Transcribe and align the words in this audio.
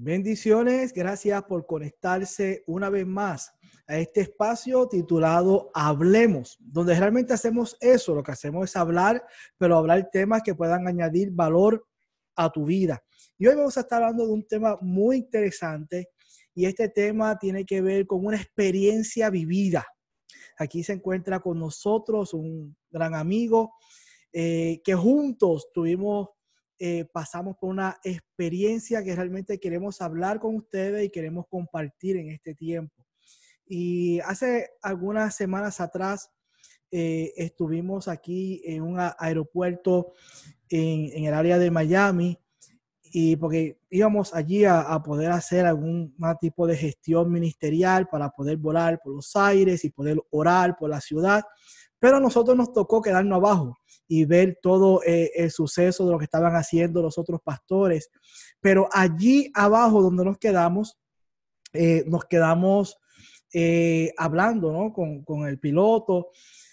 Bendiciones, 0.00 0.92
gracias 0.92 1.42
por 1.42 1.66
conectarse 1.66 2.62
una 2.68 2.88
vez 2.88 3.04
más 3.04 3.52
a 3.88 3.98
este 3.98 4.20
espacio 4.20 4.86
titulado 4.86 5.72
Hablemos, 5.74 6.56
donde 6.60 6.94
realmente 6.94 7.32
hacemos 7.32 7.76
eso, 7.80 8.14
lo 8.14 8.22
que 8.22 8.30
hacemos 8.30 8.70
es 8.70 8.76
hablar, 8.76 9.20
pero 9.56 9.76
hablar 9.76 10.08
temas 10.12 10.42
que 10.44 10.54
puedan 10.54 10.86
añadir 10.86 11.32
valor 11.32 11.84
a 12.36 12.48
tu 12.48 12.66
vida. 12.66 13.02
Y 13.38 13.48
hoy 13.48 13.56
vamos 13.56 13.76
a 13.76 13.80
estar 13.80 14.00
hablando 14.00 14.24
de 14.24 14.34
un 14.34 14.46
tema 14.46 14.78
muy 14.80 15.16
interesante 15.16 16.10
y 16.54 16.66
este 16.66 16.88
tema 16.90 17.36
tiene 17.36 17.66
que 17.66 17.80
ver 17.80 18.06
con 18.06 18.24
una 18.24 18.36
experiencia 18.36 19.30
vivida. 19.30 19.84
Aquí 20.60 20.84
se 20.84 20.92
encuentra 20.92 21.40
con 21.40 21.58
nosotros 21.58 22.34
un 22.34 22.76
gran 22.88 23.16
amigo 23.16 23.72
eh, 24.32 24.80
que 24.84 24.94
juntos 24.94 25.72
tuvimos 25.74 26.28
eh, 26.80 27.06
pasamos 27.12 27.56
por 27.56 27.70
una 27.70 27.98
experiencia 28.04 29.02
que 29.02 29.16
realmente 29.16 29.58
queremos 29.58 30.00
hablar 30.00 30.38
con 30.38 30.54
ustedes 30.54 31.04
y 31.04 31.10
queremos 31.10 31.46
compartir 31.48 32.16
en 32.16 32.30
este 32.30 32.54
tiempo. 32.54 33.04
Y 33.66 34.20
hace 34.20 34.70
algunas 34.80 35.34
semanas 35.34 35.80
atrás 35.80 36.30
eh, 36.90 37.32
estuvimos 37.36 38.06
aquí 38.06 38.62
en 38.64 38.82
un 38.82 38.96
aeropuerto 39.18 40.12
en, 40.70 41.24
el 41.24 41.34
área 41.34 41.58
de 41.58 41.70
Miami 41.70 42.38
y 43.02 43.36
porque 43.36 43.80
íbamos 43.90 44.32
allí 44.32 44.64
a, 44.64 44.80
a, 44.80 45.02
poder 45.02 45.32
hacer 45.32 45.66
algún 45.66 46.14
tipo 46.40 46.66
de 46.66 46.76
gestión 46.76 47.32
ministerial 47.32 48.06
para 48.08 48.30
poder 48.30 48.56
volar 48.56 49.00
por 49.02 49.14
los 49.14 49.34
aires 49.34 49.84
y 49.84 49.90
poder 49.90 50.22
orar 50.30 50.76
por 50.78 50.90
la 50.90 51.00
ciudad. 51.00 51.42
Pero 51.98 52.18
a 52.18 52.20
nosotros 52.20 52.56
nos 52.56 52.72
tocó 52.72 53.02
quedarnos 53.02 53.36
abajo 53.36 53.76
y 54.08 54.24
ver 54.24 54.58
todo 54.60 55.02
eh, 55.04 55.30
el 55.36 55.50
suceso 55.50 56.06
de 56.06 56.12
lo 56.12 56.18
que 56.18 56.24
estaban 56.24 56.56
haciendo 56.56 57.02
los 57.02 57.18
otros 57.18 57.40
pastores. 57.42 58.10
Pero 58.60 58.88
allí 58.90 59.50
abajo 59.54 60.02
donde 60.02 60.24
nos 60.24 60.38
quedamos, 60.38 60.98
eh, 61.74 62.04
nos 62.06 62.24
quedamos 62.24 62.98
eh, 63.52 64.12
hablando 64.16 64.72
¿no? 64.72 64.92
con, 64.92 65.22
con 65.22 65.46
el 65.46 65.58
piloto 65.60 66.30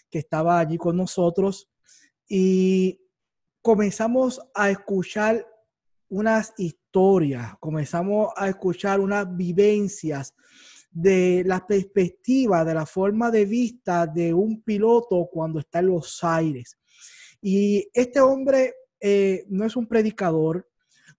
que 0.09 0.19
estaba 0.19 0.59
allí 0.59 0.77
con 0.77 0.95
nosotros 0.95 1.69
y 2.27 3.01
comenzamos 3.61 4.41
a 4.53 4.69
escuchar 4.69 5.45
unas 6.07 6.53
historias, 6.57 7.55
comenzamos 7.59 8.29
a 8.37 8.47
escuchar 8.47 8.99
unas 8.99 9.35
vivencias 9.35 10.33
de 10.91 11.43
la 11.45 11.67
perspectiva, 11.67 12.63
de 12.63 12.73
la 12.73 12.85
forma 12.85 13.29
de 13.29 13.45
vista 13.45 14.07
de 14.07 14.33
un 14.33 14.61
piloto 14.61 15.27
cuando 15.31 15.59
está 15.59 15.79
en 15.79 15.87
los 15.87 16.23
aires. 16.23 16.77
Y 17.47 17.87
este 17.93 18.19
hombre 18.21 18.73
eh, 18.99 19.45
no 19.49 19.65
es 19.65 19.75
un 19.75 19.85
predicador, 19.85 20.67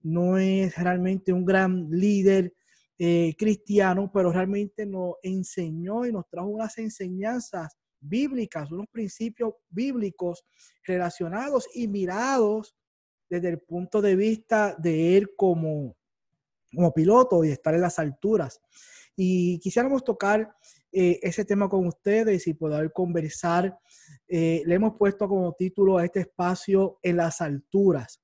no 0.03 0.39
es 0.39 0.77
realmente 0.77 1.33
un 1.33 1.45
gran 1.45 1.89
líder 1.89 2.53
eh, 2.99 3.33
cristiano, 3.39 4.11
pero 4.13 4.33
realmente 4.33 4.87
nos 4.87 5.15
enseñó 5.23 6.05
y 6.05 6.11
nos 6.11 6.29
trajo 6.29 6.49
unas 6.49 6.77
enseñanzas 6.79 7.77
bíblicas, 8.01 8.73
unos 8.73 8.89
principios 8.89 9.55
bíblicos 9.71 10.45
relacionados 10.85 11.69
y 11.73 11.87
mirados 11.87 12.75
desde 13.31 13.51
el 13.51 13.61
punto 13.61 14.03
de 14.03 14.17
vista 14.17 14.75
de 14.77 15.17
él 15.17 15.31
como, 15.37 15.95
como 16.75 16.93
piloto 16.93 17.45
y 17.45 17.51
estar 17.51 17.73
en 17.73 17.83
las 17.83 18.01
alturas. 18.01 18.61
Y 19.15 19.61
quisiéramos 19.61 20.03
tocar 20.03 20.53
eh, 20.93 21.19
ese 21.23 21.45
tema 21.45 21.69
con 21.69 21.87
ustedes 21.87 22.47
y 22.47 22.55
poder 22.55 22.93
conversar. 22.93 23.79
Eh, 24.29 24.63
le 24.65 24.75
hemos 24.75 24.97
puesto 24.97 25.29
como 25.29 25.53
título 25.53 25.99
a 25.99 26.05
este 26.05 26.21
espacio 26.21 26.99
en 27.03 27.17
las 27.17 27.41
alturas. 27.41 28.23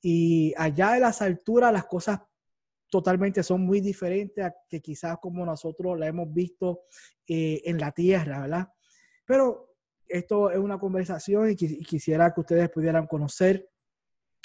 Y 0.00 0.54
allá 0.56 0.96
en 0.96 1.02
las 1.02 1.20
alturas 1.20 1.72
las 1.72 1.86
cosas 1.86 2.20
totalmente 2.88 3.42
son 3.42 3.62
muy 3.62 3.80
diferentes 3.80 4.44
a 4.44 4.54
que 4.68 4.80
quizás 4.80 5.18
como 5.20 5.44
nosotros 5.44 5.98
la 5.98 6.06
hemos 6.06 6.32
visto 6.32 6.82
eh, 7.26 7.62
en 7.64 7.78
la 7.78 7.92
tierra, 7.92 8.40
¿verdad? 8.40 8.68
Pero 9.24 9.74
esto 10.08 10.50
es 10.50 10.58
una 10.58 10.78
conversación 10.78 11.50
y, 11.50 11.56
quisiera 11.56 12.32
que 12.32 12.40
ustedes 12.40 12.70
pudieran 12.70 13.06
conocer 13.06 13.68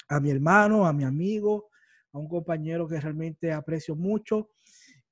a 0.08 0.20
mi 0.20 0.30
hermano, 0.30 0.86
a 0.86 0.92
mi 0.92 1.04
amigo, 1.04 1.70
a 2.12 2.18
un 2.18 2.28
compañero 2.28 2.88
que 2.88 3.00
realmente 3.00 3.52
aprecio 3.52 3.94
mucho 3.94 4.50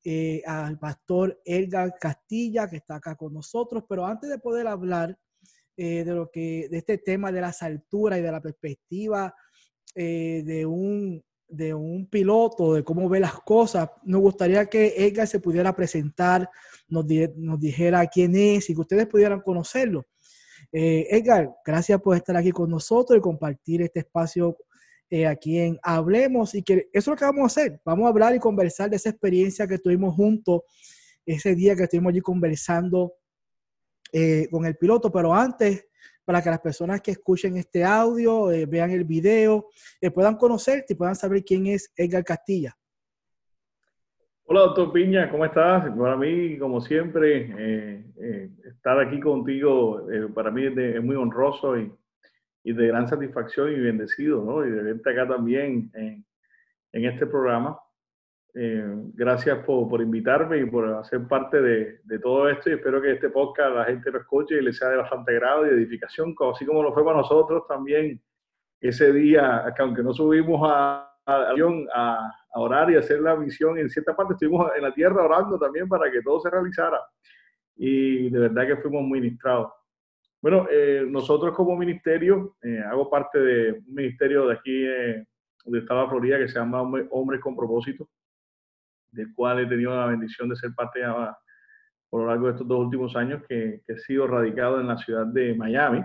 eh, 0.02 0.42
al 0.46 0.78
pastor 0.78 1.38
Edgar 1.44 1.94
Castilla, 2.00 2.70
que 2.70 2.76
está 2.76 2.96
acá 2.96 3.16
con 3.16 3.34
nosotros. 3.34 3.84
Pero 3.86 4.06
antes 4.06 4.30
de 4.30 4.38
poder 4.38 4.66
hablar 4.66 5.18
eh, 5.76 6.04
de, 6.04 6.14
lo 6.14 6.30
que, 6.30 6.68
de 6.70 6.78
este 6.78 6.96
tema 6.98 7.30
de 7.30 7.42
las 7.42 7.62
alturas 7.62 8.18
y 8.18 8.22
de 8.22 8.32
la 8.32 8.40
perspectiva 8.40 9.34
eh, 9.94 10.42
de, 10.46 10.64
un, 10.64 11.22
de 11.48 11.74
un 11.74 12.06
piloto, 12.08 12.74
de 12.74 12.82
cómo 12.82 13.10
ve 13.10 13.20
las 13.20 13.40
cosas, 13.40 13.90
nos 14.04 14.22
gustaría 14.22 14.66
que 14.66 14.94
Edgar 14.96 15.26
se 15.26 15.40
pudiera 15.40 15.76
presentar, 15.76 16.48
nos, 16.88 17.04
nos 17.36 17.60
dijera 17.60 18.06
quién 18.06 18.34
es 18.34 18.70
y 18.70 18.74
que 18.74 18.80
ustedes 18.80 19.06
pudieran 19.06 19.42
conocerlo. 19.42 20.06
Edgar, 20.72 21.56
gracias 21.66 22.00
por 22.00 22.16
estar 22.16 22.36
aquí 22.36 22.52
con 22.52 22.70
nosotros 22.70 23.18
y 23.18 23.20
compartir 23.20 23.82
este 23.82 24.00
espacio 24.00 24.56
eh, 25.12 25.26
aquí 25.26 25.58
en 25.58 25.76
Hablemos 25.82 26.54
y 26.54 26.62
que 26.62 26.88
eso 26.92 26.92
es 26.92 27.06
lo 27.08 27.16
que 27.16 27.24
vamos 27.24 27.42
a 27.42 27.46
hacer. 27.46 27.80
Vamos 27.84 28.06
a 28.06 28.10
hablar 28.10 28.32
y 28.32 28.38
conversar 28.38 28.88
de 28.88 28.94
esa 28.94 29.10
experiencia 29.10 29.66
que 29.66 29.78
tuvimos 29.78 30.14
juntos 30.14 30.62
ese 31.26 31.56
día 31.56 31.74
que 31.74 31.82
estuvimos 31.82 32.10
allí 32.10 32.20
conversando 32.20 33.14
eh, 34.12 34.46
con 34.52 34.64
el 34.66 34.76
piloto, 34.76 35.10
pero 35.10 35.34
antes, 35.34 35.88
para 36.24 36.40
que 36.40 36.50
las 36.50 36.60
personas 36.60 37.00
que 37.00 37.10
escuchen 37.10 37.56
este 37.56 37.82
audio, 37.82 38.52
eh, 38.52 38.66
vean 38.66 38.92
el 38.92 39.02
video, 39.02 39.66
puedan 40.14 40.36
conocerte 40.36 40.92
y 40.92 40.96
puedan 40.96 41.16
saber 41.16 41.44
quién 41.44 41.66
es 41.66 41.92
Edgar 41.96 42.22
Castilla. 42.22 42.76
Hola, 44.44 44.60
doctor 44.60 44.92
Piña, 44.92 45.28
¿cómo 45.28 45.44
estás? 45.44 45.90
Para 45.96 46.16
mí, 46.16 46.56
como 46.56 46.80
siempre, 46.80 48.04
estar 48.64 48.98
aquí 49.00 49.18
contigo, 49.18 50.06
para 50.34 50.52
mí 50.52 50.66
es 50.66 51.02
muy 51.02 51.16
honroso 51.16 51.76
y, 51.78 51.92
y 52.62 52.72
de 52.72 52.86
gran 52.88 53.08
satisfacción 53.08 53.72
y 53.72 53.80
bendecido, 53.80 54.44
¿no? 54.44 54.64
Y 54.64 54.70
de 54.70 54.82
verte 54.82 55.10
acá 55.10 55.28
también 55.28 55.90
en, 55.94 56.24
en 56.92 57.04
este 57.04 57.26
programa. 57.26 57.78
Eh, 58.52 58.84
gracias 59.14 59.64
por, 59.64 59.88
por, 59.88 60.02
invitarme 60.02 60.58
y 60.58 60.66
por 60.66 60.92
hacer 60.94 61.26
parte 61.28 61.62
de, 61.62 62.00
de, 62.02 62.18
todo 62.18 62.48
esto 62.48 62.68
y 62.68 62.72
espero 62.72 63.00
que 63.00 63.12
este 63.12 63.30
podcast 63.30 63.76
la 63.76 63.84
gente 63.84 64.10
lo 64.10 64.18
escuche 64.18 64.56
y 64.56 64.60
le 64.60 64.72
sea 64.72 64.88
de 64.88 64.96
bastante 64.96 65.34
grado 65.34 65.64
y 65.64 65.70
edificación, 65.70 66.34
así 66.52 66.66
como 66.66 66.82
lo 66.82 66.92
fue 66.92 67.04
para 67.04 67.18
nosotros 67.18 67.62
también 67.68 68.20
ese 68.80 69.12
día, 69.12 69.72
que 69.76 69.82
aunque 69.82 70.02
no 70.02 70.12
subimos 70.12 70.68
a, 70.68 71.14
a, 71.26 71.54
a, 71.94 72.34
a 72.52 72.60
orar 72.60 72.90
y 72.90 72.96
hacer 72.96 73.20
la 73.20 73.36
misión, 73.36 73.78
en 73.78 73.88
cierta 73.88 74.16
parte 74.16 74.32
estuvimos 74.32 74.68
en 74.76 74.82
la 74.82 74.92
tierra 74.92 75.24
orando 75.24 75.56
también 75.56 75.88
para 75.88 76.10
que 76.10 76.20
todo 76.20 76.40
se 76.40 76.50
realizara 76.50 76.98
y 77.76 78.28
de 78.28 78.38
verdad 78.38 78.66
que 78.66 78.76
fuimos 78.76 79.04
ministrados. 79.04 79.72
Bueno, 80.42 80.66
eh, 80.70 81.04
nosotros 81.06 81.54
como 81.54 81.76
ministerio, 81.76 82.56
eh, 82.62 82.80
hago 82.90 83.10
parte 83.10 83.38
de 83.38 83.72
un 83.72 83.94
ministerio 83.94 84.46
de 84.46 84.54
aquí 84.54 84.86
eh, 84.86 85.26
Florida 86.08 86.38
que 86.38 86.48
se 86.48 86.58
llama 86.58 86.80
Hombres 86.80 87.40
con 87.42 87.54
Propósito, 87.54 88.08
del 89.12 89.34
cual 89.34 89.60
he 89.60 89.66
tenido 89.66 89.94
la 89.94 90.06
bendición 90.06 90.48
de 90.48 90.56
ser 90.56 90.74
parte 90.74 91.04
a, 91.04 91.36
por 92.08 92.22
lo 92.22 92.28
largo 92.28 92.46
de 92.46 92.52
estos 92.52 92.66
dos 92.66 92.80
últimos 92.80 93.14
años, 93.16 93.42
que, 93.46 93.82
he 93.86 93.98
sido 93.98 94.26
radicado 94.26 94.80
en 94.80 94.88
la 94.88 94.96
ciudad 94.96 95.26
de 95.26 95.54
Miami, 95.54 96.02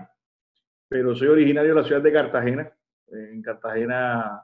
pero 0.86 1.16
soy 1.16 1.28
originario 1.28 1.74
de 1.74 1.80
la 1.80 1.86
ciudad 1.86 2.02
de 2.02 2.12
Cartagena. 2.12 2.70
en 3.08 3.40
Cartagena 3.40 4.42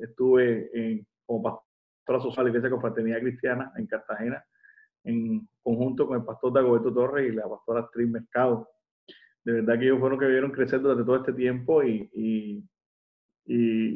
estuve 0.00 0.70
en, 0.74 1.06
como 1.24 1.42
pastor 1.42 2.22
social 2.22 2.44
de 2.44 2.50
la 2.52 2.58
Iglesia 2.58 2.70
Confraternidad 2.70 3.20
Cristiana 3.20 3.72
en 3.76 3.86
Cartagena, 3.86 4.44
en 5.04 5.48
conjunto 5.62 6.06
con 6.06 6.18
el 6.18 6.24
pastor 6.24 6.52
Dagoberto 6.52 6.92
Torres 6.92 7.32
y 7.32 7.34
la 7.34 7.48
pastora 7.48 7.80
Astrid 7.80 8.08
Mercado 8.08 8.75
de 9.46 9.52
verdad 9.52 9.78
que 9.78 9.84
ellos 9.84 10.00
fueron 10.00 10.18
que 10.18 10.26
vieron 10.26 10.50
crecer 10.50 10.80
durante 10.80 11.04
todo 11.04 11.16
este 11.16 11.32
tiempo 11.32 11.82
y, 11.82 12.10
y, 12.12 12.64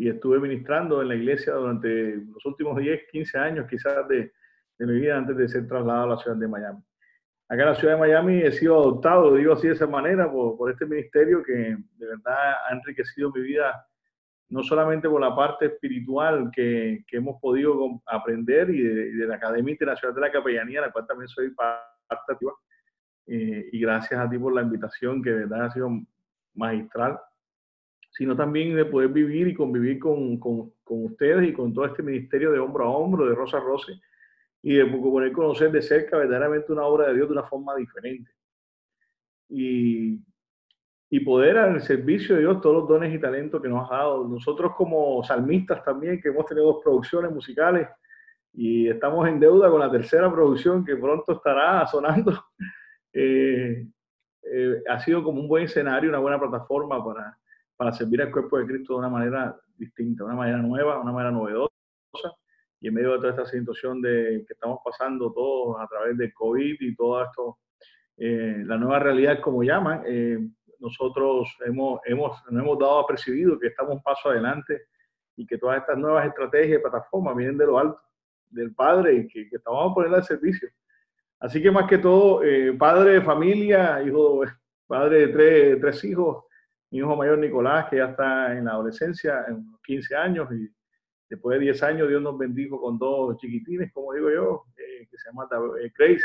estuve 0.09 0.38
ministrando 0.38 1.03
en 1.03 1.09
la 1.09 1.16
iglesia 1.16 1.55
durante 1.55 2.16
los 2.19 2.47
últimos 2.47 2.78
10, 2.78 3.01
15 3.10 3.39
años 3.39 3.66
quizás 3.69 4.07
de, 4.07 4.33
de, 4.78 4.86
mi 4.86 5.01
vida 5.01 5.16
antes 5.16 5.36
de 5.36 5.48
ser 5.48 5.66
trasladado 5.66 6.04
a 6.04 6.15
la 6.15 6.16
ciudad 6.19 6.36
de 6.36 6.47
Miami. 6.47 6.78
Acá 7.48 7.63
en 7.63 7.69
la 7.69 7.75
ciudad 7.75 7.95
de 7.95 8.01
Miami 8.01 8.42
he 8.42 8.53
sido 8.53 8.77
adoptado, 8.77 9.34
digo 9.34 9.54
así 9.54 9.66
de 9.66 9.75
esa 9.75 9.89
manera, 9.89 10.30
por, 10.30 10.57
por 10.57 10.71
este 10.71 10.86
ministerio 10.86 11.42
que 11.42 11.53
de 11.53 12.07
verdad 12.07 12.54
ha 12.69 12.72
enriquecido 12.72 13.33
mi 13.33 13.41
vida, 13.41 13.84
no 14.51 14.63
solamente 14.63 15.09
por 15.09 15.21
la 15.21 15.34
parte 15.34 15.66
espiritual 15.66 16.51
que, 16.54 17.04
que 17.09 17.16
hemos 17.16 17.41
podido 17.41 18.01
aprender 18.07 18.71
y 18.71 18.83
de, 18.83 19.13
de, 19.16 19.27
la 19.27 19.34
Academia 19.34 19.72
Internacional 19.72 20.15
de 20.15 20.21
la 20.21 20.30
Capellanía, 20.30 20.83
la 20.83 20.92
cual 20.92 21.09
también 21.09 21.28
soy 21.28 21.51
parte 21.51 22.33
activa, 22.33 22.53
eh, 23.32 23.68
y 23.71 23.80
gracias 23.80 24.18
a 24.18 24.28
ti 24.28 24.36
por 24.36 24.53
la 24.53 24.62
invitación, 24.62 25.22
que 25.22 25.30
de 25.30 25.36
verdad 25.47 25.66
ha 25.66 25.71
sido 25.71 25.88
magistral, 26.54 27.16
sino 28.10 28.34
también 28.34 28.74
de 28.74 28.84
poder 28.84 29.10
vivir 29.10 29.47
y 29.47 29.54
convivir 29.54 30.00
con, 30.00 30.36
con, 30.41 30.72
con 30.82 31.04
ustedes 31.04 31.48
y 31.48 31.53
con 31.53 31.72
todo 31.72 31.84
este 31.84 32.03
ministerio 32.03 32.50
de 32.50 32.59
hombro 32.59 32.86
a 32.86 32.91
hombro, 32.91 33.27
de 33.27 33.36
Rosa 33.36 33.60
Rose, 33.60 33.92
y 34.62 34.74
de 34.74 34.84
poder 34.84 35.30
conocer 35.30 35.71
de 35.71 35.80
cerca 35.80 36.18
verdaderamente 36.18 36.72
una 36.72 36.82
obra 36.82 37.06
de 37.06 37.15
Dios 37.15 37.28
de 37.28 37.34
una 37.34 37.44
forma 37.44 37.77
diferente. 37.77 38.32
Y, 39.48 40.21
y 41.09 41.21
poder 41.21 41.56
al 41.56 41.80
servicio 41.82 42.34
de 42.34 42.41
Dios 42.41 42.60
todos 42.60 42.80
los 42.80 42.88
dones 42.88 43.15
y 43.15 43.21
talentos 43.21 43.62
que 43.62 43.68
nos 43.68 43.88
ha 43.92 43.98
dado. 43.98 44.27
Nosotros 44.27 44.72
como 44.77 45.22
salmistas 45.22 45.84
también, 45.84 46.21
que 46.21 46.30
hemos 46.30 46.47
tenido 46.47 46.66
dos 46.66 46.82
producciones 46.82 47.30
musicales, 47.30 47.86
y 48.53 48.88
estamos 48.88 49.28
en 49.28 49.38
deuda 49.38 49.71
con 49.71 49.78
la 49.78 49.91
tercera 49.91 50.28
producción 50.32 50.84
que 50.84 50.97
pronto 50.97 51.30
estará 51.30 51.86
sonando. 51.86 52.32
Eh, 53.12 53.86
eh, 54.42 54.83
ha 54.89 55.01
sido 55.01 55.22
como 55.22 55.41
un 55.41 55.48
buen 55.48 55.65
escenario, 55.65 56.10
una 56.10 56.18
buena 56.18 56.39
plataforma 56.39 57.04
para, 57.04 57.39
para 57.77 57.92
servir 57.92 58.22
al 58.22 58.30
cuerpo 58.30 58.59
de 58.59 58.66
Cristo 58.66 58.95
de 58.95 58.98
una 59.01 59.09
manera 59.09 59.57
distinta, 59.77 60.24
de 60.24 60.28
una 60.28 60.36
manera 60.36 60.59
nueva, 60.59 61.01
una 61.01 61.12
manera 61.12 61.30
novedosa. 61.30 61.71
Y 62.80 62.89
en 62.89 62.95
medio 62.95 63.12
de 63.12 63.18
toda 63.18 63.30
esta 63.30 63.47
situación 63.47 64.01
de, 64.01 64.45
que 64.47 64.54
estamos 64.54 64.80
pasando 64.84 65.33
todos 65.33 65.80
a 65.80 65.86
través 65.86 66.16
del 66.16 66.33
COVID 66.33 66.77
y 66.80 66.95
todo 66.95 67.22
esto, 67.22 67.59
eh, 68.16 68.62
la 68.65 68.78
nueva 68.78 68.98
realidad, 68.98 69.41
como 69.41 69.63
llaman, 69.63 70.03
nosotros 70.78 71.54
hemos, 71.66 72.01
hemos, 72.06 72.42
nos 72.51 72.63
hemos 72.63 72.78
dado 72.78 73.01
a 73.01 73.06
percibido 73.06 73.59
que 73.59 73.68
estamos 73.68 73.97
un 73.97 74.03
paso 74.03 74.30
adelante 74.30 74.86
y 75.36 75.47
que 75.47 75.59
todas 75.59 75.78
estas 75.78 75.98
nuevas 75.98 76.27
estrategias 76.27 76.78
y 76.78 76.83
plataformas 76.83 77.36
vienen 77.36 77.59
de 77.59 77.66
lo 77.66 77.78
alto 77.78 78.01
del 78.48 78.74
padre 78.74 79.15
y 79.15 79.28
que, 79.28 79.48
que 79.48 79.56
estamos 79.56 79.91
a 79.91 79.95
poner 79.95 80.15
al 80.15 80.24
servicio. 80.24 80.68
Así 81.41 81.63
que 81.63 81.71
más 81.71 81.89
que 81.89 81.98
todo, 81.98 82.45
eh, 82.45 82.75
padre 82.75 83.15
de 83.15 83.21
familia, 83.22 84.03
hijo, 84.03 84.42
padre 84.87 85.27
de 85.27 85.28
tres, 85.28 85.81
tres, 85.81 86.04
hijos, 86.04 86.45
mi 86.91 86.98
hijo 86.98 87.16
mayor 87.16 87.39
Nicolás, 87.39 87.89
que 87.89 87.97
ya 87.97 88.10
está 88.10 88.57
en 88.57 88.66
la 88.66 88.72
adolescencia, 88.72 89.47
en 89.48 89.65
15 89.84 90.16
años, 90.16 90.48
y 90.53 90.69
después 91.28 91.59
de 91.59 91.65
10 91.65 91.83
años 91.83 92.09
Dios 92.09 92.21
nos 92.21 92.37
bendijo 92.37 92.81
con 92.81 92.98
dos 92.98 93.39
chiquitines, 93.39 93.91
como 93.92 94.13
digo 94.13 94.31
yo, 94.31 94.65
eh, 94.77 95.07
que 95.10 95.16
se 95.16 95.31
llama 95.31 95.48
eh, 95.81 95.91
Grace, 95.97 96.25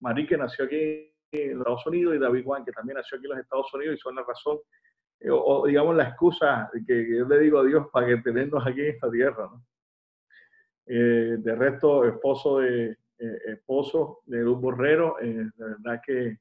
Marie, 0.00 0.26
que 0.26 0.36
nació 0.36 0.64
aquí 0.64 1.14
en 1.30 1.58
Estados 1.58 1.86
Unidos, 1.86 2.16
y 2.16 2.18
David 2.18 2.44
Juan, 2.44 2.64
que 2.64 2.72
también 2.72 2.96
nació 2.96 3.18
aquí 3.18 3.26
en 3.26 3.30
los 3.30 3.40
Estados 3.40 3.72
Unidos, 3.74 3.94
y 3.94 3.98
son 3.98 4.16
la 4.16 4.24
razón, 4.24 4.58
o, 5.30 5.66
digamos 5.66 5.96
la 5.96 6.04
excusa 6.04 6.70
que, 6.86 7.16
yo 7.16 7.26
le 7.28 7.38
digo 7.40 7.60
a 7.60 7.64
Dios 7.64 7.86
para 7.92 8.06
que 8.06 8.16
tenernos 8.18 8.66
aquí 8.66 8.80
en 8.80 8.88
esta 8.88 9.10
tierra. 9.10 9.48
¿no? 9.52 9.64
Eh, 10.90 11.36
de 11.38 11.54
resto, 11.54 12.06
esposo 12.06 12.60
de, 12.60 12.86
eh, 12.86 12.96
esposo 13.18 14.20
de 14.26 14.38
Luz 14.38 14.60
Borrero, 14.60 15.20
eh, 15.20 15.50
de 15.54 15.64
verdad 15.64 16.00
que 16.04 16.38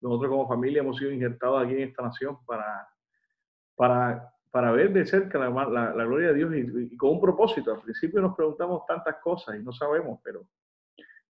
nosotros 0.00 0.30
como 0.30 0.48
familia 0.48 0.80
hemos 0.80 0.96
sido 0.96 1.10
injertados 1.10 1.64
aquí 1.64 1.74
en 1.74 1.88
esta 1.88 2.02
nación 2.02 2.38
para, 2.44 2.86
para, 3.74 4.32
para 4.50 4.72
ver 4.72 4.92
de 4.92 5.06
cerca 5.06 5.38
la, 5.38 5.50
la, 5.50 6.04
gloria 6.04 6.28
de 6.28 6.34
Dios 6.34 6.54
y, 6.54 6.96
con 6.96 7.10
un 7.10 7.20
propósito. 7.20 7.74
Al 7.74 7.80
principio 7.80 8.20
nos 8.20 8.36
preguntamos 8.36 8.84
tantas 8.86 9.16
cosas 9.16 9.56
y 9.56 9.62
no 9.62 9.72
sabemos, 9.72 10.20
pero 10.22 10.46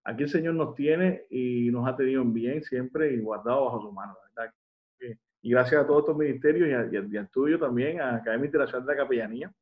aquí 0.05 0.25
el 0.25 0.29
Señor 0.29 0.55
nos 0.55 0.75
tiene 0.75 1.25
y 1.31 1.71
nos 1.71 1.89
ha 1.89 1.97
tenido 1.97 2.23
en 2.23 2.33
bien 2.33 2.63
siempre 2.63 3.13
y 3.13 3.21
guardado 3.21 3.67
bajo 3.67 3.81
su 3.81 3.93
mano. 3.93 4.17
¿verdad? 4.35 4.53
Y 5.41 5.51
gracias 5.51 5.83
a 5.83 5.87
todos 5.87 6.01
estos 6.01 6.17
ministerios 6.17 6.69
y, 6.69 6.97
a, 6.97 7.03
y 7.03 7.17
al 7.17 7.31
tuyo 7.31 7.59
también, 7.59 8.01
a 8.01 8.17
Academia 8.17 8.47
Internacional 8.47 8.87
de 8.87 8.93
la 8.93 9.03
Capellanía, 9.03 9.55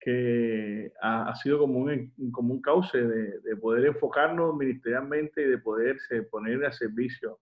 que 0.00 0.92
ha, 1.02 1.34
sido 1.36 1.58
como 1.58 1.80
un, 1.80 2.12
como 2.32 2.54
un 2.54 2.62
cauce 2.62 2.98
de, 2.98 3.40
de, 3.40 3.56
poder 3.56 3.86
enfocarnos 3.86 4.56
ministerialmente 4.56 5.42
y 5.42 5.46
de 5.46 5.58
poderse 5.58 6.22
poner 6.22 6.64
a 6.64 6.72
servicio, 6.72 7.40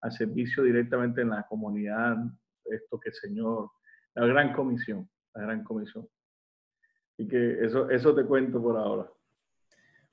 a 0.00 0.10
servicio 0.10 0.62
directamente 0.62 1.20
en 1.20 1.30
la 1.30 1.46
comunidad, 1.46 2.16
esto 2.64 2.98
que 2.98 3.10
el 3.10 3.14
Señor, 3.14 3.70
la 4.14 4.26
gran 4.26 4.52
comisión, 4.52 5.08
la 5.34 5.42
gran 5.42 5.62
comisión. 5.62 6.08
Y 7.18 7.28
que 7.28 7.64
eso, 7.64 7.90
eso 7.90 8.14
te 8.14 8.24
cuento 8.24 8.62
por 8.62 8.76
ahora. 8.76 9.10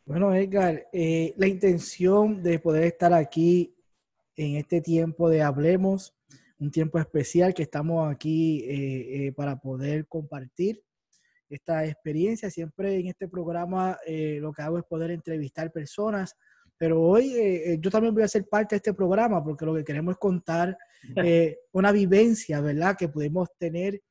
Bueno, 0.06 0.34
Edgar, 0.34 0.88
eh, 0.92 1.34
la 1.38 1.48
intención 1.48 2.42
de 2.42 2.60
poder 2.60 2.84
estar 2.84 3.14
aquí 3.14 3.76
en 4.36 4.56
este 4.56 4.82
tiempo 4.82 5.30
de 5.30 5.42
Hablemos, 5.42 6.16
un 6.60 6.72
tiempo 6.72 7.00
especial 7.00 7.54
que 7.54 7.64
estamos 7.64 8.10
aquí 8.10 8.64
eh, 8.64 9.28
eh, 9.28 9.32
para 9.34 9.60
poder 9.60 10.08
compartir 10.08 10.84
esta 11.50 11.86
experiencia. 11.86 12.50
Siempre 12.50 13.00
en 13.00 13.08
este 13.08 13.28
programa 13.28 13.98
eh, 14.06 14.38
lo 14.42 14.52
que 14.54 14.62
hago 14.62 14.78
es 14.78 14.84
poder 14.86 15.12
entrevistar 15.12 15.72
personas, 15.72 16.36
pero 16.78 17.02
hoy 17.02 17.34
eh, 17.34 17.74
eh, 17.74 17.78
yo 17.80 17.90
también 17.90 18.14
voy 18.14 18.24
a 18.24 18.28
ser 18.28 18.48
parte 18.48 18.76
de 18.76 18.78
este 18.78 18.94
programa 18.94 19.44
porque 19.44 19.66
lo 19.66 19.74
que 19.76 19.84
queremos 19.84 20.14
es 20.14 20.20
contar 20.20 20.78
una 21.72 21.92
vivencia, 21.92 22.62
¿verdad?, 22.62 22.96
que 22.98 23.10
pudimos 23.10 23.50
tener. 23.58 24.02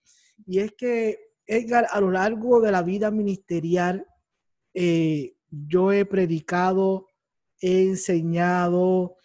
Y 0.47 0.59
es 0.59 0.73
que, 0.73 1.19
Edgar, 1.47 1.87
a 1.91 2.01
lo 2.01 2.11
largo 2.11 2.61
de 2.61 2.73
la 2.73 2.83
vida 2.83 3.11
ministerial, 3.11 4.07
yo 5.51 5.93
he 5.93 6.05
predicado, 6.05 7.07
he 7.61 7.85
enseñado, 7.85 9.17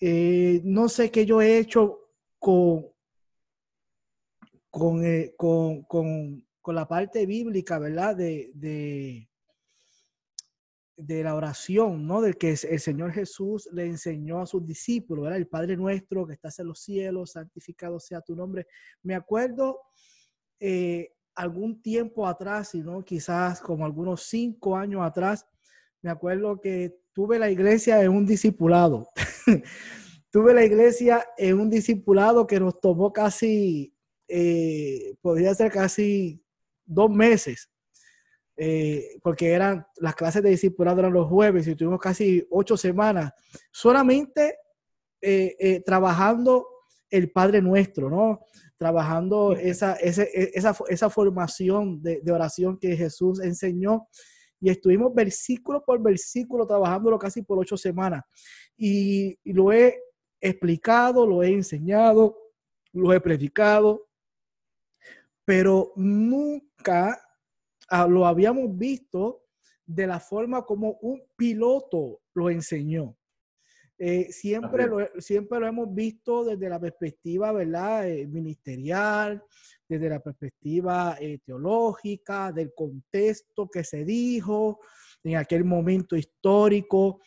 no 0.00 0.88
sé 0.88 1.10
qué 1.10 1.24
yo 1.26 1.40
he 1.40 1.58
hecho 1.58 2.00
con, 2.38 2.86
con, 4.70 5.02
con, 5.36 5.82
con 5.82 6.44
con 6.62 6.74
la 6.74 6.86
parte 6.86 7.26
bíblica, 7.26 7.78
¿verdad? 7.78 8.16
De, 8.16 8.50
de, 8.54 9.26
la 11.22 11.34
oración, 11.34 12.06
¿no? 12.06 12.20
Del 12.20 12.36
que 12.36 12.50
el 12.50 12.80
Señor 12.80 13.12
Jesús 13.12 13.68
le 13.72 13.86
enseñó 13.86 14.42
a 14.42 14.46
sus 14.46 14.64
discípulos, 14.66 15.24
¿verdad? 15.24 15.38
El 15.38 15.48
Padre 15.48 15.76
nuestro 15.76 16.26
que 16.26 16.34
estás 16.34 16.58
en 16.58 16.68
los 16.68 16.80
cielos, 16.80 17.32
santificado 17.32 17.98
sea 17.98 18.20
tu 18.20 18.36
nombre. 18.36 18.66
Me 19.02 19.14
acuerdo 19.14 19.80
eh, 20.58 21.14
algún 21.34 21.80
tiempo 21.80 22.26
atrás, 22.26 22.74
no 22.74 23.02
quizás 23.02 23.60
como 23.60 23.86
algunos 23.86 24.24
cinco 24.24 24.76
años 24.76 25.02
atrás, 25.02 25.46
me 26.02 26.10
acuerdo 26.10 26.60
que 26.60 26.98
tuve 27.14 27.38
la 27.38 27.50
iglesia 27.50 28.02
en 28.02 28.10
un 28.10 28.26
discipulado. 28.26 29.08
tuve 30.30 30.54
la 30.54 30.64
iglesia 30.64 31.26
en 31.36 31.58
un 31.58 31.70
discipulado 31.70 32.46
que 32.46 32.60
nos 32.60 32.80
tomó 32.80 33.12
casi, 33.12 33.94
eh, 34.28 35.16
podría 35.20 35.54
ser 35.54 35.72
casi 35.72 36.42
dos 36.90 37.10
meses, 37.10 37.70
eh, 38.56 39.16
porque 39.22 39.52
eran 39.52 39.86
las 39.96 40.14
clases 40.14 40.42
de 40.42 40.50
discipulado 40.50 41.00
eran 41.00 41.12
los 41.12 41.28
jueves 41.28 41.66
y 41.66 41.74
tuvimos 41.74 42.00
casi 42.00 42.46
ocho 42.50 42.76
semanas 42.76 43.32
solamente 43.70 44.56
eh, 45.22 45.56
eh, 45.58 45.82
trabajando 45.84 46.66
el 47.08 47.30
Padre 47.30 47.62
Nuestro, 47.62 48.10
¿no? 48.10 48.46
Trabajando 48.76 49.52
esa, 49.52 49.96
e, 49.96 50.10
esa, 50.54 50.76
esa, 50.88 51.10
formación 51.10 52.02
de, 52.02 52.20
de, 52.22 52.32
oración 52.32 52.78
que 52.78 52.96
Jesús 52.96 53.40
enseñó 53.40 54.08
y 54.60 54.70
estuvimos 54.70 55.14
versículo 55.14 55.82
por 55.84 56.00
versículo 56.02 56.66
trabajándolo 56.66 57.18
casi 57.18 57.42
por 57.42 57.58
ocho 57.58 57.76
semanas. 57.76 58.22
Y, 58.76 59.38
y 59.44 59.52
lo 59.52 59.72
he 59.72 59.98
explicado, 60.40 61.26
lo 61.26 61.42
he 61.42 61.48
enseñado, 61.48 62.36
lo 62.92 63.12
he 63.12 63.20
predicado, 63.20 64.09
pero 65.50 65.92
nunca 65.96 67.20
ah, 67.88 68.06
lo 68.06 68.24
habíamos 68.24 68.78
visto 68.78 69.46
de 69.84 70.06
la 70.06 70.20
forma 70.20 70.64
como 70.64 70.92
un 71.02 71.24
piloto 71.36 72.20
lo 72.34 72.50
enseñó. 72.50 73.16
Eh, 73.98 74.30
siempre, 74.30 74.86
lo, 74.86 75.08
siempre 75.18 75.58
lo 75.58 75.66
hemos 75.66 75.92
visto 75.92 76.44
desde 76.44 76.68
la 76.68 76.78
perspectiva 76.78 77.50
¿verdad? 77.50 78.08
Eh, 78.08 78.28
ministerial, 78.28 79.42
desde 79.88 80.08
la 80.08 80.20
perspectiva 80.20 81.16
eh, 81.20 81.40
teológica, 81.44 82.52
del 82.52 82.72
contexto 82.72 83.68
que 83.68 83.82
se 83.82 84.04
dijo 84.04 84.78
en 85.24 85.34
aquel 85.34 85.64
momento 85.64 86.14
histórico 86.14 87.22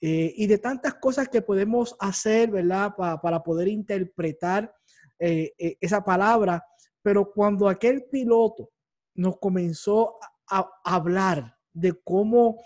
y 0.00 0.46
de 0.46 0.58
tantas 0.58 0.94
cosas 0.94 1.28
que 1.28 1.42
podemos 1.42 1.96
hacer 2.00 2.50
¿verdad? 2.50 2.94
para 2.96 3.42
poder 3.42 3.68
interpretar 3.68 4.72
esa 5.18 6.04
palabra 6.04 6.64
pero 7.08 7.32
cuando 7.32 7.70
aquel 7.70 8.04
piloto 8.04 8.70
nos 9.14 9.38
comenzó 9.38 10.18
a, 10.50 10.70
hablar 10.84 11.56
de 11.72 11.94
cómo 12.04 12.62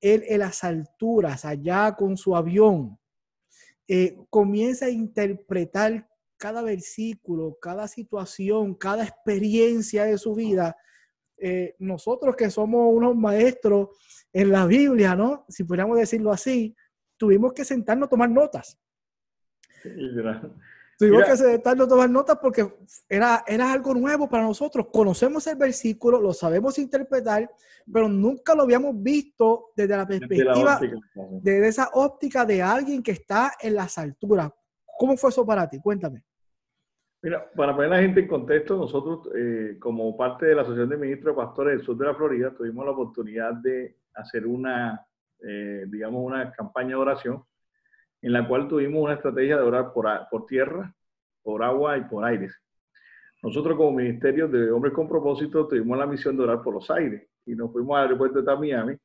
él 0.00 0.22
en 0.28 0.38
las 0.38 0.62
alturas, 0.62 1.44
allá 1.44 1.96
con 1.96 2.16
su 2.16 2.36
avión, 2.36 2.96
eh, 3.88 4.16
comienza 4.30 4.86
a 4.86 4.90
interpretar 4.90 6.08
cada 6.36 6.62
versículo, 6.62 7.58
cada 7.60 7.88
situación, 7.88 8.76
cada 8.76 9.02
experiencia 9.02 10.04
de 10.04 10.16
su 10.16 10.36
vida, 10.36 10.76
eh, 11.36 11.74
nosotros 11.80 12.36
que 12.36 12.50
somos 12.50 12.88
unos 12.94 13.16
maestros 13.16 13.88
en 14.32 14.52
la 14.52 14.64
Biblia, 14.64 15.16
¿no? 15.16 15.44
Si 15.48 15.64
pudiéramos 15.64 15.98
decirlo 15.98 16.30
así, 16.30 16.76
tuvimos 17.16 17.52
que 17.52 17.64
sentarnos 17.64 18.06
a 18.06 18.10
tomar 18.10 18.30
notas. 18.30 18.78
Tuvimos 21.02 21.24
que 21.24 21.36
sentarnos 21.36 21.88
tomar 21.88 22.08
notas 22.08 22.38
porque 22.40 22.64
era, 23.08 23.42
era 23.44 23.72
algo 23.72 23.92
nuevo 23.92 24.28
para 24.28 24.44
nosotros. 24.44 24.86
Conocemos 24.92 25.44
el 25.48 25.56
versículo, 25.56 26.20
lo 26.20 26.32
sabemos 26.32 26.78
interpretar, 26.78 27.50
pero 27.92 28.08
nunca 28.08 28.54
lo 28.54 28.62
habíamos 28.62 29.02
visto 29.02 29.72
desde 29.74 29.96
la 29.96 30.06
perspectiva, 30.06 30.78
desde, 31.42 31.66
esa 31.66 31.90
óptica 31.94 32.44
de 32.44 32.62
alguien 32.62 33.02
que 33.02 33.10
está 33.10 33.54
en 33.60 33.74
las 33.74 33.98
alturas. 33.98 34.52
¿Cómo 34.96 35.16
fue 35.16 35.30
eso 35.30 35.44
para 35.44 35.68
ti? 35.68 35.80
Cuéntame. 35.80 36.22
Mira, 37.20 37.50
para 37.50 37.74
poner 37.74 37.92
a 37.92 37.96
la 37.96 38.02
gente 38.02 38.20
en 38.20 38.28
contexto, 38.28 38.76
nosotros 38.76 39.28
eh, 39.36 39.78
como 39.80 40.16
parte 40.16 40.46
de 40.46 40.54
la 40.54 40.62
Asociación 40.62 40.88
de 40.88 40.96
Ministros 40.98 41.34
de 41.34 41.42
Pastores 41.42 41.76
del 41.76 41.84
Sur 41.84 41.96
de 41.96 42.06
la 42.06 42.14
Florida 42.14 42.54
tuvimos 42.56 42.84
la 42.84 42.92
oportunidad 42.92 43.54
de 43.54 43.96
hacer 44.14 44.46
una, 44.46 45.04
eh, 45.40 45.84
digamos, 45.88 46.24
una 46.24 46.52
campaña 46.52 46.90
de 46.90 46.94
oración 46.96 47.44
en 48.22 48.32
la 48.32 48.46
cual 48.46 48.68
tuvimos 48.68 49.02
una 49.02 49.14
estrategia 49.14 49.56
de 49.56 49.62
orar 49.62 49.92
por, 49.92 50.08
por 50.30 50.46
tierra, 50.46 50.94
por 51.42 51.62
agua 51.62 51.98
y 51.98 52.02
por 52.02 52.24
aires. 52.24 52.56
Nosotros 53.42 53.76
como 53.76 53.90
Ministerio 53.90 54.46
de 54.46 54.70
Hombres 54.70 54.94
con 54.94 55.08
Propósito 55.08 55.66
tuvimos 55.66 55.98
la 55.98 56.06
misión 56.06 56.36
de 56.36 56.44
orar 56.44 56.62
por 56.62 56.74
los 56.74 56.88
aires 56.90 57.28
y 57.44 57.56
nos 57.56 57.72
fuimos 57.72 57.96
al 57.96 58.04
aeropuerto 58.04 58.40
de 58.40 58.56
Miami 58.56 58.96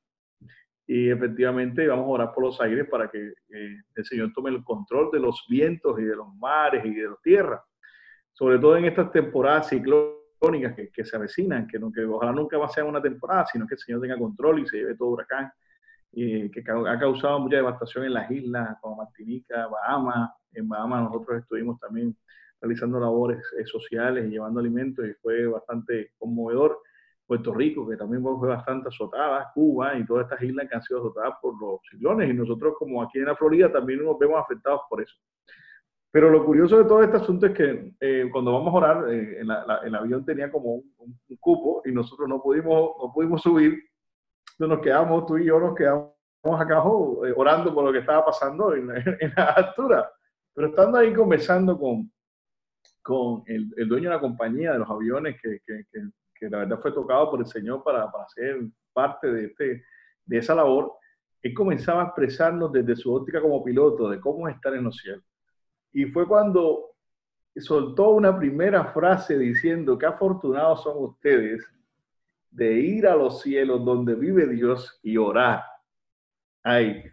y 0.86 1.10
efectivamente 1.10 1.88
vamos 1.88 2.06
a 2.06 2.10
orar 2.10 2.34
por 2.34 2.44
los 2.44 2.62
aires 2.62 2.88
para 2.90 3.10
que 3.10 3.34
eh, 3.50 3.82
el 3.96 4.06
Señor 4.06 4.32
tome 4.34 4.52
el 4.52 4.64
control 4.64 5.10
de 5.12 5.20
los 5.20 5.44
vientos 5.50 6.00
y 6.00 6.04
de 6.04 6.16
los 6.16 6.34
mares 6.36 6.86
y 6.86 6.94
de 6.94 7.10
la 7.10 7.18
tierra, 7.22 7.64
sobre 8.32 8.60
todo 8.60 8.78
en 8.78 8.86
estas 8.86 9.12
temporadas 9.12 9.70
ciclónicas 9.70 10.76
que, 10.76 10.90
que 10.90 11.04
se 11.04 11.16
avecinan, 11.16 11.68
que, 11.68 11.80
no, 11.80 11.92
que 11.92 12.06
ojalá 12.06 12.32
nunca 12.32 12.58
va 12.58 12.68
a 12.68 12.70
ser 12.70 12.84
una 12.84 13.02
temporada, 13.02 13.48
sino 13.48 13.66
que 13.66 13.74
el 13.74 13.80
Señor 13.80 14.00
tenga 14.00 14.18
control 14.18 14.60
y 14.60 14.68
se 14.68 14.78
lleve 14.78 14.96
todo 14.96 15.10
huracán, 15.10 15.52
y 16.12 16.50
que 16.50 16.62
ha 16.62 17.00
causado 17.00 17.40
mucha 17.40 17.58
devastación 17.58 18.06
en 18.06 18.14
las 18.14 18.30
islas 18.32 18.78
como 18.82 18.98
Martinica, 18.98 19.68
Bahamas. 19.68 20.32
En 20.54 20.68
Bahamas 20.68 21.04
nosotros 21.04 21.42
estuvimos 21.42 21.80
también 21.80 22.16
realizando 22.62 23.00
labores 23.00 23.40
eh, 23.60 23.66
sociales 23.66 24.26
y 24.26 24.32
llevando 24.32 24.60
alimentos 24.60 25.06
y 25.06 25.14
fue 25.22 25.46
bastante 25.48 26.12
conmovedor 26.18 26.80
Puerto 27.28 27.54
Rico, 27.54 27.88
que 27.88 27.98
también 27.98 28.24
fue 28.24 28.48
bastante 28.48 28.88
azotada, 28.88 29.52
Cuba 29.54 29.98
y 29.98 30.06
todas 30.06 30.24
estas 30.24 30.42
islas 30.42 30.68
que 30.70 30.76
han 30.76 30.82
sido 30.82 31.02
azotadas 31.02 31.34
por 31.42 31.60
los 31.60 31.82
ciclones, 31.92 32.30
y 32.30 32.34
nosotros 32.34 32.76
como 32.80 33.04
aquí 33.04 33.20
en 33.20 33.26
la 33.26 33.36
Florida 33.36 33.72
también 33.72 34.04
nos 34.04 34.18
vemos 34.18 34.40
afectados 34.40 34.82
por 34.90 35.02
eso. 35.02 35.14
Pero 36.10 36.30
lo 36.30 36.46
curioso 36.46 36.78
de 36.78 36.86
todo 36.86 37.04
este 37.04 37.18
asunto 37.18 37.48
es 37.48 37.54
que 37.54 37.92
eh, 38.00 38.30
cuando 38.32 38.54
vamos 38.54 38.74
a 38.74 38.78
orar, 38.78 39.14
eh, 39.14 39.42
el 39.42 39.96
avión 39.96 40.26
tenía 40.26 40.50
como 40.50 40.76
un, 40.98 41.20
cupo 41.40 41.82
y 41.86 41.92
nosotros 41.92 42.28
no 42.30 42.42
pudimos, 42.42 42.92
no 42.98 43.12
pudimos 43.14 43.42
subir, 43.42 43.78
nos 44.60 44.80
quedamos, 44.80 45.26
tú 45.26 45.38
y 45.38 45.46
yo 45.46 45.60
nos 45.60 45.76
quedamos 45.76 46.14
acá 46.44 46.78
eh, 46.78 47.34
orando 47.36 47.74
por 47.74 47.84
lo 47.84 47.92
que 47.92 48.00
estaba 48.00 48.26
pasando 48.26 48.74
en, 48.76 48.88
la 49.36 49.46
altura. 49.46 50.12
Pero 50.54 50.70
estando 50.70 50.98
ahí 50.98 51.14
conversando 51.14 51.78
con, 51.78 52.12
con 53.04 53.44
el, 53.46 53.72
el, 53.78 53.88
dueño 53.88 54.10
de 54.10 54.16
la 54.16 54.22
compañía 54.22 54.74
de 54.74 54.80
los 54.80 54.90
aviones 54.90 55.40
que, 55.42 55.60
que, 55.66 55.86
que 56.34 56.50
la 56.50 56.60
verdad 56.60 56.80
fue 56.80 56.92
tocado 56.92 57.30
por 57.30 57.40
el 57.40 57.46
Señor 57.46 57.84
para, 57.84 58.12
para 58.12 58.28
ser 58.30 58.62
parte 58.94 59.32
de, 59.32 59.46
este, 59.46 59.84
de 60.26 60.38
esa 60.38 60.56
labor, 60.56 60.94
él 61.42 61.54
comenzaba 61.54 62.02
a 62.02 62.06
expresarnos 62.06 62.72
desde 62.72 62.96
su 62.96 63.14
óptica 63.14 63.42
como 63.42 63.64
piloto 63.64 64.10
de 64.10 64.20
cómo 64.20 64.48
es 64.48 64.56
estar 64.56 64.74
en 64.74 64.86
los 64.86 64.98
cielos. 64.98 65.24
Y 65.94 66.06
fue 66.06 66.28
cuando 66.28 66.92
soltó 67.56 68.10
una 68.10 68.38
primera 68.38 68.86
frase 68.86 69.38
diciendo, 69.38 69.98
qué 69.98 70.06
afortunados 70.06 70.84
son 70.84 71.04
ustedes 71.04 71.66
de 72.58 72.74
ir 72.74 73.06
a 73.06 73.16
los 73.16 73.42
cielos 73.42 73.86
donde 73.86 74.16
vive 74.16 74.48
Dios 74.48 75.00
y 75.04 75.16
orar. 75.16 75.64
Ahí. 76.64 77.04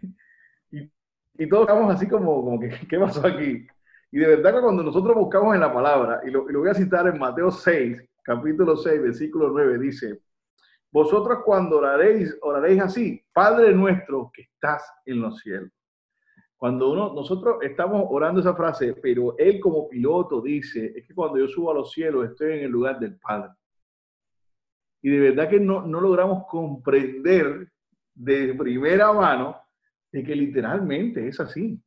Y, 0.71 0.91
y 1.37 1.47
todos 1.47 1.67
estamos 1.67 1.93
así 1.93 2.07
como, 2.07 2.43
como 2.43 2.59
que, 2.59 2.71
¿qué 2.89 2.97
pasó 2.97 3.27
aquí? 3.27 3.67
Y 4.11 4.17
de 4.17 4.27
verdad 4.27 4.55
que 4.55 4.61
cuando 4.61 4.81
nosotros 4.81 5.15
buscamos 5.15 5.53
en 5.53 5.61
la 5.61 5.71
palabra, 5.71 6.21
y 6.25 6.31
lo, 6.31 6.49
y 6.49 6.53
lo 6.53 6.61
voy 6.61 6.69
a 6.69 6.73
citar 6.73 7.07
en 7.07 7.19
Mateo 7.19 7.51
6, 7.51 8.09
capítulo 8.23 8.75
6, 8.75 9.03
versículo 9.03 9.49
9, 9.49 9.77
dice, 9.77 10.19
vosotros 10.91 11.39
cuando 11.45 11.77
oraréis, 11.77 12.35
oraréis 12.41 12.81
así, 12.81 13.23
Padre 13.31 13.71
nuestro 13.71 14.31
que 14.33 14.41
estás 14.41 14.83
en 15.05 15.21
los 15.21 15.37
cielos. 15.41 15.69
Cuando 16.57 16.91
uno, 16.91 17.13
nosotros 17.13 17.57
estamos 17.61 18.03
orando 18.09 18.39
esa 18.41 18.55
frase, 18.55 18.95
pero 18.95 19.37
él 19.37 19.59
como 19.59 19.87
piloto 19.87 20.41
dice, 20.41 20.91
es 20.95 21.07
que 21.07 21.13
cuando 21.13 21.37
yo 21.37 21.47
subo 21.47 21.69
a 21.69 21.75
los 21.75 21.91
cielos 21.91 22.31
estoy 22.31 22.53
en 22.53 22.63
el 22.63 22.71
lugar 22.71 22.99
del 22.99 23.15
Padre. 23.19 23.51
Y 25.05 25.11
de 25.11 25.19
verdad 25.19 25.47
que 25.47 25.59
no, 25.59 25.85
no 25.85 26.01
logramos 26.01 26.47
comprender 26.47 27.69
de 28.15 28.55
primera 28.55 29.13
mano 29.13 29.61
de 30.11 30.23
que 30.23 30.35
literalmente 30.35 31.27
es 31.27 31.39
así. 31.39 31.79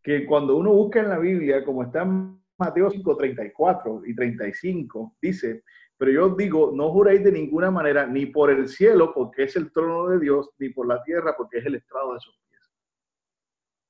Que 0.00 0.24
cuando 0.24 0.56
uno 0.56 0.72
busca 0.72 1.00
en 1.00 1.08
la 1.08 1.18
Biblia, 1.18 1.64
como 1.64 1.82
está 1.82 2.04
Mateo 2.04 2.88
5, 2.88 3.16
34 3.16 4.02
y 4.06 4.14
35 4.14 5.16
dice, 5.20 5.64
pero 5.98 6.12
yo 6.12 6.36
digo, 6.36 6.70
no 6.72 6.92
juréis 6.92 7.24
de 7.24 7.32
ninguna 7.32 7.72
manera, 7.72 8.06
ni 8.06 8.26
por 8.26 8.48
el 8.52 8.68
cielo, 8.68 9.12
porque 9.12 9.42
es 9.42 9.56
el 9.56 9.72
trono 9.72 10.06
de 10.06 10.20
Dios, 10.20 10.50
ni 10.60 10.68
por 10.68 10.86
la 10.86 11.02
tierra, 11.02 11.34
porque 11.36 11.58
es 11.58 11.66
el 11.66 11.74
estrado 11.74 12.14
de 12.14 12.20
sus 12.20 12.38
pies. 12.48 12.70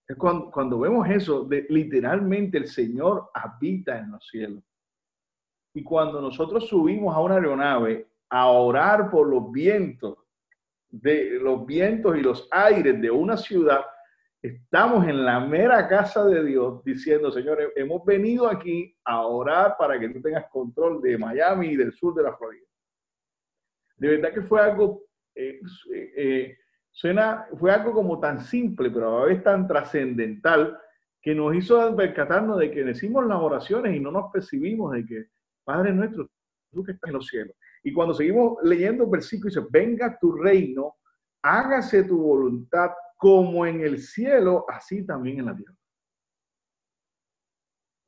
Es 0.08 0.16
cuando, 0.16 0.50
cuando 0.50 0.78
vemos 0.78 1.06
eso, 1.10 1.44
de, 1.44 1.66
literalmente 1.68 2.56
el 2.56 2.68
Señor 2.68 3.28
habita 3.34 3.98
en 3.98 4.12
los 4.12 4.26
cielos. 4.26 4.64
Y 5.74 5.84
cuando 5.84 6.22
nosotros 6.22 6.66
subimos 6.66 7.14
a 7.14 7.20
una 7.20 7.34
aeronave 7.34 8.09
a 8.30 8.46
orar 8.48 9.10
por 9.10 9.28
los 9.28 9.50
vientos, 9.52 10.16
de 10.88 11.38
los 11.40 11.66
vientos 11.66 12.16
y 12.16 12.20
los 12.20 12.48
aires 12.50 13.00
de 13.00 13.10
una 13.10 13.36
ciudad, 13.36 13.84
Estamos 14.42 15.06
en 15.06 15.22
la 15.26 15.38
mera 15.38 15.86
casa 15.86 16.24
de 16.24 16.42
Dios 16.42 16.82
diciendo, 16.82 17.30
señores, 17.30 17.68
hemos 17.76 18.02
venido 18.06 18.48
aquí 18.48 18.96
a 19.04 19.26
orar 19.26 19.76
para 19.78 20.00
que 20.00 20.08
tú 20.08 20.22
tengas 20.22 20.48
control 20.48 21.02
de 21.02 21.18
Miami 21.18 21.68
y 21.68 21.76
del 21.76 21.92
sur 21.92 22.14
de 22.14 22.22
la 22.22 22.34
Florida. 22.34 22.64
De 23.98 24.08
verdad 24.08 24.32
que 24.32 24.40
fue 24.40 24.62
algo, 24.62 25.02
eh, 25.34 25.60
eh, 25.92 26.56
suena, 26.90 27.48
fue 27.58 27.70
algo 27.70 27.92
como 27.92 28.18
tan 28.18 28.40
simple, 28.40 28.90
pero 28.90 29.18
a 29.18 29.20
la 29.20 29.26
vez 29.26 29.42
tan 29.42 29.68
trascendental, 29.68 30.78
que 31.20 31.34
nos 31.34 31.54
hizo 31.54 31.94
percatarnos 31.94 32.58
de 32.58 32.70
que 32.70 32.82
decimos 32.82 33.26
las 33.26 33.38
oraciones 33.38 33.94
y 33.94 34.00
no 34.00 34.10
nos 34.10 34.32
percibimos 34.32 34.92
de 34.92 35.04
que, 35.04 35.26
Padre 35.64 35.92
nuestro, 35.92 36.26
tú 36.72 36.82
que 36.82 36.92
estás 36.92 37.08
en 37.08 37.14
los 37.14 37.26
cielos. 37.26 37.54
Y 37.82 37.92
cuando 37.92 38.14
seguimos 38.14 38.58
leyendo 38.62 39.08
versículo, 39.08 39.48
dice, 39.48 39.66
venga 39.70 40.18
tu 40.18 40.32
reino, 40.32 40.96
hágase 41.42 42.04
tu 42.04 42.18
voluntad 42.18 42.90
como 43.16 43.66
en 43.66 43.80
el 43.80 43.98
cielo, 43.98 44.64
así 44.68 45.04
también 45.04 45.40
en 45.40 45.46
la 45.46 45.56
tierra. 45.56 45.74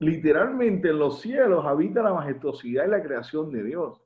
Literalmente 0.01 0.89
en 0.89 0.99
los 0.99 1.21
cielos 1.21 1.65
habita 1.65 2.03
la 2.03 2.13
majestuosidad 2.13 2.87
y 2.87 2.91
la 2.91 3.03
creación 3.03 3.51
de 3.53 3.63
Dios. 3.63 4.03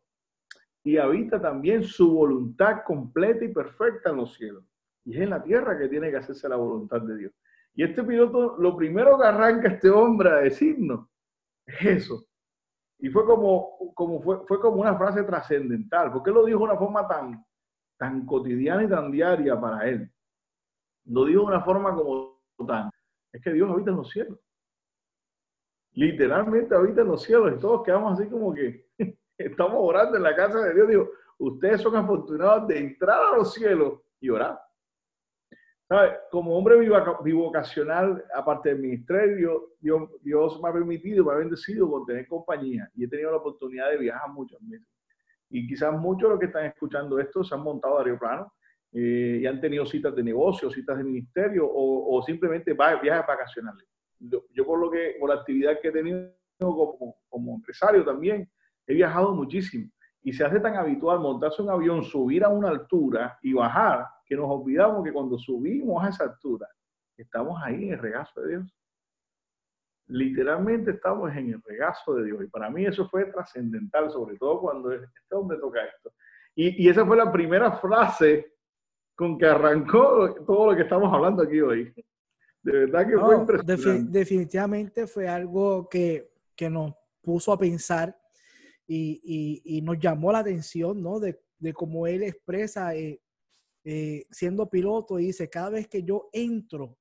Y 0.84 0.98
habita 0.98 1.40
también 1.40 1.82
su 1.82 2.12
voluntad 2.12 2.82
completa 2.84 3.44
y 3.44 3.52
perfecta 3.52 4.10
en 4.10 4.16
los 4.16 4.34
cielos. 4.34 4.64
Y 5.04 5.16
es 5.16 5.22
en 5.22 5.30
la 5.30 5.42
tierra 5.42 5.78
que 5.78 5.88
tiene 5.88 6.10
que 6.10 6.18
hacerse 6.18 6.48
la 6.48 6.56
voluntad 6.56 7.00
de 7.00 7.16
Dios. 7.16 7.32
Y 7.74 7.82
este 7.82 8.04
piloto, 8.04 8.56
lo 8.58 8.76
primero 8.76 9.18
que 9.18 9.26
arranca 9.26 9.68
este 9.68 9.90
hombre 9.90 10.30
a 10.30 10.36
decirnos 10.36 11.08
es 11.66 12.04
eso. 12.04 12.26
Y 12.98 13.10
fue 13.10 13.24
como, 13.26 13.92
como 13.94 14.20
fue, 14.22 14.46
fue 14.46 14.60
como 14.60 14.80
una 14.80 14.96
frase 14.96 15.22
trascendental, 15.22 16.12
porque 16.12 16.30
lo 16.30 16.44
dijo 16.44 16.58
de 16.60 16.64
una 16.64 16.78
forma 16.78 17.06
tan, 17.06 17.44
tan 17.98 18.24
cotidiana 18.24 18.84
y 18.84 18.88
tan 18.88 19.10
diaria 19.10 19.60
para 19.60 19.86
él. 19.88 20.10
Lo 21.04 21.24
digo 21.24 21.42
de 21.42 21.48
una 21.48 21.62
forma 21.62 21.94
como 21.94 22.40
tan, 22.66 22.90
es 23.32 23.42
que 23.42 23.52
Dios 23.52 23.70
habita 23.70 23.90
en 23.90 23.96
los 23.96 24.10
cielos. 24.10 24.38
Literalmente 25.92 26.74
habita 26.74 27.02
en 27.02 27.08
los 27.08 27.22
cielos 27.22 27.54
y 27.56 27.60
todos 27.60 27.82
quedamos 27.84 28.18
así 28.18 28.28
como 28.28 28.52
que 28.52 28.88
estamos 29.38 29.76
orando 29.78 30.16
en 30.16 30.22
la 30.22 30.34
casa 30.34 30.60
de 30.60 30.74
Dios. 30.74 30.88
Digo, 30.88 31.10
ustedes 31.38 31.80
son 31.80 31.96
afortunados 31.96 32.68
de 32.68 32.78
entrar 32.78 33.20
a 33.22 33.36
los 33.36 33.52
cielos 33.52 34.00
y 34.20 34.30
orar. 34.30 34.58
Como 36.30 36.56
hombre 36.58 36.76
bivocacional, 37.22 38.24
aparte 38.34 38.70
del 38.70 38.80
ministerio, 38.80 39.74
Dios, 39.80 40.60
me 40.60 40.68
ha 40.68 40.72
permitido, 40.72 41.24
me 41.24 41.32
ha 41.32 41.36
bendecido 41.36 41.88
con 41.88 42.04
tener 42.04 42.26
compañía 42.26 42.90
y 42.94 43.04
he 43.04 43.08
tenido 43.08 43.30
la 43.30 43.36
oportunidad 43.36 43.90
de 43.90 43.98
viajar 43.98 44.28
muchas 44.30 44.58
veces. 44.62 44.88
Y 45.48 45.68
quizás 45.68 45.92
muchos 45.92 46.28
de 46.28 46.30
los 46.30 46.40
que 46.40 46.46
están 46.46 46.64
escuchando 46.64 47.20
esto 47.20 47.44
se 47.44 47.54
han 47.54 47.62
montado 47.62 48.00
a 48.00 48.18
Plano 48.18 48.52
eh, 48.92 49.38
y 49.42 49.46
han 49.46 49.60
tenido 49.60 49.86
citas 49.86 50.16
de 50.16 50.24
negocio, 50.24 50.70
citas 50.70 50.98
de 50.98 51.04
ministerio 51.04 51.68
o, 51.72 52.20
simplemente 52.26 52.72
viajes 52.72 53.26
vacacionales. 53.26 53.86
Yo, 54.18 54.66
por 54.66 54.80
lo 54.80 54.90
que, 54.90 55.16
por 55.20 55.28
la 55.28 55.36
actividad 55.36 55.78
que 55.80 55.88
he 55.88 55.92
tenido 55.92 56.32
como 56.58 57.54
empresario 57.54 58.04
también, 58.04 58.50
he 58.88 58.94
viajado 58.94 59.32
muchísimo. 59.34 59.88
Y 60.26 60.32
se 60.32 60.44
hace 60.44 60.58
tan 60.58 60.74
habitual 60.74 61.20
montarse 61.20 61.62
un 61.62 61.70
avión, 61.70 62.02
subir 62.02 62.42
a 62.42 62.48
una 62.48 62.68
altura 62.68 63.38
y 63.42 63.52
bajar, 63.52 64.08
que 64.24 64.34
nos 64.34 64.50
olvidamos 64.50 65.04
que 65.04 65.12
cuando 65.12 65.38
subimos 65.38 66.04
a 66.04 66.08
esa 66.08 66.24
altura, 66.24 66.66
estamos 67.16 67.62
ahí 67.62 67.84
en 67.84 67.92
el 67.92 67.98
regazo 68.00 68.40
de 68.40 68.48
Dios. 68.48 68.76
Literalmente 70.08 70.90
estamos 70.90 71.30
en 71.30 71.52
el 71.52 71.62
regazo 71.62 72.16
de 72.16 72.24
Dios. 72.24 72.42
Y 72.42 72.48
para 72.48 72.68
mí 72.70 72.84
eso 72.84 73.08
fue 73.08 73.26
trascendental, 73.26 74.10
sobre 74.10 74.36
todo 74.36 74.62
cuando 74.62 74.90
este 74.90 75.12
hombre 75.30 75.58
toca 75.58 75.84
esto. 75.84 76.12
Y, 76.56 76.84
y 76.84 76.88
esa 76.88 77.06
fue 77.06 77.16
la 77.16 77.30
primera 77.30 77.70
frase 77.78 78.56
con 79.14 79.38
que 79.38 79.46
arrancó 79.46 80.34
todo 80.44 80.72
lo 80.72 80.76
que 80.76 80.82
estamos 80.82 81.14
hablando 81.14 81.44
aquí 81.44 81.60
hoy. 81.60 81.94
De 82.64 82.72
verdad 82.72 83.06
que 83.06 83.16
fue 83.16 83.36
impresionante. 83.36 84.18
definitivamente 84.18 85.06
fue 85.06 85.28
algo 85.28 85.88
que, 85.88 86.32
que, 86.56 86.68
nos 86.68 86.92
puso 87.22 87.52
a 87.52 87.58
pensar 87.60 88.18
y, 88.86 89.20
y, 89.24 89.78
y, 89.78 89.82
nos 89.82 89.98
llamó 89.98 90.32
la 90.32 90.40
atención, 90.40 91.02
¿no? 91.02 91.18
De, 91.18 91.40
de 91.58 91.72
cómo 91.72 92.06
él 92.06 92.22
expresa, 92.22 92.94
eh, 92.94 93.20
eh, 93.84 94.26
siendo 94.30 94.68
piloto, 94.68 95.18
y 95.18 95.26
dice, 95.26 95.48
cada 95.48 95.70
vez 95.70 95.88
que 95.88 96.02
yo 96.02 96.28
entro 96.32 96.96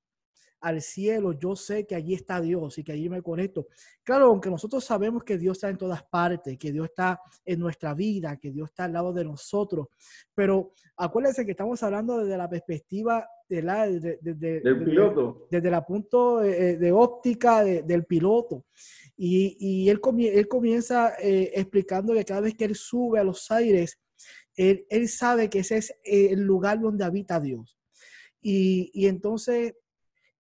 al 0.61 0.81
cielo, 0.81 1.33
yo 1.33 1.55
sé 1.55 1.85
que 1.85 1.93
allí 1.93 2.15
está 2.15 2.41
Dios 2.41 2.77
y 2.79 2.83
que 2.83 2.91
allí 2.91 3.07
me 3.07 3.21
conecto. 3.21 3.67
Claro, 4.03 4.27
aunque 4.27 4.49
nosotros 4.49 4.83
sabemos 4.83 5.23
que 5.23 5.37
Dios 5.37 5.57
está 5.57 5.69
en 5.69 5.77
todas 5.77 6.03
partes, 6.03 6.57
que 6.57 6.71
Dios 6.71 6.85
está 6.85 7.21
en 7.45 7.59
nuestra 7.59 7.93
vida, 7.93 8.37
que 8.37 8.51
Dios 8.51 8.69
está 8.69 8.85
al 8.85 8.93
lado 8.93 9.13
de 9.13 9.25
nosotros, 9.25 9.87
pero 10.33 10.71
acuérdense 10.97 11.45
que 11.45 11.51
estamos 11.51 11.83
hablando 11.83 12.17
desde 12.17 12.37
la 12.37 12.49
perspectiva 12.49 13.27
de 13.47 13.61
la, 13.61 13.87
del 13.87 14.83
piloto. 14.83 15.47
Desde, 15.51 15.69
el 15.69 15.83
punto 15.83 16.43
eh, 16.43 16.77
de, 16.77 16.91
óptica 16.91 17.63
del 17.63 18.05
piloto. 18.05 18.65
Y, 19.17 19.89
él, 19.89 20.01
él, 20.19 20.47
comienza 20.47 21.13
eh, 21.19 21.51
explicando 21.55 22.13
que 22.13 22.25
cada 22.25 22.41
vez 22.41 22.53
que 22.53 22.65
él 22.65 22.75
sube 22.75 23.19
a 23.19 23.23
los 23.23 23.49
aires, 23.49 23.97
él, 24.55 25.09
sabe 25.09 25.49
que 25.49 25.59
ese 25.59 25.77
es 25.77 25.93
el 26.03 26.41
lugar 26.41 26.79
donde 26.79 27.03
habita 27.03 27.39
Dios 27.39 27.77
Y, 28.41 29.05
entonces 29.07 29.73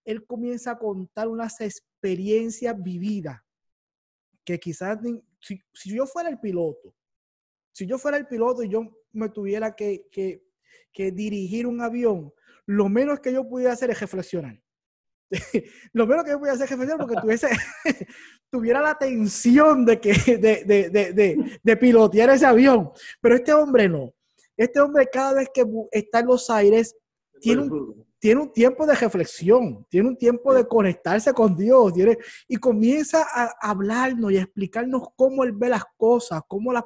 él 0.03 0.25
comienza 0.25 0.71
a 0.71 0.77
contar 0.77 1.27
unas 1.27 1.59
experiencias 1.61 2.75
vividas 2.81 3.41
que 4.43 4.59
quizás 4.59 4.99
si, 5.39 5.59
si, 5.73 5.95
yo 5.95 6.05
fuera 6.05 6.29
el 6.29 6.39
piloto, 6.39 6.93
si 7.71 7.87
yo 7.87 7.97
fuera 7.97 8.17
el 8.17 8.27
piloto 8.27 8.61
y 8.61 8.69
yo 8.69 8.81
me 9.11 9.29
tuviera 9.29 9.75
que, 9.75 10.05
que, 10.11 10.43
que 10.93 11.11
dirigir 11.11 11.65
un 11.65 11.81
avión, 11.81 12.31
lo 12.67 12.87
menos 12.89 13.19
que 13.19 13.33
yo 13.33 13.47
pudiera 13.47 13.73
hacer 13.73 13.89
es 13.89 13.99
reflexionar. 13.99 14.61
lo 15.93 16.07
menos 16.07 16.23
que 16.23 16.31
yo 16.31 16.39
pudiera 16.39 16.55
hacer 16.55 16.65
es 16.65 16.71
reflexionar 16.71 17.05
porque 17.05 17.21
tuviese, 17.21 17.49
tuviera 18.51 18.81
la 18.81 18.97
tensión 18.97 19.85
de, 19.85 19.99
que, 19.99 20.13
de, 20.13 20.63
de, 20.65 20.89
de, 20.89 21.59
de, 21.61 21.77
pilotear 21.77 22.29
ese 22.29 22.45
avión. 22.45 22.91
Pero 23.21 23.35
este 23.35 23.53
hombre 23.53 23.89
no. 23.89 24.13
Este 24.57 24.79
hombre 24.79 25.07
cada 25.11 25.33
vez 25.33 25.49
que 25.53 25.63
está 25.91 26.19
en 26.19 26.27
los 26.27 26.49
aires 26.49 26.95
tiene 27.41 27.63
un, 27.63 28.05
tiene 28.25 28.41
un 28.41 28.51
tiempo 28.51 28.87
de 28.87 28.95
reflexión, 28.95 29.85
tiene 29.87 30.07
un 30.07 30.17
tiempo 30.17 30.51
de 30.51 30.67
conectarse 30.67 31.31
con 31.31 31.55
Dios 31.55 31.93
tiene, 31.93 32.17
y 32.47 32.55
comienza 32.55 33.23
a 33.31 33.53
hablarnos 33.61 34.31
y 34.31 34.37
a 34.37 34.41
explicarnos 34.41 35.09
cómo 35.15 35.43
Él 35.43 35.51
ve 35.51 35.69
las 35.69 35.83
cosas, 35.95 36.41
cómo 36.47 36.73
las, 36.73 36.85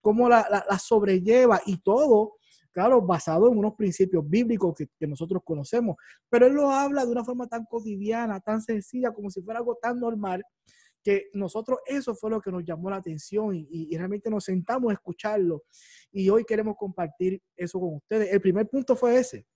cómo 0.00 0.28
las 0.28 0.48
la, 0.48 0.78
sobrelleva 0.78 1.60
y 1.66 1.78
todo, 1.78 2.36
claro, 2.72 3.02
basado 3.02 3.50
en 3.50 3.58
unos 3.58 3.74
principios 3.74 4.28
bíblicos 4.28 4.74
que, 4.76 4.88
que, 4.98 5.06
nosotros 5.06 5.42
conocemos. 5.44 5.96
Pero 6.28 6.46
Él 6.46 6.54
lo 6.54 6.70
habla 6.70 7.04
de 7.04 7.12
una 7.12 7.24
forma 7.24 7.46
tan 7.46 7.64
cotidiana, 7.64 8.40
tan 8.40 8.62
sencilla, 8.62 9.12
como 9.12 9.30
si 9.30 9.42
fuera 9.42 9.60
algo 9.60 9.76
tan 9.80 9.98
normal, 9.98 10.44
que 11.02 11.28
nosotros 11.32 11.78
eso 11.86 12.14
fue 12.14 12.30
lo 12.30 12.40
que 12.40 12.50
nos 12.50 12.64
llamó 12.64 12.90
la 12.90 12.96
atención 12.96 13.54
y, 13.54 13.66
y, 13.70 13.96
realmente 13.96 14.30
nos 14.30 14.44
sentamos 14.44 14.90
a 14.90 14.94
escucharlo. 14.94 15.62
Y 16.12 16.28
hoy 16.28 16.44
queremos 16.44 16.76
compartir 16.76 17.40
eso 17.56 17.80
con 17.80 17.96
ustedes. 17.96 18.32
El 18.32 18.40
primer 18.40 18.68
punto 18.68 18.96
fue 18.96 19.16
ese 19.18 19.46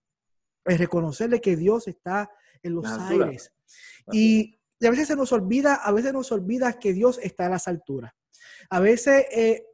es 0.64 0.78
reconocerle 0.78 1.40
que 1.40 1.56
Dios 1.56 1.88
está 1.88 2.30
en 2.62 2.74
los 2.74 2.86
aires. 2.86 3.52
Y, 4.12 4.58
a 4.84 4.90
veces 4.90 5.06
se 5.06 5.16
nos 5.16 5.30
olvida, 5.30 5.76
a 5.76 5.92
veces 5.92 6.12
nos 6.12 6.32
olvida 6.32 6.72
que 6.72 6.92
Dios 6.92 7.20
está 7.22 7.44
en 7.44 7.52
las 7.52 7.68
alturas. 7.68 8.12
A 8.68 8.80
veces 8.80 9.26
eh, 9.30 9.64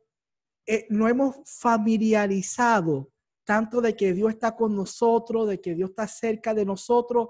eh, 0.66 0.86
no 0.90 1.08
hemos 1.08 1.36
familiarizado 1.46 3.10
tanto 3.48 3.80
de 3.80 3.96
que 3.96 4.12
Dios 4.12 4.28
está 4.28 4.54
con 4.54 4.76
nosotros, 4.76 5.48
de 5.48 5.58
que 5.58 5.74
Dios 5.74 5.88
está 5.88 6.06
cerca 6.06 6.52
de 6.52 6.66
nosotros, 6.66 7.28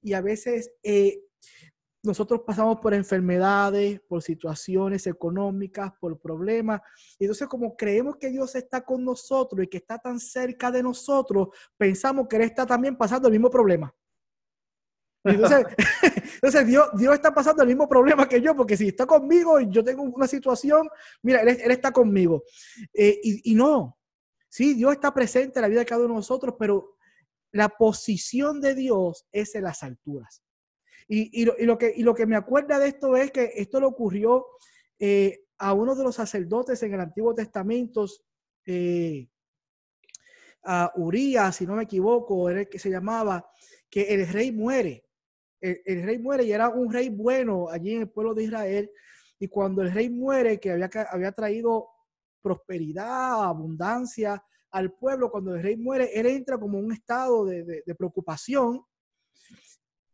y 0.00 0.12
a 0.12 0.20
veces 0.20 0.72
eh, 0.82 1.22
nosotros 2.02 2.40
pasamos 2.44 2.80
por 2.80 2.92
enfermedades, 2.94 4.00
por 4.00 4.22
situaciones 4.22 5.06
económicas, 5.06 5.92
por 6.00 6.18
problemas. 6.18 6.80
Y 7.16 7.26
entonces 7.26 7.46
como 7.46 7.76
creemos 7.76 8.16
que 8.16 8.30
Dios 8.30 8.56
está 8.56 8.84
con 8.84 9.04
nosotros 9.04 9.64
y 9.64 9.68
que 9.68 9.76
está 9.76 10.00
tan 10.00 10.18
cerca 10.18 10.72
de 10.72 10.82
nosotros, 10.82 11.50
pensamos 11.76 12.26
que 12.26 12.34
Él 12.34 12.42
está 12.42 12.66
también 12.66 12.96
pasando 12.96 13.28
el 13.28 13.32
mismo 13.32 13.48
problema. 13.48 13.94
Entonces, 15.22 15.64
entonces 16.34 16.66
Dios, 16.66 16.88
Dios 16.94 17.14
está 17.14 17.32
pasando 17.32 17.62
el 17.62 17.68
mismo 17.68 17.88
problema 17.88 18.28
que 18.28 18.40
yo, 18.40 18.56
porque 18.56 18.76
si 18.76 18.88
está 18.88 19.06
conmigo 19.06 19.60
y 19.60 19.70
yo 19.70 19.84
tengo 19.84 20.02
una 20.02 20.26
situación, 20.26 20.88
mira, 21.22 21.40
Él, 21.42 21.50
él 21.50 21.70
está 21.70 21.92
conmigo. 21.92 22.42
Eh, 22.92 23.20
y, 23.22 23.52
y 23.52 23.54
no, 23.54 23.96
sí, 24.52 24.74
Dios 24.74 24.92
está 24.92 25.14
presente 25.14 25.58
en 25.58 25.62
la 25.62 25.68
vida 25.68 25.80
de 25.80 25.86
cada 25.86 26.02
uno 26.04 26.12
de 26.12 26.18
nosotros, 26.18 26.56
pero 26.58 26.96
la 27.52 27.70
posición 27.70 28.60
de 28.60 28.74
Dios 28.74 29.26
es 29.32 29.54
en 29.54 29.64
las 29.64 29.82
alturas. 29.82 30.42
Y, 31.08 31.44
lo, 31.44 31.78
que, 31.78 31.94
lo 31.98 32.14
que 32.14 32.26
me 32.26 32.36
acuerda 32.36 32.78
de 32.78 32.88
esto 32.88 33.16
es 33.16 33.30
que 33.30 33.52
esto 33.56 33.80
le 33.80 33.86
ocurrió 33.86 34.46
eh, 34.98 35.44
a 35.58 35.72
uno 35.72 35.94
de 35.94 36.04
los 36.04 36.14
sacerdotes 36.14 36.82
en 36.82 36.94
el 36.94 37.00
Antiguo 37.00 37.34
Testamento, 37.34 38.06
eh, 38.66 39.28
a 40.64 40.92
Urias, 40.96 41.56
si 41.56 41.66
no 41.66 41.74
me 41.74 41.84
equivoco, 41.84 42.48
era 42.48 42.60
el 42.60 42.68
que 42.68 42.78
se 42.78 42.90
llamaba, 42.90 43.50
que 43.90 44.02
el 44.02 44.28
rey 44.28 44.52
muere. 44.52 45.06
El, 45.60 46.02
rey 46.02 46.18
muere 46.18 46.44
y 46.44 46.52
era 46.52 46.68
un 46.68 46.92
rey 46.92 47.08
bueno 47.08 47.68
allí 47.70 47.94
en 47.94 48.02
el 48.02 48.10
pueblo 48.10 48.34
de 48.34 48.44
Israel. 48.44 48.90
Y 49.38 49.48
cuando 49.48 49.82
el 49.82 49.92
rey 49.92 50.10
muere, 50.10 50.60
que 50.60 50.72
había, 50.72 50.90
había 51.10 51.32
traído 51.32 51.91
prosperidad, 52.42 53.44
abundancia 53.44 54.42
al 54.70 54.92
pueblo, 54.92 55.30
cuando 55.30 55.54
el 55.54 55.62
rey 55.62 55.76
muere, 55.76 56.10
él 56.14 56.26
entra 56.26 56.58
como 56.58 56.78
un 56.78 56.92
estado 56.92 57.44
de 57.44 57.94
preocupación 57.96 58.82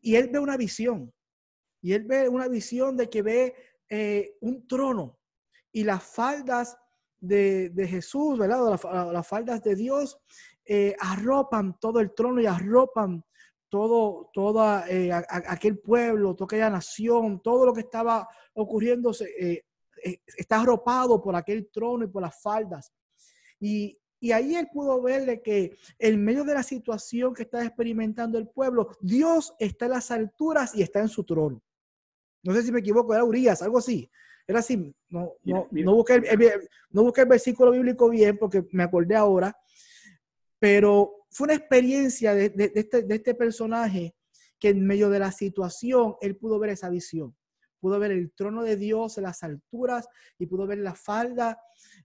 y 0.01 0.17
él 0.17 0.29
ve 0.33 0.39
una 0.39 0.57
visión. 0.57 1.13
Y 1.81 1.93
él 1.93 2.05
ve 2.05 2.29
una 2.29 2.49
visión 2.49 2.97
de 2.97 3.09
que 3.09 3.23
ve 3.23 3.55
eh, 3.89 4.37
un 4.41 4.67
trono 4.67 5.19
y 5.73 5.85
las 5.85 6.03
faldas 6.03 6.77
de, 7.21 7.73
Jesús, 7.89 8.39
¿verdad? 8.39 8.79
Las, 9.13 9.27
faldas 9.27 9.63
de 9.63 9.75
Dios 9.75 10.19
eh, 10.65 10.95
arropan 10.99 11.79
todo 11.79 12.01
el 12.01 12.15
trono 12.15 12.41
y 12.41 12.47
arropan 12.47 13.25
todo, 13.69 14.31
toda 14.33 14.89
eh, 14.89 15.13
aquel 15.13 15.79
pueblo, 15.79 16.35
toda 16.35 16.47
aquella 16.47 16.71
nación, 16.71 17.41
todo 17.43 17.67
lo 17.67 17.73
que 17.73 17.81
estaba 17.81 18.29
ocurriéndose 18.55 19.65
está 20.03 20.61
arropado 20.61 21.21
por 21.23 21.35
aquel 21.37 21.69
trono 21.71 22.05
y 22.05 22.09
por 22.09 22.23
las 22.23 22.41
faldas. 22.41 22.93
Y, 23.61 23.99
y 24.21 24.33
ahí 24.33 24.57
él 24.57 24.69
pudo 24.73 25.01
ver 25.01 25.27
de 25.27 25.43
que 25.43 25.77
en 25.99 26.25
medio 26.25 26.45
de 26.45 26.55
la 26.55 26.63
situación 26.63 27.35
que 27.35 27.43
está 27.43 27.65
experimentando 27.65 28.39
el 28.39 28.49
pueblo, 28.49 28.97
Dios 29.01 29.55
está 29.59 29.87
en 29.87 29.93
las 29.93 30.11
alturas 30.11 30.75
y 30.75 30.83
está 30.83 31.01
en 31.01 31.09
su 31.09 31.25
trono. 31.25 31.63
No 32.43 32.55
sé 32.55 32.63
si 32.63 32.73
me 32.73 32.81
equivoco, 32.81 33.15
era 33.15 33.25
Urias, 33.25 33.63
algo 33.63 33.79
así. 33.79 34.11
Era 34.47 34.61
así, 34.61 34.95
no, 35.11 35.35
no, 35.45 35.69
no, 35.71 35.95
busqué 35.95 36.15
el, 36.15 36.69
no 36.91 37.03
busqué 37.03 37.21
el 37.21 37.29
versículo 37.29 37.71
bíblico 37.71 38.09
bien 38.09 38.39
porque 38.39 38.67
me 38.73 38.83
acordé 38.83 39.15
ahora, 39.15 39.55
pero 40.59 41.27
fue 41.29 41.45
una 41.47 41.55
experiencia 41.55 42.35
de, 42.35 42.49
de, 42.49 42.73
este, 42.75 43.03
de 43.03 43.15
este 43.15 43.35
personaje 43.35 44.15
que 44.59 44.71
en 44.71 44.87
medio 44.87 45.11
de 45.11 45.19
la 45.19 45.33
situación 45.33 46.17
él 46.23 46.37
pudo 46.37 46.59
ver 46.59 46.71
esa 46.71 46.89
visión 46.89 47.37
pudo 47.81 47.99
ver 47.99 48.13
el 48.13 48.33
trono 48.33 48.63
de 48.63 48.77
Dios 48.77 49.19
en 49.19 49.25
las 49.25 49.43
alturas 49.43 50.09
y 50.39 50.47
pudo 50.47 50.67
ver 50.67 50.79
la 50.79 50.95
falda 50.95 51.61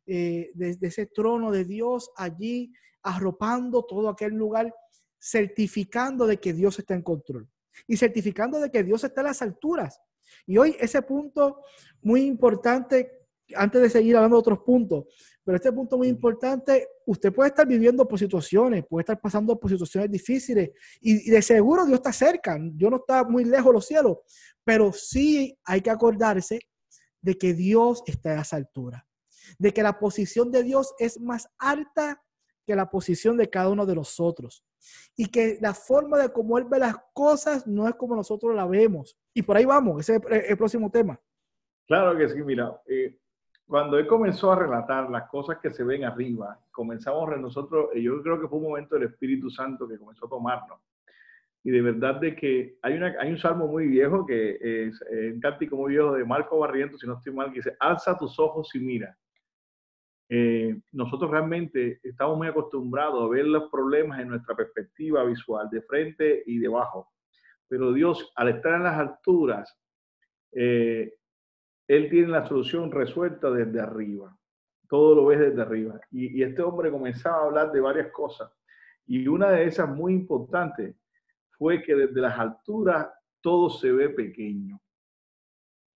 eh, 0.06 0.52
de, 0.54 0.78
ese 0.82 1.08
trono 1.08 1.52
de 1.52 1.66
Dios 1.66 2.12
allí 2.16 2.74
arropando 3.02 3.84
todo 3.84 4.10
aquel 4.10 4.34
lugar, 4.34 4.74
certificando 5.20 6.26
de 6.26 6.40
que 6.40 6.54
Dios 6.54 6.80
está 6.80 6.94
en 6.94 7.02
control 7.02 7.50
y 7.88 7.98
certificando 7.98 8.60
de 8.60 8.70
que 8.70 8.84
Dios 8.84 9.04
está 9.04 9.22
en 9.22 9.28
las 9.28 9.42
alturas. 9.42 10.00
Y 10.46 10.58
hoy 10.58 10.76
ese 10.80 11.02
punto 11.02 11.62
muy 12.02 12.24
importante, 12.24 13.28
antes 13.56 13.82
de 13.82 13.90
seguir 13.90 14.16
hablando 14.16 14.38
de 14.38 14.42
otros 14.42 14.60
puntos, 14.60 15.06
pero 15.44 15.56
este 15.58 15.72
punto 15.72 15.98
muy 15.98 16.08
importante, 16.08 16.88
usted 17.06 17.34
puede 17.34 17.50
estar 17.50 17.68
viviendo 17.68 18.08
por 18.08 18.18
situaciones, 18.18 18.86
puede 18.88 19.02
estar 19.02 19.20
pasando 19.20 19.60
por 19.60 19.70
situaciones 19.70 20.10
difíciles 20.10 20.72
y, 21.02 21.28
y 21.28 21.32
de 21.32 21.42
seguro 21.42 21.86
Dios 21.86 21.98
está 21.98 22.14
cerca, 22.14 22.58
Dios 22.60 22.92
no 22.92 22.98
está 22.98 23.24
muy 23.24 23.44
lejos 23.46 23.68
de 23.68 23.74
los 23.74 23.86
cielos, 23.86 24.18
pero 24.64 24.92
sí 24.94 25.58
hay 25.66 25.82
que 25.82 25.90
acordarse 25.90 26.60
de 27.22 27.38
que 27.38 27.54
Dios 27.54 28.04
está 28.06 28.38
a 28.38 28.42
esa 28.42 28.58
altura, 28.58 29.06
de 29.58 29.74
que 29.74 29.84
la 29.84 30.00
posición 30.00 30.52
de 30.52 30.64
Dios 30.64 30.94
es 31.00 31.20
más 31.20 31.48
alta 31.58 32.22
que 32.66 32.76
la 32.76 32.90
posición 32.90 33.38
de 33.38 33.50
cada 33.50 33.70
uno 33.70 33.86
de 33.86 33.96
nosotros 33.96 34.64
y 35.16 35.28
que 35.28 35.58
la 35.62 35.74
forma 35.74 36.18
de 36.18 36.32
cómo 36.32 36.58
Él 36.58 36.66
ve 36.66 36.80
las 36.80 36.96
cosas 37.14 37.68
no 37.68 37.88
es 37.88 37.96
como 37.96 38.16
nosotros 38.16 38.56
la 38.56 38.66
vemos. 38.66 39.18
Y 39.34 39.42
por 39.42 39.58
ahí 39.58 39.66
vamos, 39.66 40.02
ese 40.02 40.22
es 40.30 40.50
el 40.50 40.58
próximo 40.58 40.90
tema. 40.92 41.20
Claro 41.88 42.18
que 42.18 42.30
sí, 42.30 42.42
mira, 42.42 42.82
eh, 42.88 43.18
cuando 43.74 43.98
Él 43.98 44.06
comenzó 44.06 44.52
a 44.52 44.56
relatar 44.56 45.10
las 45.10 45.28
cosas 45.30 45.58
que 45.58 45.74
se 45.74 45.84
ven 45.84 46.04
arriba, 46.04 46.60
comenzamos 46.70 47.28
nosotros, 47.40 47.90
yo 47.96 48.22
creo 48.22 48.40
que 48.40 48.48
fue 48.48 48.60
un 48.60 48.66
momento 48.66 48.94
del 48.94 49.06
Espíritu 49.06 49.50
Santo 49.50 49.88
que 49.88 49.98
comenzó 49.98 50.28
a 50.28 50.30
tomarnos 50.30 50.80
y 51.64 51.72
de 51.72 51.82
verdad 51.82 52.22
de 52.22 52.36
que 52.36 52.78
hay, 52.84 52.94
una, 52.94 53.16
hay 53.20 53.32
un 53.32 53.40
salmo 53.40 53.66
muy 53.66 53.88
viejo 53.88 54.28
que 54.28 54.60
es 54.62 55.04
un 55.34 55.40
cántico 55.40 55.76
muy 55.76 55.94
viejo 55.94 56.14
de 56.14 56.24
Marco 56.24 56.60
Barrientos, 56.60 57.00
si 57.02 57.08
no 57.08 57.18
estoy 57.18 57.34
mal, 57.34 57.50
que 57.50 57.62
dice, 57.62 57.76
alza 57.80 58.16
tus 58.16 58.38
ojos 58.38 58.70
y 58.76 58.80
mira. 58.80 59.18
Eh, 60.30 60.80
nosotros 60.92 61.32
realmente 61.32 62.00
estamos 62.04 62.38
muy 62.38 62.50
acostumbrados 62.50 63.24
a 63.24 63.28
ver 63.28 63.46
los 63.46 63.72
problemas 63.72 64.20
en 64.20 64.28
nuestra 64.28 64.56
perspectiva 64.56 65.24
visual, 65.24 65.68
de 65.72 65.82
frente 65.82 66.44
y 66.46 66.60
debajo. 66.60 67.12
Pero 67.68 67.92
Dios, 67.92 68.32
al 68.36 68.50
estar 68.50 68.76
en 68.76 68.84
las 68.84 69.00
alturas, 69.00 69.76
eh, 70.52 71.16
Él 71.88 72.10
tiene 72.10 72.30
la 72.30 72.48
solución 72.48 72.92
resuelta 72.92 73.50
desde 73.52 73.80
arriba. 73.80 74.38
Todo 74.88 75.16
lo 75.16 75.26
ves 75.26 75.40
desde 75.40 75.62
arriba. 75.62 76.00
Y, 76.12 76.42
este 76.42 76.62
hombre 76.62 76.92
comenzaba 76.92 77.38
a 77.38 77.46
hablar 77.46 77.72
de 77.72 77.82
varias 77.82 78.12
cosas. 78.12 78.52
Y 79.06 79.28
una 79.28 79.52
de 79.52 79.66
esas 79.66 79.90
muy 79.90 80.14
importantes 80.14 80.96
fue 81.58 81.82
que 81.82 81.96
desde 81.96 82.22
las 82.22 82.38
alturas 82.38 83.08
todo 83.42 83.70
se 83.70 83.92
ve 83.92 84.10
pequeño. 84.10 84.80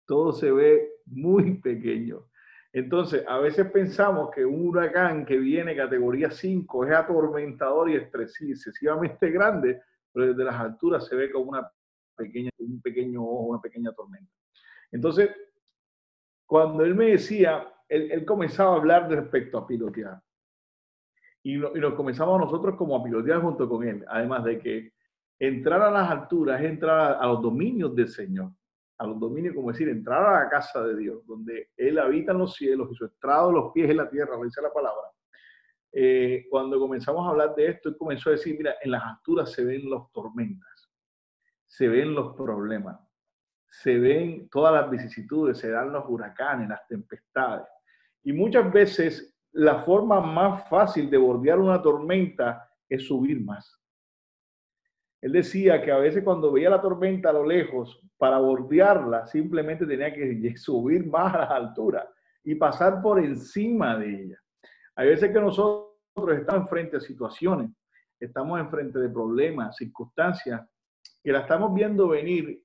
Todo 0.06 0.32
se 0.32 0.52
ve 0.52 0.94
muy 1.06 1.60
pequeño. 1.60 2.28
Entonces, 2.72 3.24
a 3.28 3.38
veces 3.40 3.70
pensamos 3.72 4.32
que 4.32 4.44
un 4.44 4.68
huracán 4.68 5.26
que 5.26 5.38
viene 5.38 5.76
categoría 5.76 6.32
5 6.32 6.86
es 6.86 6.94
atormentador 6.94 7.90
y 7.90 7.96
excesivamente 7.96 9.30
grande, 9.30 9.82
pero 10.12 10.28
desde 10.28 10.44
las 10.44 10.56
alturas 10.56 11.06
se 11.06 11.16
ve 11.16 11.32
como 11.32 11.52
una 11.52 11.70
pequeña, 12.16 12.50
un 12.58 12.82
pequeño 12.82 13.24
ojo, 13.24 13.44
una 13.48 13.62
pequeña 13.62 13.92
tormenta. 13.92 14.32
Entonces, 14.92 15.30
cuando 16.54 16.86
él 16.86 16.94
me 16.94 17.08
decía, 17.08 17.68
él, 17.90 18.12
él 18.12 18.26
comenzaba 18.26 18.74
a 18.74 18.76
hablar 18.76 19.10
respecto 19.10 19.58
a 19.58 19.66
pilotear. 19.66 20.22
y, 21.42 21.58
nos 21.58 21.96
comenzamos 21.96 22.40
nosotros 22.40 22.76
como 22.76 22.96
a 22.96 23.04
pilotear 23.04 23.42
junto 23.42 23.68
con 23.68 23.84
él. 23.88 24.06
Además 24.08 24.44
de 24.44 24.60
que 24.60 24.94
entrar 25.40 25.82
a 25.82 25.90
las 25.90 26.12
alturas 26.12 26.62
es 26.62 26.70
entrar 26.70 27.18
a, 27.20 27.26
los 27.26 27.42
dominios 27.42 27.96
del 27.96 28.08
Señor. 28.08 28.52
A 29.00 29.08
los 29.08 29.20
dominios, 29.20 29.56
como 29.56 29.72
decir, 29.72 29.90
entrar 29.90 30.24
a 30.24 30.44
la 30.44 30.50
casa 30.52 30.84
de 30.84 30.96
Dios, 30.96 31.26
donde 31.26 31.72
Él 31.76 31.98
habita 31.98 32.34
en 32.34 32.38
los 32.38 32.54
cielos 32.54 32.88
y 32.92 32.96
su 32.98 33.06
estrado 33.06 33.52
los 33.52 33.72
pies 33.74 33.90
en 33.90 33.98
la 33.98 34.08
tierra, 34.08 34.38
lo 34.38 34.44
dice 34.44 34.62
la 34.62 34.72
palabra. 34.72 35.08
Eh, 35.92 36.46
cuando 36.52 36.80
comenzamos 36.80 37.26
a 37.26 37.32
hablar 37.32 37.56
de 37.56 37.66
esto, 37.66 37.90
él 37.90 37.98
comenzó 37.98 38.30
a 38.30 38.34
decir, 38.34 38.56
mira, 38.56 38.76
en 38.80 38.92
las 38.92 39.02
alturas 39.02 39.52
se 39.52 39.66
ven 39.66 39.90
los 39.90 40.12
tormentas, 40.12 40.92
se 41.66 41.88
ven 41.88 42.14
los 42.14 42.36
problemas, 42.36 43.00
se 43.82 43.98
ven 43.98 44.48
todas 44.50 44.72
las 44.72 44.90
vicisitudes, 44.90 45.58
se 45.58 45.72
dan 45.72 45.92
los 45.92 46.06
huracanes, 46.08 46.70
las 46.70 46.86
tempestades. 46.88 47.66
Y 48.24 48.32
muchas 48.32 48.72
veces 48.72 49.36
la 49.52 49.84
forma 49.84 50.22
más 50.22 50.70
fácil 50.70 51.10
de 51.10 51.18
bordear 51.18 51.58
una 51.58 51.82
tormenta 51.82 52.70
es 52.88 53.08
subir 53.08 53.44
más. 53.44 53.82
Él 55.22 55.32
decía 55.32 55.82
que 55.82 55.92
a 55.92 55.98
veces 55.98 56.24
cuando 56.24 56.52
veía 56.52 56.70
la 56.70 56.82
tormenta 56.82 57.32
a 57.32 57.34
lo 57.34 57.44
lejos, 57.44 58.00
para 58.16 58.38
bordearla 58.38 59.26
simplemente 59.26 59.88
tenía 59.88 60.14
que 60.14 60.54
subir 60.56 61.08
más 61.08 61.34
a 61.34 61.40
las 61.40 61.50
alturas 61.50 62.08
y 62.44 62.54
pasar 62.54 63.02
por 63.02 63.20
encima 63.20 63.98
de 63.98 64.24
ella. 64.24 64.40
Hay 64.96 65.08
veces 65.08 65.34
que 65.34 65.42
nosotros 65.42 65.98
estamos 66.38 66.70
frente 66.70 66.98
a 66.98 67.00
situaciones, 67.00 67.72
estamos 68.20 68.60
enfrente 68.60 69.00
de 69.00 69.10
problemas, 69.10 69.76
circunstancias, 69.78 70.62
que 71.24 71.32
la 71.32 71.40
estamos 71.40 71.74
viendo 71.74 72.10
venir 72.10 72.64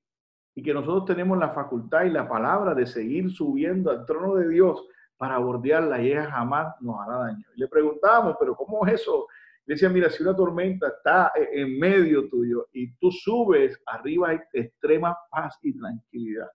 y 0.59 0.61
que 0.61 0.73
nosotros 0.73 1.05
tenemos 1.05 1.37
la 1.37 1.51
facultad 1.51 2.03
y 2.03 2.09
la 2.09 2.27
palabra 2.27 2.75
de 2.75 2.85
seguir 2.85 3.31
subiendo 3.31 3.91
al 3.91 4.05
trono 4.05 4.35
de 4.35 4.49
Dios 4.49 4.85
para 5.15 5.37
bordearla 5.37 6.01
y 6.01 6.11
ella 6.11 6.29
jamás 6.29 6.75
nos 6.81 6.99
hará 6.99 7.19
daño. 7.19 7.45
Y 7.55 7.61
le 7.61 7.69
preguntábamos, 7.69 8.35
pero 8.37 8.57
¿cómo 8.57 8.85
es 8.85 8.95
eso? 8.95 9.25
Le 9.65 9.75
decía, 9.75 9.87
mira, 9.87 10.09
si 10.09 10.21
una 10.21 10.35
tormenta 10.35 10.89
está 10.89 11.31
e-, 11.33 11.61
en 11.61 11.79
medio 11.79 12.27
tuyo 12.27 12.67
y 12.73 12.93
tú 12.95 13.09
subes, 13.09 13.81
arriba 13.85 14.31
hay 14.31 14.39
extrema 14.51 15.17
paz 15.31 15.57
y 15.61 15.77
tranquilidad. 15.77 16.49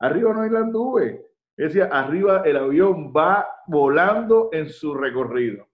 Arriba 0.00 0.34
no 0.34 0.42
hay 0.42 0.50
la 0.50 0.64
nube. 0.64 1.24
Decía, 1.56 1.86
arriba 1.86 2.42
el 2.44 2.58
avión 2.58 3.10
va 3.10 3.48
volando 3.68 4.50
en 4.52 4.68
su 4.68 4.92
recorrido. 4.92 5.66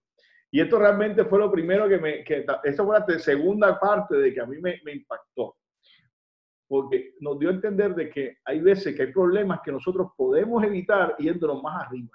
Y 0.52 0.60
esto 0.60 0.78
realmente 0.78 1.24
fue 1.24 1.40
lo 1.40 1.50
primero 1.50 1.88
que 1.88 1.98
me, 1.98 2.22
que 2.22 2.46
esa 2.62 2.84
fue 2.84 2.96
la 2.96 3.18
segunda 3.18 3.76
parte 3.80 4.14
de 4.18 4.32
que 4.32 4.40
a 4.40 4.46
mí 4.46 4.56
me 4.60 4.92
impactó 4.92 5.56
porque 6.68 7.14
nos 7.20 7.38
dio 7.38 7.48
a 7.48 7.52
entender 7.52 7.94
de 7.94 8.10
que 8.10 8.38
hay 8.44 8.60
veces 8.60 8.94
que 8.94 9.02
hay 9.02 9.12
problemas 9.12 9.60
que 9.64 9.72
nosotros 9.72 10.08
podemos 10.16 10.62
evitar 10.64 11.16
yéndonos 11.18 11.62
más 11.62 11.86
arriba. 11.86 12.10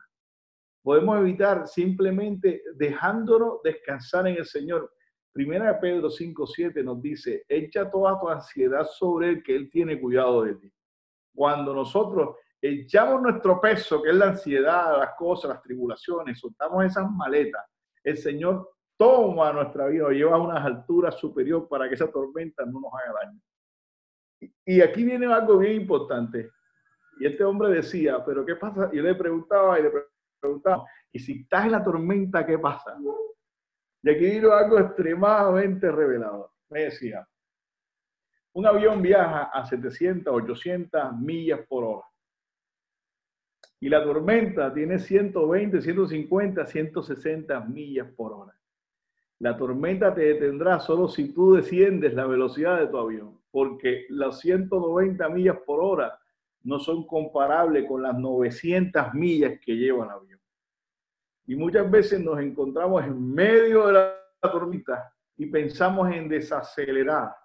Podemos 0.84 1.20
evitar 1.20 1.68
simplemente 1.68 2.64
dejándonos 2.76 3.62
descansar 3.64 4.28
en 4.28 4.38
el 4.38 4.46
Señor. 4.46 4.92
Primera 5.32 5.74
de 5.74 5.80
Pedro 5.80 6.10
5.7 6.10 6.84
nos 6.84 7.02
dice, 7.02 7.46
echa 7.48 7.90
toda 7.90 8.20
tu 8.20 8.28
ansiedad 8.28 8.86
sobre 8.86 9.30
Él, 9.30 9.44
que 9.44 9.56
Él 9.56 9.70
tiene 9.70 10.00
cuidado 10.02 10.44
de 10.44 10.56
ti. 10.56 10.74
Cuando 11.34 11.74
nosotros 11.74 12.36
echamos 12.62 13.22
nuestro 13.22 13.62
peso, 13.62 14.02
que 14.02 14.10
es 14.10 14.16
la 14.16 14.30
ansiedad, 14.30 14.98
las 14.98 15.12
cosas, 15.18 15.52
las 15.52 15.62
tribulaciones, 15.62 16.40
soltamos 16.40 16.84
esas 16.84 17.10
maletas, 17.10 17.64
el 18.04 18.18
Señor 18.18 18.70
toma 18.98 19.54
nuestra 19.54 19.88
vida, 19.88 20.04
lo 20.04 20.12
lleva 20.12 20.36
a 20.36 20.42
unas 20.42 20.66
alturas 20.66 21.16
superiores 21.16 21.68
para 21.70 21.88
que 21.88 21.96
esa 21.96 22.12
tormenta 22.12 22.66
no 22.66 22.82
nos 22.82 22.92
haga 22.94 23.20
daño. 23.24 23.40
Y 24.66 24.82
aquí 24.82 25.04
viene 25.04 25.32
algo 25.32 25.58
bien 25.58 25.82
importante. 25.82 26.52
Y 27.20 27.26
este 27.26 27.44
hombre 27.44 27.70
decía, 27.70 28.24
pero 28.26 28.46
¿qué 28.46 28.56
pasa? 28.56 28.90
Y 28.92 28.98
yo 28.98 29.04
le 29.04 29.16
preguntaba 29.16 29.80
y 29.80 29.84
le 29.84 29.92
preguntaba, 30.40 30.86
¿y 31.12 31.20
si 31.20 31.42
estás 31.42 31.66
en 31.66 31.74
la 31.74 31.84
tormenta, 31.84 32.46
qué 32.46 32.58
pasa? 32.58 32.98
Y 34.02 34.10
aquí 34.10 34.26
vino 34.26 34.52
algo 34.52 34.80
extremadamente 34.80 35.92
revelador. 35.92 36.50
Me 36.70 36.84
decía, 36.86 37.28
un 38.54 38.66
avión 38.66 39.02
viaja 39.02 39.44
a 39.44 39.66
700, 39.66 40.34
800 40.34 41.14
millas 41.18 41.60
por 41.68 41.84
hora. 41.84 42.08
Y 43.80 43.90
la 43.90 44.04
tormenta 44.04 44.74
tiene 44.74 45.00
120, 45.00 45.82
150, 45.82 46.66
160 46.66 47.60
millas 47.62 48.12
por 48.16 48.34
hora. 48.34 48.58
La 49.40 49.58
tormenta 49.58 50.14
te 50.14 50.22
detendrá 50.22 50.80
solo 50.80 51.08
si 51.08 51.34
tú 51.34 51.56
desciendes 51.56 52.14
la 52.14 52.28
velocidad 52.28 52.80
de 52.80 52.88
tu 52.88 52.98
avión 52.98 53.41
porque 53.52 54.06
las 54.10 54.40
190 54.40 55.28
millas 55.30 55.58
por 55.66 55.84
hora 55.84 56.18
no 56.64 56.80
son 56.80 57.06
comparables 57.06 57.86
con 57.88 58.02
las 58.02 58.18
900 58.18 59.14
millas 59.14 59.60
que 59.64 59.76
lleva 59.76 60.06
el 60.06 60.12
avión. 60.12 60.40
Y 61.48 61.56
muchas 61.56 61.90
veces 61.90 62.22
nos 62.22 62.40
encontramos 62.40 63.04
en 63.04 63.34
medio 63.34 63.88
de 63.88 63.94
la 63.94 64.16
tormenta 64.42 65.14
y 65.38 65.48
pensamos 65.48 66.12
en 66.12 66.30
desacelerar, 66.30 67.36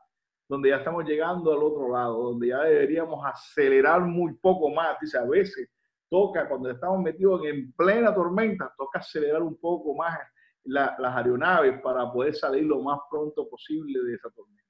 donde 0.49 0.69
ya 0.69 0.77
estamos 0.77 1.05
llegando 1.05 1.53
al 1.53 1.63
otro 1.63 1.91
lado, 1.91 2.25
donde 2.25 2.49
ya 2.49 2.63
deberíamos 2.63 3.25
acelerar 3.25 4.03
muy 4.03 4.35
poco 4.35 4.71
más. 4.71 4.99
Dice, 5.01 5.19
a 5.19 5.25
veces 5.25 5.71
toca, 6.09 6.49
cuando 6.49 6.71
estamos 6.71 7.03
metidos 7.03 7.41
en 7.47 7.73
plena 7.73 8.15
tormenta, 8.15 8.73
toca 8.77 8.99
acelerar 8.99 9.43
un 9.43 9.57
poco 9.57 9.95
más 9.95 10.19
las 10.65 11.17
aeronaves 11.17 11.81
para 11.81 12.11
poder 12.13 12.35
salir 12.35 12.65
lo 12.65 12.81
más 12.81 12.99
pronto 13.11 13.49
posible 13.49 14.03
de 14.03 14.15
esa 14.15 14.31
tormenta. 14.31 14.66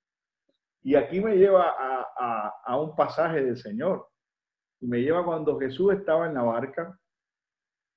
Y 0.86 0.94
aquí 0.94 1.20
me 1.20 1.34
lleva 1.36 1.74
a, 2.16 2.80
un 2.80 2.94
pasaje 2.94 3.42
del 3.42 3.56
Señor. 3.56 4.08
Y 4.80 4.86
me 4.86 5.00
lleva 5.00 5.24
cuando 5.24 5.58
Jesús 5.58 5.92
estaba 5.92 6.28
en 6.28 6.34
la 6.34 6.44
barca. 6.44 6.96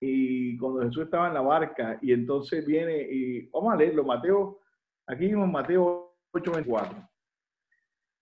Y 0.01 0.57
cuando 0.57 0.81
Jesús 0.81 1.03
estaba 1.03 1.27
en 1.27 1.35
la 1.35 1.41
barca, 1.41 1.99
y 2.01 2.13
entonces 2.13 2.65
viene, 2.65 2.99
y 2.99 3.47
vamos 3.51 3.73
a 3.73 3.75
leerlo, 3.75 4.03
Mateo, 4.03 4.61
aquí 5.05 5.27
vimos 5.27 5.47
Mateo 5.47 6.17
8:24. 6.33 7.07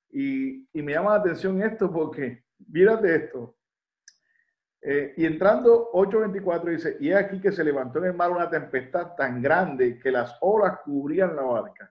Y, 0.09 0.67
y 0.77 0.81
me 0.81 0.91
llama 0.91 1.11
la 1.11 1.21
atención 1.21 1.61
esto 1.61 1.89
porque, 1.89 2.43
mírate 2.67 3.15
esto. 3.15 3.55
Eh, 4.81 5.13
y 5.15 5.25
entrando 5.25 5.91
8:24 5.93 6.71
dice, 6.71 6.97
y 6.99 7.11
es 7.11 7.15
aquí 7.15 7.39
que 7.39 7.53
se 7.53 7.63
levantó 7.63 7.99
en 7.99 8.05
el 8.05 8.15
mar 8.15 8.31
una 8.31 8.49
tempestad 8.49 9.15
tan 9.15 9.41
grande 9.41 9.97
que 9.97 10.11
las 10.11 10.37
olas 10.41 10.79
cubrían 10.83 11.37
la 11.37 11.43
barca 11.43 11.89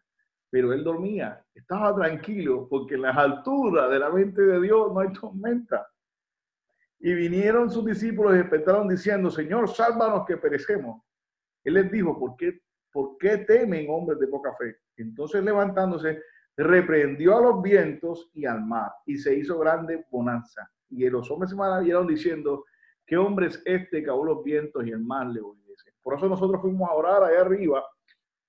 pero 0.56 0.72
él 0.72 0.82
dormía, 0.82 1.44
estaba 1.54 1.94
tranquilo, 1.94 2.66
porque 2.70 2.94
en 2.94 3.02
las 3.02 3.14
alturas 3.14 3.90
de 3.90 3.98
la 3.98 4.08
mente 4.08 4.40
de 4.40 4.58
Dios 4.58 4.90
no 4.90 5.00
hay 5.00 5.12
tormenta. 5.12 5.86
Y 6.98 7.12
vinieron 7.12 7.70
sus 7.70 7.84
discípulos 7.84 8.32
y 8.32 8.38
despertaron 8.38 8.88
diciendo, 8.88 9.30
Señor, 9.30 9.68
sálvanos 9.68 10.24
que 10.26 10.38
perecemos. 10.38 11.02
Él 11.62 11.74
les 11.74 11.92
dijo, 11.92 12.18
¿por 12.18 12.36
qué, 12.38 12.58
¿por 12.90 13.18
qué 13.18 13.36
temen 13.36 13.88
hombres 13.90 14.18
de 14.18 14.28
poca 14.28 14.54
fe? 14.54 14.78
Entonces 14.96 15.44
levantándose, 15.44 16.22
reprendió 16.56 17.36
a 17.36 17.42
los 17.42 17.60
vientos 17.60 18.30
y 18.32 18.46
al 18.46 18.64
mar, 18.64 18.90
y 19.04 19.18
se 19.18 19.34
hizo 19.34 19.58
grande 19.58 20.06
bonanza. 20.10 20.66
Y 20.88 21.06
los 21.10 21.30
hombres 21.30 21.50
se 21.50 21.56
maravillaron 21.56 22.06
diciendo, 22.06 22.64
¿qué 23.04 23.18
hombre 23.18 23.48
es 23.48 23.62
este 23.66 24.00
que 24.02 24.06
los 24.06 24.42
vientos 24.42 24.86
y 24.86 24.90
el 24.90 25.00
mar 25.00 25.26
le 25.26 25.42
obedecen? 25.42 25.92
Por 26.02 26.14
eso 26.14 26.30
nosotros 26.30 26.62
fuimos 26.62 26.88
a 26.88 26.94
orar 26.94 27.24
allá 27.24 27.42
arriba 27.42 27.84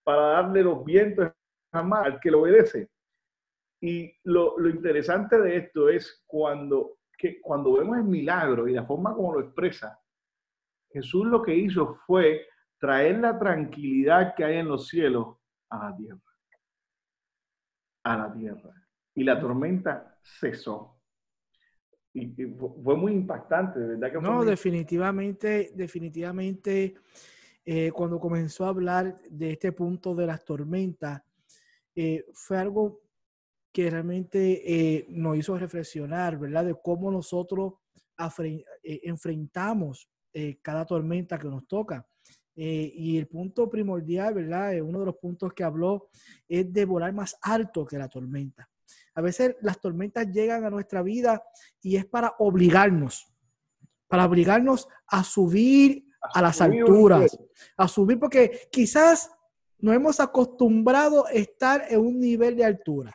para 0.06 0.22
darle 0.22 0.64
los 0.64 0.86
vientos 0.86 1.34
jamás 1.72 2.06
al 2.06 2.20
que 2.20 2.32
lo 2.32 2.42
obedece. 2.42 2.90
Y 3.82 4.12
lo, 4.24 4.58
lo, 4.58 4.70
interesante 4.70 5.40
de 5.40 5.58
esto 5.58 5.90
es 5.90 6.24
cuando, 6.26 6.98
que, 7.18 7.40
cuando 7.42 7.74
vemos 7.74 7.98
el 7.98 8.06
milagro 8.06 8.68
y 8.68 8.74
la 8.74 8.86
forma 8.86 9.14
como 9.14 9.34
lo 9.34 9.42
expresa, 9.42 10.00
Jesús 10.90 11.28
lo 11.28 11.42
que 11.44 11.56
hizo 11.56 11.96
fue 12.08 12.48
traer 12.80 13.20
la 13.20 13.38
tranquilidad 13.38 14.34
que 14.36 14.44
hay 14.44 14.58
en 14.58 14.68
los 14.68 14.88
cielos 14.88 15.38
a 15.70 15.90
la 15.90 15.96
tierra. 15.96 16.22
A 18.04 18.18
la 18.18 18.34
tierra. 18.34 18.88
Y 19.16 19.24
la 19.24 19.40
tormenta 19.40 20.18
cesó. 20.24 20.96
Y, 22.14 22.34
fue 22.84 22.96
muy 22.96 23.14
impactante, 23.14 23.80
verdad 23.80 24.12
que 24.12 24.22
No, 24.22 24.44
definitivamente, 24.44 25.72
definitivamente, 25.76 26.96
eh, 27.64 27.92
cuando 27.92 28.20
comenzó 28.20 28.66
a 28.66 28.70
hablar 28.70 29.20
de 29.30 29.52
este 29.52 29.72
punto 29.72 30.16
de 30.16 30.26
las 30.26 30.44
tormentas, 30.44 31.22
eh, 32.00 32.28
fue 32.32 32.60
algo 32.60 33.02
que 33.74 33.90
realmente 33.90 34.62
eh, 34.72 35.08
nos 35.10 35.36
hizo 35.36 35.58
reflexionar, 35.58 36.38
¿verdad? 36.38 36.66
De 36.66 36.76
cómo 36.80 37.12
nosotros 37.12 37.74
eh, 38.44 38.64
enfrentamos 39.04 40.08
cada 40.62 40.86
tormenta 40.86 41.40
que 41.40 41.48
nos 41.48 41.68
toca. 41.68 42.06
y 42.56 43.18
el 43.18 43.26
punto 43.26 43.68
primordial, 43.68 44.36
¿verdad? 44.36 44.80
uno 44.82 45.00
de 45.00 45.06
los 45.08 45.16
puntos 45.16 45.52
que 45.54 45.64
habló 45.64 46.10
es 46.48 46.72
de 46.72 46.86
volar 46.86 47.12
más 47.12 47.36
alto 47.42 47.88
que 47.88 47.98
la 47.98 48.08
tormenta. 48.08 48.70
A 49.16 49.22
veces 49.22 49.56
las 49.62 49.82
tormentas 49.82 50.32
llegan 50.32 50.64
a 50.64 50.70
nuestra 50.70 51.02
vida 51.02 51.42
y 51.82 51.96
es 51.96 52.06
para 52.06 52.36
obligarnos, 52.38 53.34
para 54.08 54.26
obligarnos 54.26 54.88
a 55.08 55.24
subir 55.24 56.06
a, 56.22 56.44
las 56.44 56.62
alturas, 56.62 57.36
a 57.76 57.88
subir 57.88 58.20
porque 58.20 58.70
quizás 58.72 59.32
nos 59.80 59.96
hemos 59.96 60.20
acostumbrado 60.20 61.26
a 61.28 61.32
estar 61.32 61.86
en 61.90 62.00
un 62.00 62.20
nivel 62.20 62.56
de 62.56 62.66
altura. 62.66 63.14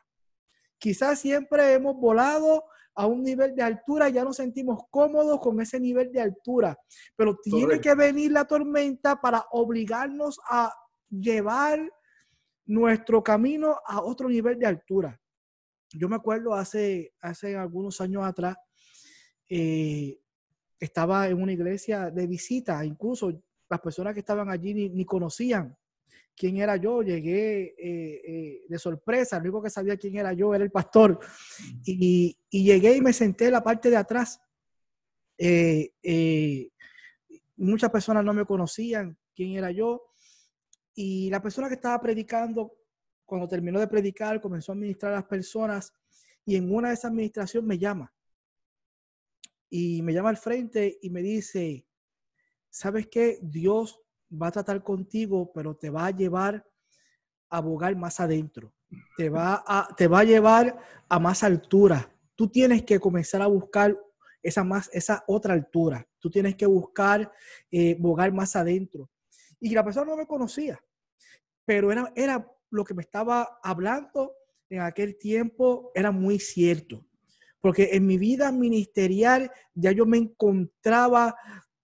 Quizás 0.79 1.21
siempre 1.21 1.73
hemos 1.73 1.97
volado 1.97 2.65
a 2.95 3.07
un 3.07 3.23
nivel 3.23 3.55
de 3.55 3.63
altura, 3.63 4.09
ya 4.09 4.25
nos 4.25 4.37
sentimos 4.37 4.81
cómodos 4.91 5.41
con 5.41 5.61
ese 5.61 5.81
nivel 5.81 6.13
de 6.13 6.21
altura, 6.21 6.79
pero 7.17 7.39
tiene 7.43 7.81
que 7.81 7.95
venir 7.95 8.33
la 8.33 8.45
tormenta 8.45 9.21
para 9.21 9.45
obligarnos 9.53 10.39
a 10.49 10.73
llevar 11.09 11.81
nuestro 12.67 13.23
camino 13.23 13.79
a 13.87 14.03
otro 14.03 14.29
nivel 14.29 14.59
de 14.59 14.67
altura. 14.67 15.19
Yo 15.91 16.09
me 16.09 16.17
acuerdo 16.17 16.55
hace, 16.55 17.15
hace 17.21 17.57
algunos 17.57 18.01
años 18.01 18.25
atrás, 18.25 18.57
eh, 19.49 20.19
estaba 20.79 21.29
en 21.29 21.41
una 21.41 21.53
iglesia 21.53 22.11
de 22.11 22.27
visita, 22.27 22.85
incluso 22.85 23.31
las 23.69 23.81
personas 23.81 24.15
que 24.15 24.21
estaban 24.21 24.51
allí 24.51 24.75
ni, 24.75 25.05
conocían 25.05 25.77
quién 26.43 26.57
era 26.57 26.75
yo, 26.75 27.03
llegué 27.03 27.73
eh, 27.79 28.21
eh, 28.27 28.65
de 28.69 28.77
sorpresa, 28.77 29.37
lo 29.37 29.45
único 29.45 29.63
que 29.63 29.71
sabía 29.71 29.97
quién 29.97 30.17
era 30.17 30.33
yo 30.33 30.53
era 30.53 30.65
el 30.65 30.73
pastor, 30.73 31.21
y, 31.85 32.37
llegué 32.51 32.97
y 32.97 33.01
me 33.01 33.13
senté 33.13 33.47
en 33.47 33.53
la 33.53 33.63
parte 33.63 33.89
de 33.91 33.97
atrás. 33.97 34.41
muchas 37.55 37.91
personas 37.91 38.25
no 38.25 38.35
me 38.35 38.45
conocían 38.45 39.17
quién 39.33 39.53
era 39.53 39.71
yo, 39.71 40.03
y 40.97 41.31
la 41.31 41.41
persona 41.41 41.69
que 41.69 41.75
estaba 41.75 42.01
predicando, 42.01 42.75
cuando 43.25 43.47
terminó 43.47 43.79
de 43.79 43.87
predicar, 43.87 44.41
comenzó 44.41 44.73
a 44.73 44.75
administrar 44.75 45.13
a 45.13 45.17
las 45.19 45.27
personas 45.27 45.95
y 46.45 46.57
en 46.57 46.75
una 46.75 46.89
de 46.89 46.95
esas 46.95 47.13
administraciones 47.13 47.69
me 47.69 47.79
llama. 47.79 48.13
Y 49.71 50.03
me 50.03 50.13
llama 50.13 50.31
al 50.31 50.39
frente 50.39 50.99
y 51.03 51.09
me 51.09 51.23
dice, 51.23 51.87
¿sabes 52.69 53.07
qué? 53.07 53.39
Dios 53.43 54.02
va 54.41 54.49
a 54.49 54.53
tratar 54.53 54.83
contigo, 54.83 55.53
pero 55.53 55.75
te 55.77 55.91
va 55.91 56.07
a 56.07 56.11
llevar 56.11 56.67
a 57.51 57.59
abogar 57.59 57.97
más 57.97 58.21
adentro. 58.21 58.73
Te 59.17 59.29
va 59.29 59.63
a, 59.67 59.95
te 59.97 60.07
va 60.07 60.21
a 60.21 60.25
llevar 60.25 60.79
a 61.09 61.19
más 61.19 61.43
altura. 61.43 62.11
Tú 62.35 62.49
tienes 62.49 62.83
que 62.83 62.99
comenzar 62.99 63.43
a 63.43 63.47
buscar 63.47 63.97
esa, 64.43 64.65
más, 64.65 64.91
esa 64.93 65.25
otra 65.27 65.55
altura. 65.55 66.07
Tú 66.19 66.31
tienes 66.31 66.57
que 66.57 66.67
buscar 66.67 67.31
eh, 67.71 67.97
bogar 67.99 68.33
más 68.33 68.57
adentro. 68.57 69.11
Y 69.61 69.71
la 69.75 69.85
persona 69.85 70.11
no 70.11 70.17
me 70.17 70.27
conocía, 70.27 70.83
pero 71.65 71.93
era, 71.93 72.13
era 72.17 72.51
lo 72.71 72.85
que 72.85 72.95
me 72.95 73.03
estaba 73.03 73.61
hablando 73.63 74.35
en 74.69 74.81
aquel 74.81 75.17
tiempo, 75.19 75.93
era 75.95 76.11
muy 76.11 76.39
cierto. 76.41 77.07
Porque 77.61 77.91
en 77.93 78.07
mi 78.07 78.19
vida 78.19 78.51
ministerial 78.51 79.53
ya 79.75 79.93
yo 79.93 80.05
me 80.05 80.19
encontraba 80.19 81.37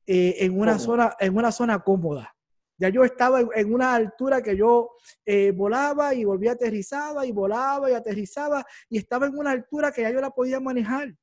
eh, 0.06 0.36
en, 0.38 0.58
una 0.58 0.78
zona, 0.78 1.14
en 1.20 1.36
una 1.36 1.52
zona 1.52 1.80
cómoda. 1.80 2.34
Ya 2.78 2.88
yo 2.88 3.04
estaba 3.04 3.40
en, 3.40 3.74
una 3.74 3.94
altura 3.94 4.40
que 4.40 4.56
yo 4.56 4.90
eh, 5.26 5.50
volaba 5.50 6.14
y 6.14 6.24
volvía 6.24 6.52
aterrizaba 6.52 7.26
y 7.26 7.32
volaba 7.32 7.90
y 7.90 7.94
aterrizaba 7.94 8.64
y 8.88 8.98
estaba 8.98 9.26
en 9.26 9.36
una 9.36 9.50
altura 9.50 9.90
que 9.92 10.02
ya 10.02 10.10
yo 10.10 10.20
la 10.20 10.30
podía 10.30 10.60
manejar, 10.60 11.14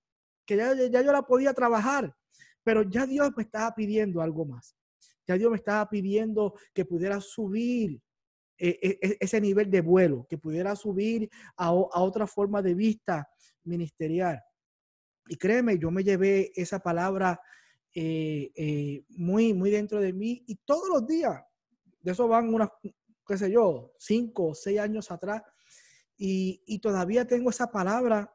que 0.45 0.57
ya, 0.57 0.73
ya 0.73 1.01
yo 1.01 1.11
la 1.11 1.21
podía 1.21 1.53
trabajar. 1.53 2.13
Pero 2.63 2.83
ya 2.83 3.05
Dios 3.05 3.31
me 3.37 3.43
estaba 3.43 3.73
pidiendo 3.73 4.21
algo 4.21 4.45
más. 4.45 4.75
Ya 5.27 5.37
Dios 5.37 5.49
me 5.49 5.57
estaba 5.57 5.87
pidiendo 5.89 6.55
que 6.73 6.85
pudiera 6.85 7.19
subir 7.21 8.01
eh, 8.57 8.79
eh, 8.81 8.99
e, 9.01 9.17
ese 9.19 9.41
nivel 9.41 9.69
de 9.69 9.81
vuelo, 9.81 10.25
que 10.29 10.37
pudiera 10.37 10.75
subir 10.77 11.29
a, 11.57 11.73
otra 11.73 12.25
forma 12.25 12.61
de 12.61 12.73
vista 12.73 13.27
ministerial. 13.65 14.41
Y 15.27 15.35
créeme, 15.35 15.77
yo 15.77 15.91
me 15.91 16.03
llevé 16.03 16.51
esa 16.55 16.79
palabra 16.79 17.39
eh, 17.95 19.03
muy, 19.09 19.53
muy 19.53 19.71
dentro 19.71 19.99
de 19.99 20.13
mí 20.13 20.43
y 20.47 20.55
todos 20.65 20.89
los 20.89 21.07
días, 21.07 21.41
de 22.01 22.11
eso 22.11 22.27
van 22.27 22.53
unas, 22.53 22.69
qué 23.25 23.37
sé 23.37 23.49
yo, 23.49 23.93
cinco 23.97 24.47
o 24.49 24.55
seis 24.55 24.79
años 24.79 25.09
atrás, 25.09 25.41
y, 26.17 26.61
y 26.65 26.79
todavía 26.79 27.25
tengo 27.25 27.49
esa 27.49 27.71
palabra 27.71 28.31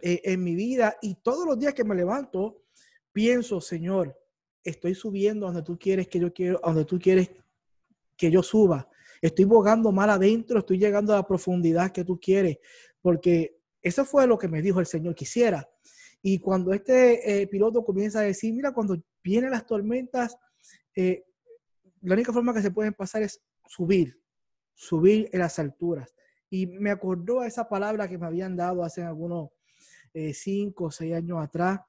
en 0.00 0.44
mi 0.44 0.54
vida 0.54 0.96
y 1.02 1.16
todos 1.16 1.44
los 1.44 1.58
días 1.58 1.74
que 1.74 1.84
me 1.84 1.94
levanto, 1.94 2.64
pienso, 3.12 3.60
Señor, 3.60 4.16
estoy 4.62 4.94
subiendo 4.94 5.46
donde 5.46 5.62
tú 5.62 5.78
quieres 5.78 6.08
que 6.08 6.20
yo 6.20 6.32
quiero, 6.32 6.60
donde 6.64 6.84
tú 6.84 6.98
quieres 6.98 7.30
que 8.16 8.30
yo 8.30 8.42
suba. 8.42 8.88
Estoy 9.20 9.44
bogando 9.44 9.90
mal 9.92 10.10
adentro, 10.10 10.60
estoy 10.60 10.78
llegando 10.78 11.12
a 11.12 11.16
la 11.16 11.26
profundidad 11.26 11.90
que 11.90 12.04
tú 12.04 12.20
quieres, 12.20 12.58
porque 13.00 13.58
eso 13.82 14.04
fue 14.04 14.26
lo 14.26 14.38
que 14.38 14.48
me 14.48 14.62
dijo 14.62 14.80
el 14.80 14.86
Señor 14.86 15.14
quisiera. 15.14 15.68
Y 16.22 16.38
cuando 16.38 16.72
este 16.72 17.42
eh, 17.42 17.46
piloto 17.46 17.84
comienza 17.84 18.20
a 18.20 18.22
decir, 18.22 18.52
mira, 18.52 18.72
cuando 18.72 18.96
vienen 19.22 19.50
las 19.50 19.66
tormentas, 19.66 20.36
eh, 20.94 21.24
la 22.02 22.14
única 22.14 22.32
forma 22.32 22.52
que 22.52 22.62
se 22.62 22.70
pueden 22.70 22.94
pasar 22.94 23.22
es 23.22 23.40
subir, 23.66 24.18
subir 24.74 25.28
en 25.32 25.40
las 25.40 25.58
alturas. 25.58 26.14
Y 26.50 26.66
me 26.66 26.90
acordó 26.90 27.40
a 27.40 27.46
esa 27.46 27.68
palabra 27.68 28.08
que 28.08 28.18
me 28.18 28.26
habían 28.26 28.56
dado 28.56 28.82
hace 28.82 29.02
algunos 29.02 29.50
eh, 30.14 30.32
cinco 30.32 30.86
o 30.86 30.90
seis 30.90 31.14
años 31.14 31.38
atrás, 31.40 31.80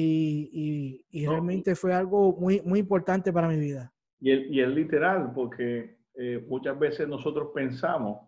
y, 0.00 1.04
realmente 1.26 1.74
fue 1.74 1.92
algo 1.92 2.32
muy, 2.36 2.60
muy 2.60 2.78
importante 2.78 3.32
para 3.32 3.48
mi 3.48 3.56
vida. 3.56 3.92
Y, 4.20 4.30
y 4.30 4.60
es 4.60 4.68
literal, 4.68 5.32
porque 5.34 5.98
muchas 6.46 6.78
veces 6.78 7.08
nosotros 7.08 7.48
pensamos 7.52 8.27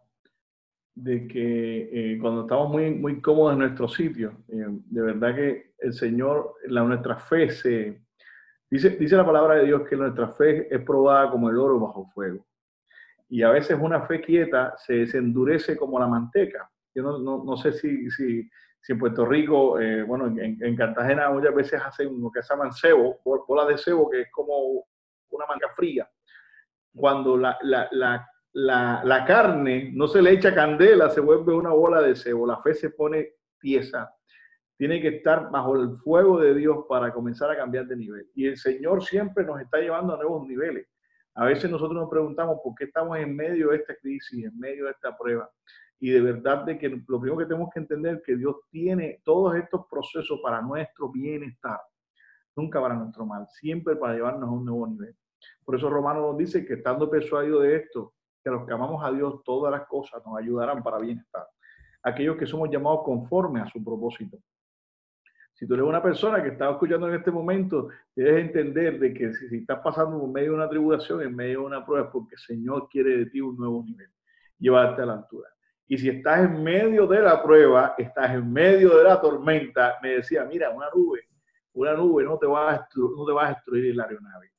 de 0.95 1.27
que 1.27 1.89
eh, 1.93 2.19
cuando 2.21 2.43
estamos 2.43 2.71
muy, 2.71 2.91
muy 2.91 3.21
cómodos 3.21 3.55
en 3.55 3.61
nuestro 3.61 3.89
sitio, 3.89 4.33
eh, 4.49 4.67
de 4.69 5.03
verdad 5.03 5.35
que 5.35 5.73
el 5.79 5.93
Señor, 5.93 6.55
la, 6.67 6.83
nuestra 6.83 7.17
fe 7.17 7.51
se... 7.51 8.03
Dice, 8.71 8.91
dice 8.91 9.17
la 9.17 9.27
palabra 9.27 9.57
de 9.57 9.67
Dios 9.67 9.83
que 9.89 9.97
nuestra 9.97 10.29
fe 10.29 10.73
es 10.73 10.81
probada 10.85 11.31
como 11.31 11.51
el 11.51 11.59
oro 11.59 11.81
bajo 11.81 12.07
fuego. 12.15 12.47
Y 13.29 13.43
a 13.43 13.51
veces 13.51 13.77
una 13.81 14.03
fe 14.03 14.21
quieta 14.21 14.75
se, 14.77 15.07
se 15.07 15.19
endurece 15.19 15.77
como 15.77 15.99
la 15.99 16.07
manteca. 16.07 16.71
Yo 16.95 17.03
no, 17.03 17.19
no, 17.19 17.45
no 17.45 17.57
sé 17.57 17.73
si, 17.73 18.11
si, 18.11 18.49
si 18.81 18.93
en 18.93 18.99
Puerto 18.99 19.25
Rico, 19.27 19.79
eh, 19.79 20.03
bueno, 20.03 20.27
en, 20.27 20.77
Cartagena 20.77 21.31
muchas 21.31 21.55
veces 21.55 21.81
hacen 21.81 22.21
lo 22.21 22.31
que 22.31 22.43
se 22.43 22.55
llaman 22.55 22.73
cebo, 22.73 23.21
bolas 23.25 23.69
de 23.69 23.79
cebo, 23.79 24.11
que 24.11 24.23
es 24.23 24.31
como 24.33 24.85
una 25.31 25.47
manga 25.47 25.69
fría. 25.77 26.09
Cuando 26.95 27.37
la, 27.37 27.57
la, 27.63 27.89
la, 27.93 28.29
la, 28.53 29.25
carne 29.27 29.91
no 29.95 30.09
se 30.09 30.23
le 30.23 30.33
echa 30.33 30.55
candela, 30.55 31.11
se 31.11 31.21
vuelve 31.21 31.55
una 31.55 31.71
bola 31.71 32.03
de 32.03 32.17
cebo, 32.17 32.47
la 32.47 32.61
fe 32.63 32.75
se 32.75 32.91
pone 32.91 33.35
pieza. 33.59 34.13
Tiene 34.77 35.01
que 35.01 35.09
estar 35.09 35.51
bajo 35.51 35.77
el 35.77 35.99
fuego 35.99 36.41
de 36.41 36.55
Dios 36.55 36.85
para 36.89 37.13
comenzar 37.13 37.51
a 37.51 37.57
cambiar 37.57 37.87
de 37.87 37.97
nivel. 37.97 38.31
Y 38.35 38.47
el 38.47 38.57
Señor 38.57 39.05
siempre 39.05 39.45
nos 39.45 39.61
está 39.61 39.79
llevando 39.79 40.15
a 40.15 40.17
nuevos 40.17 40.47
niveles. 40.47 40.89
A 41.35 41.45
veces 41.45 41.71
nosotros 41.71 41.99
nos 42.01 42.11
preguntamos 42.11 42.59
por 42.63 42.75
qué 42.75 42.85
estamos 42.85 43.19
en 43.19 43.37
medio 43.37 43.71
de 43.71 43.77
esta 43.77 43.95
crisis, 43.95 44.45
en 44.45 44.59
medio 44.59 44.87
de 44.87 44.93
esta 44.93 45.17
prueba 45.17 45.51
y 46.01 46.11
de 46.11 46.21
verdad 46.23 46.65
de 46.65 46.79
que 46.79 46.89
lo 46.89 47.21
primero 47.21 47.37
que 47.37 47.45
tenemos 47.45 47.69
que 47.73 47.81
entender 47.81 48.17
es 48.17 48.23
que 48.23 48.35
Dios 48.35 48.57
tiene 48.71 49.21
todos 49.23 49.55
estos 49.57 49.87
procesos 49.89 50.41
para 50.43 50.63
nuestro 50.63 51.11
bienestar, 51.11 51.79
nunca 52.57 52.81
para 52.81 52.95
nuestro 52.95 53.27
mal, 53.27 53.47
siempre 53.51 53.95
para 53.97 54.15
llevarnos 54.15 54.49
a 54.49 54.53
un 54.53 54.65
nuevo 54.65 54.87
nivel. 54.87 55.15
Por 55.63 55.77
eso 55.77 55.91
Romano 55.91 56.23
nos 56.23 56.39
dice 56.39 56.65
que 56.65 56.75
estando 56.75 57.11
persuadido 57.11 57.61
de 57.61 57.77
esto, 57.77 58.15
que 58.43 58.51
los 58.51 58.67
que 58.67 58.73
amamos 58.73 59.05
a 59.05 59.11
Dios, 59.13 59.43
todas 59.45 59.71
las 59.71 59.87
cosas 59.87 60.23
nos 60.25 60.39
ayudarán 60.39 60.83
para 60.83 60.99
bienestar. 60.99 61.47
Aquellos 62.03 62.37
que 62.37 62.47
somos 62.47 62.71
llamados 62.71 63.01
conforme 63.05 63.61
a 63.61 63.67
su 63.67 63.83
propósito. 63.85 64.39
Si 65.61 65.67
tú 65.67 65.75
eres 65.75 65.87
una 65.87 66.03
persona 66.03 66.43
que 66.43 66.49
está 66.49 66.71
escuchando 66.71 67.07
en 67.09 67.17
este 67.17 67.31
momento, 67.31 67.89
debes 68.17 68.47
entender 68.47 68.99
de 68.99 69.13
que 69.13 69.35
si, 69.35 69.59
estás 69.59 69.81
pasando 69.81 70.19
por 70.19 70.31
medio 70.31 70.53
de 70.53 70.57
una 70.57 70.69
tribulación, 70.71 71.21
en 71.21 71.37
medio 71.37 71.61
de 71.61 71.67
una 71.67 71.85
prueba, 71.85 72.07
es 72.07 72.13
porque 72.13 72.35
el 72.37 72.41
Señor 72.41 72.89
quiere 72.89 73.19
de 73.19 73.27
ti 73.27 73.43
un 73.43 73.59
nuevo 73.59 73.85
nivel, 73.85 74.09
llevarte 74.59 75.03
a 75.03 75.07
la 75.07 75.13
altura. 75.15 75.51
Y 75.87 75.99
si 75.99 76.09
estás 76.09 76.47
en 76.47 76.63
medio 76.63 77.07
de 77.07 77.21
la 77.21 77.43
prueba, 77.43 77.95
estás 77.99 78.31
en 78.31 78.51
medio 78.51 78.97
de 78.97 79.05
la 79.05 79.21
tormenta, 79.21 79.99
me 80.03 80.11
decía, 80.11 80.47
mira, 80.47 80.71
una 80.71 80.87
nube, 80.95 81.29
una 81.75 81.93
nube 81.93 82.25
no 82.25 82.39
te 82.39 82.47
va 82.47 82.73
a, 82.73 82.89
no 82.97 83.27
te 83.27 83.33
va 83.33 83.47
a 83.49 83.49
destruir 83.51 83.95
la 83.95 84.05
aeronave. 84.05 84.50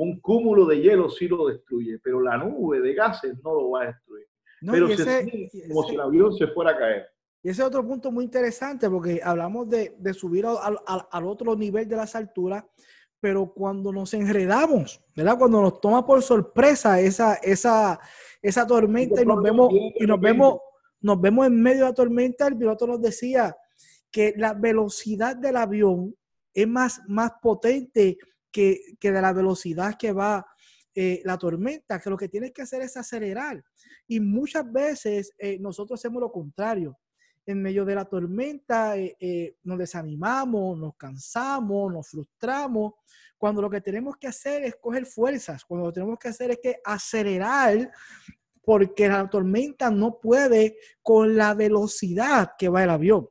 Un 0.00 0.18
cúmulo 0.20 0.64
de 0.64 0.80
hielo 0.80 1.10
sí 1.10 1.28
lo 1.28 1.48
destruye, 1.48 1.98
pero 1.98 2.22
la 2.22 2.38
nube 2.38 2.80
de 2.80 2.94
gases 2.94 3.34
no 3.44 3.54
lo 3.54 3.70
va 3.70 3.82
a 3.82 3.86
destruir. 3.88 4.26
pero 4.60 4.88
se 4.96 5.48
como 5.68 5.82
si 5.84 5.94
el 5.94 6.00
avión 6.00 6.32
se 6.34 6.46
fuera 6.46 6.70
a 6.70 6.78
caer. 6.78 7.06
Y 7.42 7.50
ese 7.50 7.62
es 7.62 7.68
otro 7.68 7.86
punto 7.86 8.10
muy 8.10 8.24
interesante 8.24 8.88
porque 8.88 9.20
hablamos 9.22 9.68
de, 9.68 9.94
de 9.98 10.14
subir 10.14 10.46
al, 10.46 10.78
al, 10.86 11.06
al, 11.10 11.26
otro 11.26 11.54
nivel 11.54 11.86
de 11.86 11.96
las 11.96 12.14
alturas, 12.14 12.64
pero 13.20 13.52
cuando 13.52 13.92
nos 13.92 14.14
enredamos, 14.14 15.02
¿verdad? 15.14 15.38
Cuando 15.38 15.60
nos 15.60 15.80
toma 15.80 16.06
por 16.06 16.22
sorpresa 16.22 16.98
esa, 17.00 17.34
esa, 17.34 18.00
esa 18.40 18.66
tormenta 18.66 19.20
y 19.20 19.26
nos 19.26 19.42
vemos, 19.42 19.70
y 19.98 20.06
nos 20.06 20.20
vemos 20.20 20.60
nos 21.02 21.20
vemos 21.20 21.46
en 21.46 21.62
medio 21.62 21.80
de 21.80 21.90
la 21.90 21.94
tormenta, 21.94 22.46
el 22.46 22.56
piloto 22.56 22.86
nos 22.86 23.00
decía 23.00 23.56
que 24.10 24.34
la 24.36 24.54
velocidad 24.54 25.36
del 25.36 25.56
avión 25.56 26.14
es 26.52 26.68
más, 26.68 27.00
más 27.06 27.32
potente 27.40 28.18
que, 28.50 28.96
de 29.00 29.22
la 29.22 29.32
velocidad 29.32 29.96
que 29.98 30.12
va 30.12 30.46
eh, 30.94 31.22
la 31.24 31.38
tormenta, 31.38 32.00
que 32.00 32.10
lo 32.10 32.16
que 32.16 32.28
tienes 32.28 32.52
que 32.52 32.62
hacer 32.62 32.82
es 32.82 32.96
acelerar. 32.96 33.62
Y 34.06 34.20
muchas 34.20 34.70
veces 34.70 35.32
eh, 35.38 35.58
nosotros 35.60 36.00
hacemos 36.00 36.20
lo 36.20 36.32
contrario. 36.32 36.98
En 37.46 37.62
medio 37.62 37.84
de 37.84 37.94
la 37.94 38.04
tormenta 38.04 38.96
eh, 38.96 39.56
nos 39.62 39.78
desanimamos, 39.78 40.78
nos 40.78 40.94
cansamos, 40.96 41.92
nos 41.92 42.08
frustramos, 42.08 42.94
cuando 43.40 43.62
lo 43.62 43.70
que 43.70 43.80
tenemos 43.80 44.18
que 44.18 44.28
hacer 44.28 44.64
es 44.64 44.76
coger 44.76 45.06
fuerzas, 45.06 45.64
cuando 45.64 45.86
lo 45.86 45.92
que 45.92 45.94
tenemos 45.94 46.18
que 46.18 46.28
hacer 46.28 46.50
es 46.50 46.58
que 46.62 46.76
acelerar 46.84 47.90
porque 48.62 49.08
la 49.08 49.28
tormenta 49.30 49.90
no 49.90 50.20
puede 50.20 50.76
con 51.02 51.36
la 51.36 51.54
velocidad 51.54 52.50
que 52.58 52.68
va 52.68 52.84
el 52.84 52.90
avión. 52.90 53.28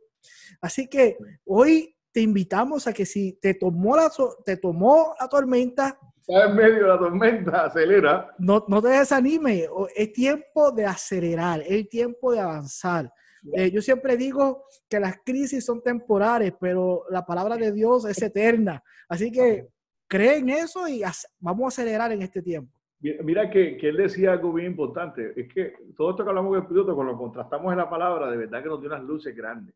Así 0.62 0.88
que 0.88 1.17
hoy 1.45 1.95
te 2.19 2.23
invitamos 2.23 2.86
a 2.86 2.91
que 2.91 3.05
si 3.05 3.39
te 3.39 3.53
tomó 3.53 3.95
la, 3.95 4.12
te 4.43 4.58
tomó 4.58 5.15
la 5.17 5.29
tormenta, 5.29 5.97
está 6.19 6.49
en 6.49 6.55
medio 6.58 6.84
de 6.84 6.88
la 6.89 6.99
tormenta, 6.99 7.63
acelera. 7.63 8.36
No, 8.38 8.65
no 8.67 8.82
te 8.82 8.89
desanimes, 8.89 9.69
es 9.95 10.12
tiempo 10.12 10.73
de 10.73 10.86
acelerar, 10.86 11.63
es 11.65 11.88
tiempo 11.88 12.34
de 12.34 12.41
avanzar. 12.41 13.10
Eh, 13.53 13.71
yo 13.71 13.82
siempre 13.82 14.17
digo 14.17 14.65
que 14.89 14.99
las 14.99 15.19
crisis 15.23 15.63
son 15.63 15.82
temporales, 15.82 16.51
pero 16.60 17.05
la 17.10 17.25
palabra 17.25 17.55
de 17.55 17.71
Dios 17.71 18.03
es 18.03 18.21
eterna. 18.21 18.84
Así 19.08 19.32
que 19.32 19.69
cree 20.05 20.39
en 20.39 20.49
eso 20.49 20.89
y 20.89 21.01
vamos 21.39 21.63
a 21.63 21.67
acelerar 21.69 22.12
en 22.12 22.21
este 22.21 22.41
tiempo. 22.41 22.77
Mira 22.99 23.49
que, 23.49 23.77
que, 23.77 23.88
él 23.88 23.95
decía 23.95 24.34
algo 24.34 24.51
bien 24.51 24.71
importante, 24.71 25.32
es 25.38 25.47
que 25.53 25.71
todo 25.95 26.10
esto 26.10 26.25
que 26.25 26.29
hablamos 26.32 26.53
del 26.53 26.67
piloto, 26.67 26.93
cuando 26.95 27.13
lo 27.13 27.17
contrastamos 27.17 27.71
en 27.71 27.77
la 27.77 27.89
palabra, 27.89 28.29
de 28.29 28.36
verdad 28.36 28.62
que 28.62 28.67
nos 28.67 28.82
dio 28.82 28.89
unas 28.89 29.03
luces 29.03 29.34
grandes. 29.34 29.73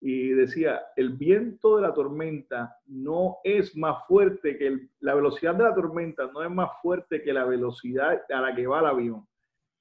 Y 0.00 0.30
decía, 0.30 0.80
el 0.94 1.10
viento 1.10 1.76
de 1.76 1.82
la 1.82 1.92
tormenta 1.92 2.76
no 2.86 3.38
es 3.42 3.76
más 3.76 4.06
fuerte 4.06 4.56
que 4.56 4.88
la 5.00 5.14
velocidad 5.14 5.54
de 5.54 5.64
la 5.64 5.74
tormenta, 5.74 6.30
no 6.32 6.42
es 6.42 6.50
más 6.50 6.70
fuerte 6.80 7.22
que 7.22 7.32
la 7.32 7.44
velocidad 7.44 8.22
a 8.28 8.40
la 8.40 8.54
que 8.54 8.66
va 8.66 8.78
el 8.80 8.86
avión, 8.86 9.26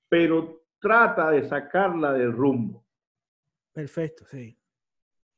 pero 0.09 0.63
trata 0.79 1.29
de 1.29 1.47
sacarla 1.47 2.13
del 2.13 2.31
rumbo. 2.31 2.83
Perfecto, 3.73 4.25
sí. 4.25 4.57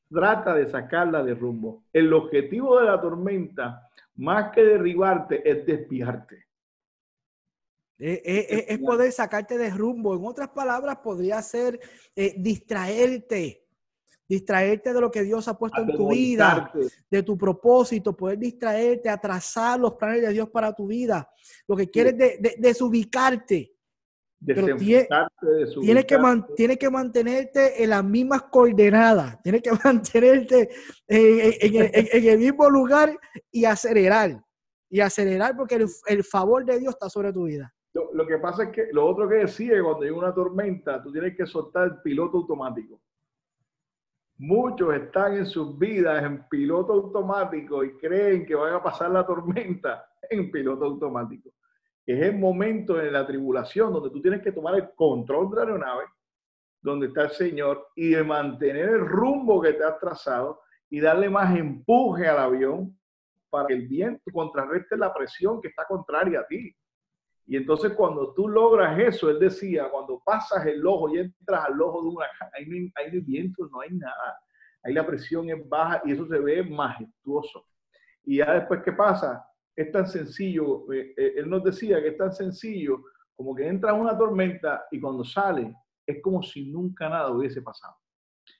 Trata 0.09 0.55
de 0.55 0.69
sacarla 0.69 1.23
del 1.23 1.37
rumbo. 1.37 1.83
El 1.91 2.13
objetivo 2.13 2.79
de 2.79 2.85
la 2.85 3.01
tormenta, 3.01 3.89
más 4.15 4.51
que 4.51 4.63
derribarte, 4.63 5.49
es 5.49 5.65
desviarte. 5.65 6.47
Es, 7.99 8.79
poder 8.79 9.11
sacarte 9.11 9.57
de 9.57 9.69
rumbo. 9.71 10.15
En 10.15 10.25
otras 10.25 10.49
palabras, 10.49 10.97
podría 11.03 11.41
ser 11.41 11.79
eh, 12.15 12.33
distraerte. 12.37 13.65
Distraerte 14.29 14.93
de 14.93 15.01
lo 15.01 15.09
que 15.09 15.23
Dios 15.23 15.47
ha 15.47 15.57
puesto 15.57 15.81
en 15.81 15.91
tu 15.91 16.09
vida, 16.09 16.71
de 17.09 17.23
tu 17.23 17.35
propósito, 17.35 18.15
poder 18.15 18.37
distraerte, 18.37 19.09
atrasar 19.09 19.79
los 19.79 19.95
planes 19.95 20.21
de 20.21 20.31
Dios 20.31 20.49
para 20.49 20.71
tu 20.71 20.85
vida. 20.85 21.27
Lo 21.67 21.75
que 21.75 21.89
quieres 21.89 22.15
de, 22.15 22.55
desubicarte. 22.59 23.73
Pero 24.45 24.77
tienes 24.77 25.07
que, 26.05 26.15
tiene 26.55 26.77
que 26.77 26.89
mantenerte 26.89 27.83
en 27.83 27.89
las 27.89 28.05
mismas 28.05 28.43
coordenadas, 28.43 29.41
tienes 29.43 29.61
que 29.61 29.71
mantenerte 29.83 30.69
en, 31.07 32.27
el 32.27 32.37
mismo 32.37 32.69
lugar 32.69 33.17
y 33.51 33.65
acelerar. 33.65 34.41
Y 34.91 35.01
acelerar 35.01 35.57
porque 35.57 35.85
el 36.07 36.23
favor 36.23 36.65
de 36.65 36.79
Dios 36.79 36.93
está 36.93 37.09
sobre 37.09 37.33
tu 37.33 37.45
vida. 37.45 37.73
Lo, 37.93 38.27
que 38.27 38.37
pasa 38.37 38.65
es 38.65 38.69
que 38.69 38.87
lo 38.91 39.07
otro 39.07 39.27
que 39.27 39.35
decía, 39.35 39.81
cuando 39.81 40.03
hay 40.03 40.11
una 40.11 40.33
tormenta, 40.33 41.01
tú 41.01 41.11
tienes 41.11 41.35
que 41.35 41.45
soltar 41.45 41.87
el 41.87 42.01
piloto 42.01 42.37
automático. 42.37 43.01
Muchos 44.41 44.95
están 44.95 45.35
en 45.35 45.45
sus 45.45 45.77
vidas 45.77 46.23
en 46.23 46.47
piloto 46.47 46.93
automático 46.93 47.83
y 47.83 47.97
creen 47.97 48.45
que 48.45 48.55
van 48.55 48.73
a 48.73 48.81
pasar 48.81 49.11
la 49.11 49.27
tormenta 49.27 50.09
en 50.29 50.49
piloto 50.49 50.85
automático. 50.85 51.49
Es 52.05 52.21
el 52.21 52.39
momento 52.39 53.01
en 53.01 53.11
la 53.11 53.27
tribulación 53.27 53.91
donde 53.91 54.09
tú 54.09 54.21
tienes 54.21 54.41
que 54.41 54.53
tomar 54.53 54.75
el 54.75 54.91
control 54.95 55.49
de 55.49 55.55
la 55.57 55.61
aeronave, 55.63 56.05
donde 56.81 57.07
está 57.07 57.23
el 57.23 57.31
Señor, 57.31 57.89
y 57.97 58.11
de 58.11 58.23
mantener 58.23 58.87
el 58.87 59.05
rumbo 59.05 59.61
que 59.61 59.73
te 59.73 59.83
has 59.83 59.99
trazado 59.99 60.61
y 60.89 61.01
darle 61.01 61.29
más 61.29 61.53
empuje 61.57 62.25
al 62.25 62.39
avión 62.39 62.97
para 63.49 63.67
que 63.67 63.73
el 63.73 63.89
viento 63.89 64.23
contrarreste 64.31 64.95
la 64.95 65.13
presión 65.13 65.59
que 65.61 65.67
está 65.67 65.83
contraria 65.83 66.39
a 66.39 66.47
ti. 66.47 66.73
Y 67.49 67.57
entonces 67.57 67.93
cuando 67.93 68.31
tú 68.35 68.47
logras 68.47 68.99
eso, 68.99 69.27
él 69.27 69.39
decía, 69.39 69.89
cuando 69.89 70.21
pasas 70.23 70.63
el 70.67 70.85
ojo 70.85 71.09
y 71.09 71.17
entras 71.17 71.65
al 71.65 71.81
ojo 71.81 72.03
de 72.03 72.09
una 72.09 72.25
ahí 72.53 72.67
no 72.67 72.91
hay, 72.93 73.19
viento, 73.21 73.67
no 73.71 73.81
hay 73.81 73.89
nada. 73.91 74.37
Ahí 74.83 74.93
la 74.93 75.03
presión 75.03 75.49
es 75.49 75.67
baja 75.67 75.99
y 76.05 76.11
eso 76.11 76.27
se 76.27 76.37
ve 76.37 76.61
majestuoso. 76.61 77.65
Y 78.23 78.37
ya 78.37 78.53
después, 78.53 78.81
¿qué 78.85 78.91
pasa? 78.91 79.43
Es 79.75 79.91
tan 79.91 80.05
sencillo, 80.05 80.93
eh, 80.93 81.11
eh, 81.17 81.33
él 81.37 81.49
nos 81.49 81.63
decía 81.63 81.99
que 81.99 82.09
es 82.09 82.17
tan 82.17 82.31
sencillo 82.31 83.03
como 83.35 83.55
que 83.55 83.67
entra 83.67 83.93
una 83.93 84.15
tormenta 84.15 84.85
y 84.91 85.01
cuando 85.01 85.23
sale 85.23 85.73
es 86.05 86.21
como 86.21 86.43
si 86.43 86.71
nunca 86.71 87.09
nada 87.09 87.31
hubiese 87.31 87.63
pasado. 87.63 87.95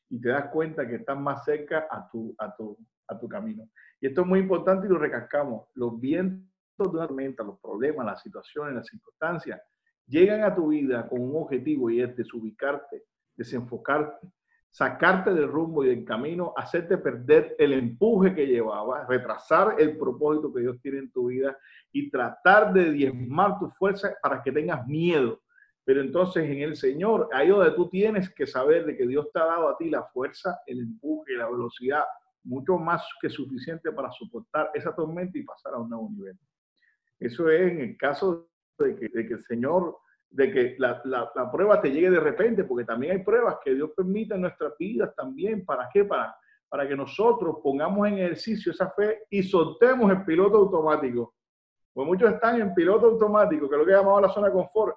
Y 0.09 0.19
te 0.19 0.29
das 0.29 0.49
cuenta 0.51 0.87
que 0.87 0.95
estás 0.95 1.19
más 1.19 1.45
cerca 1.45 1.87
a 1.91 2.09
tu, 2.09 2.33
a 2.39 2.55
tu, 2.55 2.75
a 3.07 3.19
tu 3.19 3.29
camino. 3.29 3.69
Y 4.01 4.07
esto 4.07 4.21
es 4.21 4.27
muy 4.27 4.39
importante 4.39 4.87
y 4.87 4.89
lo 4.89 4.97
recascamos. 4.97 5.67
Los 5.75 5.99
vientos 5.99 6.48
de 6.83 6.97
una 6.97 7.07
tormenta, 7.07 7.43
los 7.43 7.59
problemas, 7.59 8.05
las 8.05 8.21
situaciones, 8.21 8.75
las 8.75 8.87
circunstancias, 8.87 9.61
llegan 10.07 10.43
a 10.43 10.55
tu 10.55 10.69
vida 10.69 11.07
con 11.07 11.21
un 11.21 11.35
objetivo 11.35 11.89
y 11.89 12.01
es 12.01 12.15
desubicarte, 12.15 13.03
desenfocarte, 13.35 14.27
sacarte 14.71 15.33
del 15.33 15.47
rumbo 15.47 15.83
y 15.83 15.89
del 15.89 16.05
camino, 16.05 16.53
hacerte 16.55 16.97
perder 16.97 17.55
el 17.57 17.73
empuje 17.73 18.35
que 18.35 18.45
llevaba, 18.45 19.05
retrasar 19.07 19.75
el 19.79 19.97
propósito 19.97 20.53
que 20.53 20.61
Dios 20.61 20.79
tiene 20.81 20.99
en 20.99 21.11
tu 21.11 21.27
vida 21.27 21.57
y 21.91 22.09
tratar 22.09 22.73
de 22.73 22.91
diezmar 22.91 23.57
tu 23.59 23.69
fuerza 23.71 24.15
para 24.21 24.43
que 24.43 24.51
tengas 24.51 24.85
miedo. 24.87 25.41
Pero 25.83 26.01
entonces 26.01 26.47
en 26.47 26.61
el 26.61 26.75
Señor, 26.75 27.29
ahí 27.33 27.49
donde 27.49 27.71
tú 27.71 27.89
tienes 27.89 28.29
que 28.29 28.45
saber 28.45 28.85
de 28.85 28.95
que 28.95 29.07
Dios 29.07 29.27
te 29.33 29.39
ha 29.39 29.45
dado 29.45 29.69
a 29.69 29.77
ti 29.77 29.89
la 29.89 30.03
fuerza, 30.03 30.59
el 30.67 30.81
empuje, 30.81 31.33
la 31.35 31.49
velocidad, 31.49 32.03
mucho 32.43 32.77
más 32.77 33.03
que 33.21 33.29
suficiente 33.29 33.91
para 33.91 34.11
soportar 34.11 34.69
esa 34.73 34.95
tormenta 34.95 35.37
y 35.37 35.43
pasar 35.43 35.73
a 35.73 35.79
un 35.79 35.89
nuevo 35.89 36.09
nivel. 36.11 36.37
Eso 37.19 37.49
es 37.49 37.71
en 37.71 37.81
el 37.81 37.97
caso 37.97 38.49
de 38.77 38.95
que, 38.95 39.05
el 39.13 39.43
Señor, 39.43 39.97
de 40.29 40.51
que 40.51 40.75
la, 40.77 41.01
prueba 41.51 41.81
te 41.81 41.91
llegue 41.91 42.09
de 42.09 42.19
repente, 42.19 42.63
porque 42.63 42.85
también 42.85 43.17
hay 43.17 43.23
pruebas 43.23 43.57
que 43.63 43.75
Dios 43.75 43.91
permite 43.95 44.35
en 44.35 44.41
nuestras 44.41 44.77
vidas 44.77 45.13
también. 45.15 45.65
¿Para 45.65 45.89
qué? 45.91 46.05
Para, 46.05 46.35
para 46.69 46.87
que 46.87 46.95
nosotros 46.95 47.57
pongamos 47.63 48.07
en 48.07 48.19
ejercicio 48.19 48.71
esa 48.71 48.89
fe 48.91 49.23
y 49.29 49.43
soltemos 49.43 50.09
el 50.11 50.23
piloto 50.23 50.57
automático. 50.57 51.35
Pues 51.93 52.07
muchos 52.07 52.31
están 52.31 52.61
en 52.61 52.73
piloto 52.73 53.07
automático, 53.07 53.67
que 53.67 53.75
es 53.75 53.79
lo 53.79 53.85
que 53.85 53.91
llamamos 53.91 54.21
la 54.21 54.29
zona 54.29 54.47
de 54.47 54.53
confort, 54.53 54.95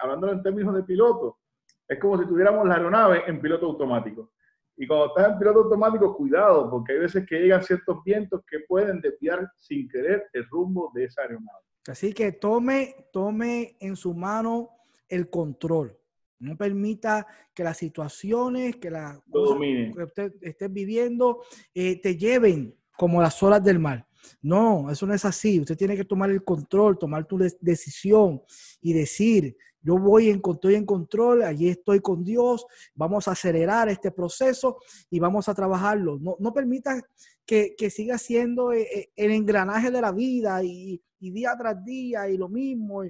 hablando 0.00 0.30
en 0.30 0.42
términos 0.42 0.74
de 0.74 0.84
piloto. 0.84 1.38
Es 1.86 1.98
como 1.98 2.16
si 2.16 2.26
tuviéramos 2.26 2.66
la 2.66 2.76
aeronave 2.76 3.24
en 3.26 3.40
piloto 3.40 3.66
automático. 3.66 4.32
Y 4.80 4.86
cuando 4.86 5.08
estás 5.08 5.30
en 5.30 5.38
piloto 5.38 5.60
automático, 5.64 6.16
cuidado, 6.16 6.70
porque 6.70 6.94
hay 6.94 7.00
veces 7.00 7.26
que 7.28 7.38
llegan 7.38 7.62
ciertos 7.62 8.02
vientos 8.02 8.40
que 8.50 8.60
pueden 8.60 8.98
desviar 9.02 9.46
sin 9.58 9.86
querer 9.86 10.24
el 10.32 10.46
rumbo 10.48 10.90
de 10.94 11.04
esa 11.04 11.20
aeronave. 11.20 11.58
Así 11.86 12.14
que 12.14 12.32
tome, 12.32 13.08
tome 13.12 13.76
en 13.78 13.94
su 13.94 14.14
mano 14.14 14.70
el 15.06 15.28
control. 15.28 15.94
No 16.38 16.56
permita 16.56 17.26
que 17.52 17.62
las 17.62 17.76
situaciones, 17.76 18.76
que, 18.76 18.90
la 18.90 19.22
que 19.30 20.02
usted 20.02 20.32
esté 20.40 20.68
viviendo, 20.68 21.42
eh, 21.74 22.00
te 22.00 22.16
lleven 22.16 22.74
como 22.96 23.20
las 23.20 23.42
olas 23.42 23.62
del 23.62 23.78
mar. 23.78 24.06
No, 24.40 24.90
eso 24.90 25.06
no 25.06 25.12
es 25.12 25.26
así. 25.26 25.60
Usted 25.60 25.76
tiene 25.76 25.94
que 25.94 26.06
tomar 26.06 26.30
el 26.30 26.42
control, 26.42 26.98
tomar 26.98 27.26
tu 27.26 27.36
decisión 27.60 28.42
y 28.80 28.94
decir, 28.94 29.54
yo 29.82 29.98
voy 29.98 30.28
en, 30.28 30.42
estoy 30.44 30.74
en 30.74 30.84
control, 30.84 31.42
allí 31.42 31.68
estoy 31.68 32.00
con 32.00 32.22
Dios, 32.22 32.66
vamos 32.94 33.28
a 33.28 33.32
acelerar 33.32 33.88
este 33.88 34.10
proceso 34.10 34.78
y 35.08 35.18
vamos 35.18 35.48
a 35.48 35.54
trabajarlo. 35.54 36.18
No, 36.20 36.36
no 36.38 36.52
permita 36.52 37.02
que, 37.46 37.90
siga 37.90 38.18
siendo 38.18 38.72
eh, 38.72 38.82
eh, 38.82 39.10
el 39.16 39.32
engranaje 39.32 39.90
de 39.90 40.00
la 40.00 40.12
vida 40.12 40.62
y, 40.62 41.02
día 41.18 41.54
tras 41.58 41.84
día 41.84 42.28
y 42.28 42.36
lo 42.36 42.48
mismo. 42.48 43.02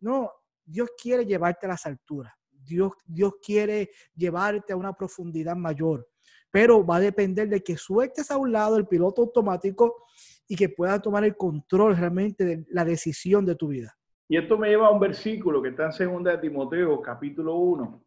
No, 0.00 0.30
Dios 0.64 0.90
quiere 1.00 1.24
llevarte 1.26 1.66
a 1.66 1.70
las 1.70 1.86
alturas. 1.86 2.32
Dios, 2.50 2.92
Dios 3.06 3.34
quiere 3.44 3.90
llevarte 4.14 4.72
a 4.72 4.76
una 4.76 4.92
profundidad 4.92 5.56
mayor. 5.56 6.06
Pero 6.50 6.84
va 6.84 6.96
a 6.96 7.00
depender 7.00 7.48
de 7.48 7.62
que 7.62 7.76
sueltes 7.76 8.30
a 8.30 8.36
un 8.36 8.52
lado 8.52 8.76
el 8.76 8.86
piloto 8.86 9.22
automático 9.22 10.04
y 10.46 10.56
que 10.56 10.68
puedas 10.68 11.00
tomar 11.00 11.24
el 11.24 11.36
control 11.36 11.96
realmente 11.96 12.44
de 12.44 12.64
la 12.70 12.84
decisión 12.84 13.46
de 13.46 13.54
tu 13.54 13.68
vida. 13.68 13.96
Y 14.30 14.36
esto 14.36 14.56
me 14.56 14.68
lleva 14.68 14.86
a 14.86 14.92
un 14.92 15.00
versículo 15.00 15.60
que 15.60 15.70
está 15.70 15.86
en 15.86 15.92
segunda 15.92 16.30
de 16.30 16.38
Timoteo, 16.38 17.02
capítulo 17.02 17.56
1, 17.56 18.04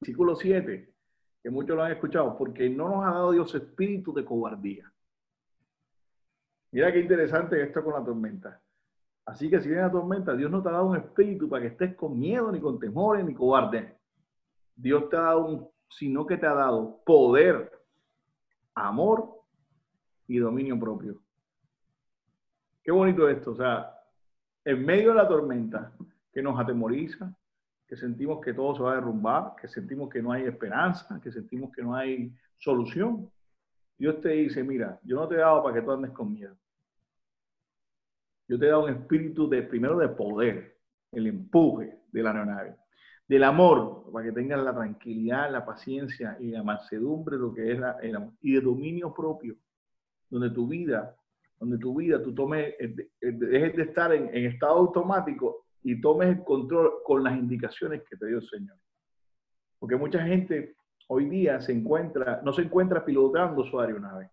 versículo 0.00 0.34
7, 0.34 0.92
que 1.40 1.50
muchos 1.50 1.76
lo 1.76 1.84
han 1.84 1.92
escuchado, 1.92 2.36
porque 2.36 2.68
no 2.68 2.88
nos 2.88 3.04
ha 3.04 3.12
dado 3.12 3.30
Dios 3.30 3.54
espíritu 3.54 4.12
de 4.12 4.24
cobardía. 4.24 4.92
Mira 6.72 6.92
qué 6.92 6.98
interesante 6.98 7.62
esto 7.62 7.84
con 7.84 7.92
la 7.92 8.04
tormenta. 8.04 8.60
Así 9.26 9.48
que 9.48 9.60
si 9.60 9.68
viene 9.68 9.84
la 9.84 9.92
tormenta, 9.92 10.34
Dios 10.34 10.50
no 10.50 10.60
te 10.60 10.70
ha 10.70 10.72
dado 10.72 10.86
un 10.86 10.96
espíritu 10.96 11.48
para 11.48 11.62
que 11.62 11.68
estés 11.68 11.94
con 11.94 12.18
miedo, 12.18 12.50
ni 12.50 12.58
con 12.58 12.80
temores, 12.80 13.24
ni 13.24 13.34
cobarde. 13.34 13.96
Dios 14.74 15.08
te 15.08 15.18
ha 15.18 15.20
dado 15.20 15.46
un, 15.46 15.68
sino 15.88 16.26
que 16.26 16.36
te 16.36 16.46
ha 16.46 16.54
dado 16.54 17.00
poder, 17.06 17.70
amor 18.74 19.36
y 20.26 20.38
dominio 20.38 20.76
propio. 20.80 21.22
Qué 22.82 22.90
bonito 22.90 23.28
esto. 23.28 23.52
O 23.52 23.54
sea, 23.54 24.01
en 24.64 24.84
medio 24.84 25.10
de 25.10 25.16
la 25.16 25.28
tormenta 25.28 25.92
que 26.32 26.42
nos 26.42 26.58
atemoriza, 26.58 27.34
que 27.86 27.96
sentimos 27.96 28.40
que 28.40 28.54
todo 28.54 28.74
se 28.74 28.82
va 28.82 28.92
a 28.92 28.94
derrumbar, 28.96 29.54
que 29.60 29.68
sentimos 29.68 30.08
que 30.08 30.22
no 30.22 30.32
hay 30.32 30.44
esperanza, 30.44 31.20
que 31.22 31.30
sentimos 31.30 31.70
que 31.72 31.82
no 31.82 31.94
hay 31.94 32.34
solución, 32.58 33.30
Dios 33.98 34.20
te 34.20 34.30
dice, 34.30 34.64
mira, 34.64 34.98
yo 35.04 35.16
no 35.16 35.28
te 35.28 35.34
he 35.34 35.38
dado 35.38 35.62
para 35.62 35.74
que 35.74 35.82
tú 35.82 35.92
andes 35.92 36.10
con 36.12 36.32
miedo. 36.32 36.56
Yo 38.48 38.58
te 38.58 38.66
he 38.66 38.68
dado 38.68 38.84
un 38.84 38.90
espíritu 38.90 39.48
de, 39.48 39.62
primero, 39.62 39.98
de 39.98 40.08
poder, 40.08 40.78
el 41.12 41.26
empuje 41.26 42.00
de 42.10 42.22
la 42.22 42.30
aeronave, 42.30 42.76
del 43.28 43.44
amor, 43.44 44.10
para 44.12 44.26
que 44.26 44.32
tengas 44.32 44.62
la 44.62 44.74
tranquilidad, 44.74 45.52
la 45.52 45.64
paciencia 45.64 46.36
y 46.40 46.50
la 46.50 46.62
mansedumbre, 46.62 47.36
lo 47.36 47.52
que 47.52 47.72
es 47.72 47.80
el 48.02 48.16
amor, 48.16 48.32
y 48.40 48.58
dominio 48.60 49.12
propio, 49.14 49.56
donde 50.28 50.50
tu 50.50 50.66
vida 50.66 51.14
donde 51.62 51.78
tu 51.78 51.94
vida, 51.94 52.20
tú 52.20 52.34
tomes, 52.34 52.74
eh, 52.80 52.92
eh, 53.20 53.32
dejes 53.32 53.76
de 53.76 53.82
estar 53.84 54.12
en, 54.12 54.34
estado 54.34 54.78
automático 54.78 55.66
y 55.84 56.00
tomes 56.00 56.30
el 56.30 56.42
control 56.42 56.94
con 57.04 57.22
las 57.22 57.38
indicaciones 57.38 58.02
que 58.02 58.16
te 58.16 58.26
dio 58.26 58.38
el 58.38 58.48
Señor. 58.48 58.76
Porque 59.78 59.94
mucha 59.94 60.20
gente 60.24 60.74
hoy 61.06 61.28
día 61.28 61.60
se 61.60 61.70
encuentra, 61.70 62.40
no 62.42 62.52
se 62.52 62.62
encuentra 62.62 63.04
pilotando 63.04 63.62
su 63.64 63.78
aeronave. 63.78 64.28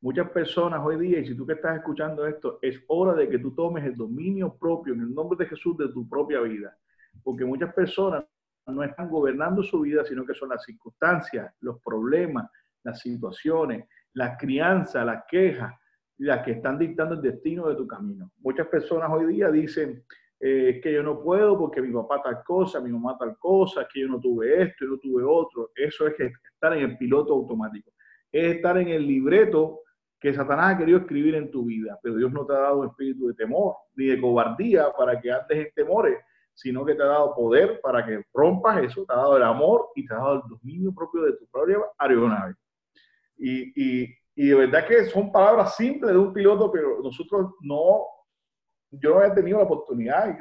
Muchas 0.00 0.28
personas 0.30 0.80
hoy 0.84 0.98
día, 0.98 1.20
y 1.20 1.26
si 1.26 1.36
tú 1.36 1.46
que 1.46 1.52
estás 1.52 1.76
escuchando 1.76 2.26
esto, 2.26 2.58
es 2.62 2.82
hora 2.88 3.14
de 3.14 3.28
que 3.28 3.38
tú 3.38 3.54
tomes 3.54 3.84
el 3.84 3.94
dominio 3.94 4.56
propio 4.58 4.94
en 4.94 5.02
el 5.02 5.14
nombre 5.14 5.38
de 5.38 5.48
Jesús 5.48 5.76
de 5.76 5.86
tu 5.92 6.08
propia 6.08 6.40
vida. 6.40 6.76
Porque 7.22 7.44
muchas 7.44 7.72
personas 7.72 8.24
no 8.66 8.82
están 8.82 9.08
gobernando 9.08 9.62
su 9.62 9.82
vida, 9.82 10.04
sino 10.04 10.26
que 10.26 10.34
son 10.34 10.48
las 10.48 10.64
circunstancias, 10.64 11.54
los 11.60 11.80
problemas, 11.80 12.50
las 12.82 12.98
situaciones, 12.98 13.86
la 14.14 14.36
crianza, 14.36 15.04
las 15.04 15.22
quejas, 15.28 15.79
las 16.20 16.44
que 16.44 16.52
están 16.52 16.78
dictando 16.78 17.14
el 17.14 17.22
destino 17.22 17.68
de 17.68 17.76
tu 17.76 17.86
camino. 17.86 18.30
Muchas 18.38 18.66
personas 18.66 19.10
hoy 19.10 19.26
día 19.26 19.50
dicen, 19.50 20.04
eh, 20.38 20.80
que 20.82 20.92
yo 20.92 21.02
no 21.02 21.22
puedo 21.22 21.58
porque 21.58 21.82
mi 21.82 21.92
papá 21.92 22.22
tal 22.22 22.42
cosa, 22.44 22.80
mi 22.80 22.90
mamá 22.90 23.16
tal 23.18 23.36
cosa, 23.38 23.86
que 23.92 24.00
yo 24.00 24.08
no 24.08 24.20
tuve 24.20 24.62
esto, 24.62 24.84
yo 24.84 24.90
no 24.92 24.98
tuve 24.98 25.22
otro. 25.22 25.70
Eso 25.74 26.06
es 26.06 26.14
estar 26.18 26.76
en 26.76 26.90
el 26.90 26.98
piloto 26.98 27.32
automático. 27.32 27.92
Es 28.32 28.56
estar 28.56 28.76
en 28.78 28.88
el 28.88 29.06
libreto 29.06 29.80
que 30.18 30.34
Satanás 30.34 30.74
ha 30.74 30.78
querido 30.78 30.98
escribir 30.98 31.34
en 31.34 31.50
tu 31.50 31.64
vida, 31.64 31.98
pero 32.02 32.16
Dios 32.16 32.30
no 32.30 32.44
te 32.44 32.52
ha 32.52 32.58
dado 32.58 32.84
espíritu 32.84 33.28
de 33.28 33.34
temor 33.34 33.76
ni 33.96 34.06
de 34.06 34.20
cobardía 34.20 34.92
para 34.96 35.18
que 35.18 35.32
andes 35.32 35.66
en 35.66 35.72
temores, 35.74 36.18
sino 36.52 36.84
que 36.84 36.94
te 36.94 37.02
ha 37.02 37.06
dado 37.06 37.34
poder 37.34 37.80
para 37.80 38.04
que 38.04 38.22
rompas 38.34 38.82
eso, 38.82 39.06
te 39.06 39.14
ha 39.14 39.16
dado 39.16 39.38
el 39.38 39.42
amor 39.42 39.88
y 39.94 40.06
te 40.06 40.12
ha 40.12 40.18
dado 40.18 40.34
el 40.34 40.42
dominio 40.50 40.92
propio 40.94 41.22
de 41.22 41.32
tu 41.32 41.46
propia 41.46 41.78
aeronave. 41.96 42.54
Y, 43.38 43.72
y, 43.74 44.14
y 44.40 44.48
de 44.48 44.54
verdad 44.54 44.86
que 44.86 45.04
son 45.04 45.30
palabras 45.30 45.76
simples 45.76 46.14
de 46.14 46.18
un 46.18 46.32
piloto, 46.32 46.72
pero 46.72 46.98
nosotros 47.02 47.50
no, 47.60 48.06
yo 48.90 49.10
no 49.10 49.18
había 49.18 49.34
tenido 49.34 49.58
la 49.58 49.64
oportunidad 49.64 50.34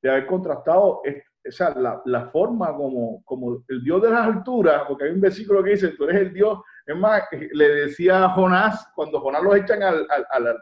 de 0.00 0.08
haber 0.08 0.26
contrastado 0.28 1.02
esa, 1.42 1.76
la, 1.76 2.00
la, 2.04 2.30
forma 2.30 2.72
como, 2.76 3.24
como 3.24 3.64
el 3.66 3.82
Dios 3.82 4.02
de 4.02 4.10
las 4.10 4.28
alturas, 4.28 4.84
porque 4.86 5.06
hay 5.06 5.10
un 5.10 5.20
versículo 5.20 5.64
que 5.64 5.70
dice, 5.70 5.88
tú 5.88 6.04
eres 6.04 6.22
el 6.22 6.32
Dios 6.32 6.60
es 6.86 6.96
más, 6.96 7.24
le 7.32 7.68
decía 7.74 8.24
a 8.24 8.28
Jonás, 8.28 8.86
cuando 8.94 9.18
Jonás 9.18 9.42
lo 9.42 9.56
echan 9.56 9.82
al, 9.82 10.06
al, 10.08 10.56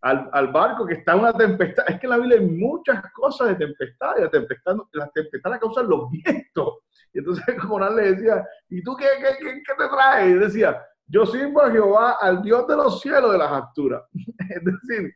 al, 0.00 0.30
al, 0.32 0.48
barco, 0.48 0.86
que 0.86 0.94
está 0.94 1.14
una 1.14 1.34
tempestad, 1.34 1.84
es 1.88 2.00
que 2.00 2.06
en 2.06 2.10
la 2.10 2.16
Biblia 2.16 2.38
hay 2.38 2.46
muchas 2.46 3.02
cosas 3.12 3.48
de 3.48 3.66
tempestad, 3.66 4.16
y 4.16 4.22
la 4.22 4.30
tempestad, 4.30 4.76
la 4.92 5.10
tempestad 5.10 5.50
la 5.50 5.58
causan 5.58 5.90
los 5.90 6.10
vientos. 6.10 6.78
Y 7.12 7.18
entonces 7.18 7.44
Jonás 7.68 7.92
le 7.92 8.14
decía, 8.14 8.48
¿y 8.70 8.82
tú 8.82 8.96
qué, 8.96 9.04
qué, 9.18 9.44
qué, 9.44 9.62
qué 9.62 9.74
te 9.76 9.88
traes? 9.90 10.30
Y 10.30 10.38
decía, 10.38 10.82
yo 11.08 11.26
sirvo 11.26 11.62
a 11.62 11.70
Jehová, 11.70 12.16
al 12.20 12.42
Dios 12.42 12.66
de 12.66 12.76
los 12.76 13.00
cielos 13.00 13.32
de 13.32 13.38
las 13.38 13.50
alturas. 13.50 14.02
es 14.12 14.64
decir, 14.64 15.14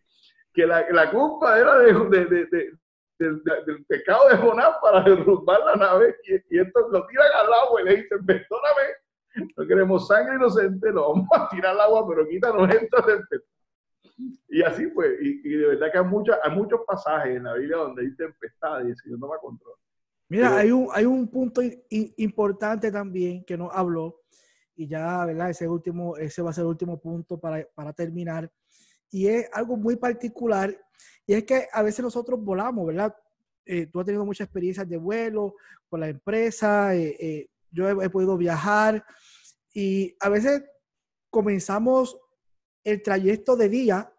que 0.52 0.66
la, 0.66 0.84
la 0.90 1.10
culpa 1.10 1.58
era 1.58 1.78
de, 1.78 1.92
de, 1.92 2.24
de, 2.26 2.72
del, 3.18 3.42
del, 3.66 3.84
pecado 3.86 4.28
de 4.28 4.36
Jonás 4.36 4.76
para 4.82 5.02
derrumbar 5.02 5.60
la 5.64 5.76
nave 5.76 6.16
y, 6.24 6.56
y 6.56 6.60
esto 6.60 6.88
lo 6.90 7.06
tiran 7.06 7.26
al 7.40 7.52
agua 7.54 7.80
y 7.80 7.84
le 7.84 7.96
dicen, 7.96 8.26
perdóname, 8.26 8.82
no 9.56 9.66
queremos 9.66 10.06
sangre 10.06 10.36
inocente, 10.36 10.90
lo 10.90 11.12
vamos 11.12 11.28
a 11.32 11.48
tirar 11.48 11.72
al 11.72 11.80
agua, 11.80 12.06
pero 12.08 12.28
quítanos 12.28 12.68
esto 12.74 12.96
Y 14.48 14.62
así 14.62 14.90
fue. 14.90 15.16
Y, 15.20 15.40
y, 15.44 15.56
de 15.56 15.68
verdad 15.68 15.92
que 15.92 15.98
hay, 15.98 16.04
mucha, 16.04 16.38
hay 16.42 16.54
muchos 16.54 16.80
pasajes 16.86 17.36
en 17.36 17.44
la 17.44 17.54
Biblia 17.54 17.78
donde 17.78 18.02
hay 18.02 18.14
tempestad 18.14 18.84
y 18.84 18.90
el 18.90 18.96
Señor 18.96 19.20
toma 19.20 19.38
control. 19.38 19.74
Mira, 20.28 20.56
hay, 20.56 20.70
un, 20.70 20.88
hay 20.92 21.04
un 21.04 21.28
punto 21.28 21.60
importante 21.90 22.90
también 22.90 23.44
que 23.44 23.56
nos 23.56 23.70
habló, 23.74 24.20
y 24.82 24.88
ya, 24.88 25.24
¿verdad? 25.24 25.50
Ese, 25.50 25.68
último, 25.68 26.16
ese 26.16 26.42
va 26.42 26.50
a 26.50 26.52
ser 26.52 26.62
el 26.62 26.68
último 26.68 26.98
punto 27.00 27.38
para, 27.38 27.66
para 27.74 27.92
terminar. 27.92 28.50
Y 29.10 29.26
es 29.26 29.48
algo 29.52 29.76
muy 29.76 29.96
particular, 29.96 30.76
y 31.26 31.34
es 31.34 31.44
que 31.44 31.68
a 31.72 31.82
veces 31.82 32.04
nosotros 32.04 32.42
volamos, 32.42 32.86
¿verdad? 32.86 33.14
Eh, 33.64 33.86
tú 33.86 34.00
has 34.00 34.06
tenido 34.06 34.24
muchas 34.24 34.46
experiencias 34.46 34.88
de 34.88 34.96
vuelo 34.96 35.54
con 35.88 36.00
la 36.00 36.08
empresa, 36.08 36.94
eh, 36.96 37.16
eh, 37.20 37.48
yo 37.70 37.88
he, 37.88 38.06
he, 38.06 38.10
podido 38.10 38.36
viajar 38.36 39.04
y 39.72 40.16
a 40.20 40.28
veces 40.28 40.64
comenzamos 41.30 42.18
el 42.82 43.02
trayecto 43.02 43.56
de 43.56 43.68
día 43.68 44.12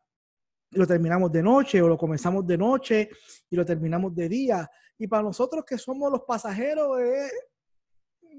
y 0.72 0.78
lo 0.78 0.88
terminamos 0.88 1.32
de 1.32 1.44
noche 1.44 1.82
o 1.82 1.88
lo 1.88 1.98
comenzamos 1.98 2.48
de 2.48 2.58
noche 2.58 3.10
y 3.50 3.56
lo 3.56 3.66
terminamos 3.66 4.16
de 4.16 4.30
día. 4.30 4.72
Y 4.98 5.08
para 5.08 5.24
nosotros 5.24 5.66
que 5.66 5.78
somos 5.78 6.12
los 6.12 6.22
pasajeros, 6.22 7.00
eh, 7.02 7.30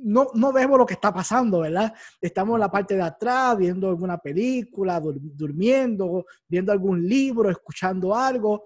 no, 0.03 0.29
no, 0.35 0.53
vemos 0.53 0.79
lo 0.79 0.87
que 0.87 0.95
está 0.95 1.13
pasando, 1.13 1.61
¿verdad? 1.61 1.93
Estamos 2.21 2.55
en 2.55 2.61
la 2.61 2.71
parte 2.71 2.95
de 2.95 3.03
atrás 3.03 3.57
viendo 3.57 3.89
alguna 3.89 4.19
película, 4.19 5.01
dur 5.01 5.17
durmiendo, 5.21 6.27
viendo 6.49 6.73
algún 6.73 7.07
libro, 7.07 7.51
escuchando 7.51 8.15
algo. 8.15 8.65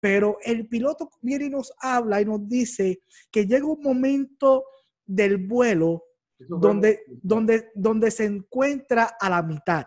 Pero 0.00 0.38
el 0.42 0.68
piloto 0.68 1.10
viene 1.20 1.46
y 1.46 1.50
nos 1.50 1.72
habla 1.80 2.20
y 2.20 2.24
nos 2.24 2.46
dice 2.48 3.02
que 3.30 3.46
llega 3.46 3.66
un 3.66 3.82
momento 3.82 4.64
del 5.04 5.38
vuelo 5.38 6.04
donde, 6.38 7.02
donde, 7.22 7.70
donde 7.74 8.10
se 8.10 8.24
encuentra 8.24 9.16
a 9.18 9.28
la 9.28 9.42
mitad, 9.42 9.86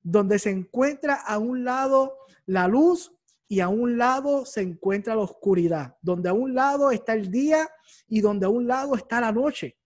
donde 0.00 0.38
se 0.38 0.50
encuentra 0.50 1.14
a 1.14 1.38
un 1.38 1.64
lado 1.64 2.18
la 2.44 2.68
luz 2.68 3.15
y 3.48 3.60
a 3.60 3.68
un 3.68 3.96
lado 3.96 4.44
se 4.44 4.60
encuentra 4.62 5.14
la 5.14 5.22
oscuridad, 5.22 5.96
donde 6.02 6.28
a 6.28 6.32
un 6.32 6.54
lado 6.54 6.90
está 6.90 7.12
el 7.14 7.30
día 7.30 7.68
y 8.08 8.20
donde 8.20 8.46
a 8.46 8.48
un 8.48 8.66
lado 8.66 8.96
está 8.96 9.20
la 9.20 9.32
noche. 9.32 9.76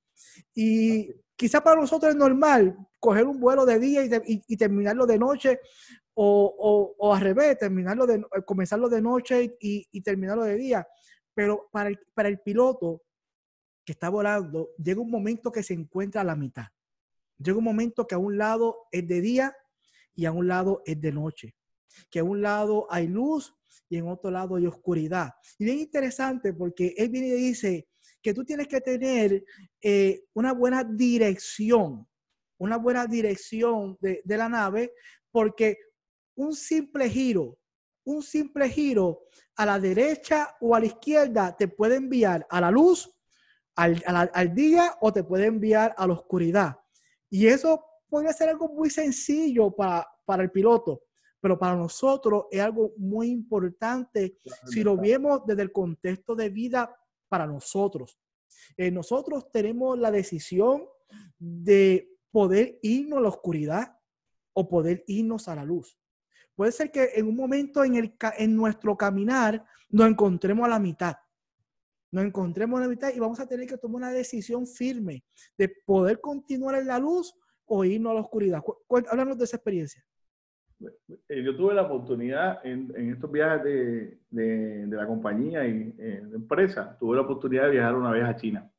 Y 0.55 1.11
quizá 1.37 1.63
para 1.63 1.81
nosotros 1.81 2.11
es 2.11 2.17
normal 2.17 2.77
coger 2.99 3.27
un 3.27 3.41
vuelo 3.41 3.67
de 3.67 3.79
día 3.79 4.03
y 4.27 4.57
terminarlo 4.57 5.07
de 5.07 5.19
noche 5.19 5.61
o, 6.15 6.55
o, 6.59 6.95
o, 6.99 7.15
al 7.15 7.21
revés, 7.21 7.59
terminarlo 7.59 8.07
de, 8.07 8.25
comenzarlo 8.47 8.89
de 8.89 9.01
noche 9.01 9.57
y, 9.61 9.87
y 9.91 10.01
terminarlo 10.03 10.45
de 10.45 10.57
día. 10.57 10.87
Pero 11.35 11.69
para 11.71 11.89
el, 11.89 11.99
para 12.15 12.29
el 12.29 12.41
piloto, 12.41 13.03
que 13.85 13.93
está 13.93 14.09
volando, 14.09 14.71
llega 14.77 15.01
un 15.01 15.11
momento 15.11 15.51
que 15.51 15.63
se 15.63 15.75
encuentra 15.75 16.21
a 16.21 16.25
la 16.25 16.37
mitad. 16.37 16.67
Llega 17.39 17.59
un 17.59 17.65
momento 17.65 18.07
que 18.07 18.15
a 18.15 18.19
un 18.19 18.37
lado 18.37 18.87
es 18.93 19.07
de 19.07 19.21
día 19.21 19.57
y 20.15 20.27
a 20.27 20.33
un 20.33 20.49
lado 20.49 20.83
es 20.85 21.01
de 21.01 21.13
noche. 21.13 21.57
Que 22.11 22.21
a 22.21 22.25
un 22.25 22.43
lado 22.43 22.87
hay 22.91 23.07
luz 23.07 23.55
y 23.89 23.97
en 23.97 24.09
otro 24.09 24.31
lado 24.31 24.57
hay 24.57 24.67
oscuridad. 24.67 25.31
Y 25.59 25.65
bien 25.65 25.79
interesante 25.79 26.53
porque 26.53 26.95
él 26.97 27.09
viene 27.09 27.29
y 27.29 27.33
dice 27.33 27.89
que 28.23 28.35
tú 28.35 28.45
tienes 28.45 28.69
que 28.69 28.81
tener 28.81 29.45
eh, 29.83 30.25
una 30.35 30.53
buena 30.53 30.85
dirección, 30.85 32.07
una 32.59 32.77
buena 32.77 33.07
dirección 33.07 33.97
de, 34.01 34.21
de 34.25 34.37
la 34.37 34.49
nave, 34.49 34.93
porque 35.31 35.79
un 36.37 36.55
simple 36.55 37.09
giro, 37.09 37.59
un 38.05 38.23
simple 38.23 38.69
giro 38.69 39.25
a 39.57 39.67
la 39.67 39.79
derecha 39.79 40.57
o 40.61 40.75
a 40.75 40.81
la 40.81 40.87
izquierda 40.87 41.57
te 41.57 41.69
puede 41.69 41.97
enviar 41.97 42.47
a 42.49 42.61
la 42.61 42.71
luz 42.71 43.11
al, 43.77 44.03
al, 44.07 44.31
al, 44.33 44.55
día 44.55 44.97
o 45.01 45.13
te 45.13 45.25
puede 45.25 45.47
enviar 45.47 45.95
a 45.97 46.07
la 46.07 46.15
oscuridad. 46.15 46.77
Y 47.29 47.47
eso 47.47 47.85
podría 48.09 48.33
ser 48.33 48.49
algo 48.49 48.69
muy 48.69 48.91
sencillo 48.91 49.71
para, 49.75 50.07
para 50.25 50.43
el 50.43 50.51
piloto, 50.51 51.03
pero 51.41 51.59
para 51.59 51.77
nosotros 51.77 52.45
es 52.51 52.61
algo 52.61 52.93
muy 52.97 53.31
importante 53.31 54.37
si 54.67 54.83
lo 54.83 54.97
vemos 54.97 55.43
desde 55.47 55.63
el 55.63 55.73
contexto 55.73 56.35
de 56.35 56.51
vida 56.51 56.95
para 57.29 57.47
nosotros. 57.47 58.19
Eh, 58.77 58.91
nosotros 58.91 59.51
tenemos 59.53 59.99
la 59.99 60.11
decisión 60.11 60.85
de 61.39 62.19
poder 62.31 62.79
irnos 62.83 63.19
a 63.19 63.23
la 63.23 63.29
oscuridad 63.29 63.97
o 64.53 64.69
poder 64.69 65.05
irnos 65.07 65.49
a 65.49 65.55
la 65.55 65.65
luz. 65.65 65.99
Puede 66.55 66.73
ser 66.73 66.91
que 66.91 67.11
en 67.15 67.27
un 67.27 67.37
momento 67.37 67.83
en, 67.85 67.97
el, 67.97 68.15
en 68.37 68.55
nuestro 68.55 68.97
caminar 68.97 69.65
nos 69.89 70.09
encontremos 70.09 70.67
a 70.67 70.71
la 70.71 70.79
mitad 70.79 71.17
nos 72.11 72.25
encontremos 72.25 72.79
en 72.79 72.83
la 72.83 72.91
mitad 72.91 73.13
y 73.15 73.21
vamos 73.21 73.39
a 73.41 73.47
tener 73.47 73.67
que 73.67 73.77
tomar 73.77 73.97
una 73.97 74.11
decisión 74.11 74.67
firme 74.67 75.25
de 75.57 75.69
poder 75.69 76.21
continuar 76.21 76.75
en 76.77 76.87
la 76.87 76.99
luz 76.99 77.35
o 77.67 77.85
irnos 77.85 78.11
a 78.11 78.15
la 78.15 78.21
oscuridad. 78.21 78.63
Háblanos 79.11 79.39
de 79.39 79.45
esa 79.45 79.57
experiencia. 79.57 80.05
Eh, 81.29 81.43
yo 81.43 81.57
tuve 81.57 81.75
la 81.75 81.83
oportunidad 81.83 82.65
en, 82.65 82.93
en 82.97 83.13
estos 83.13 83.31
viajes 83.31 83.65
de, 83.65 84.19
de, 84.31 84.87
de, 84.87 84.97
la 84.97 85.07
compañía 85.07 85.67
y 85.67 85.95
eh, 85.99 86.23
de 86.25 86.37
empresa, 86.37 86.97
tuve 86.99 87.17
la 87.17 87.23
oportunidad 87.23 87.65
de 87.65 87.73
viajar 87.73 87.95
una 87.95 88.11
vez 88.11 88.25
a 88.25 88.37
China. 88.37 88.71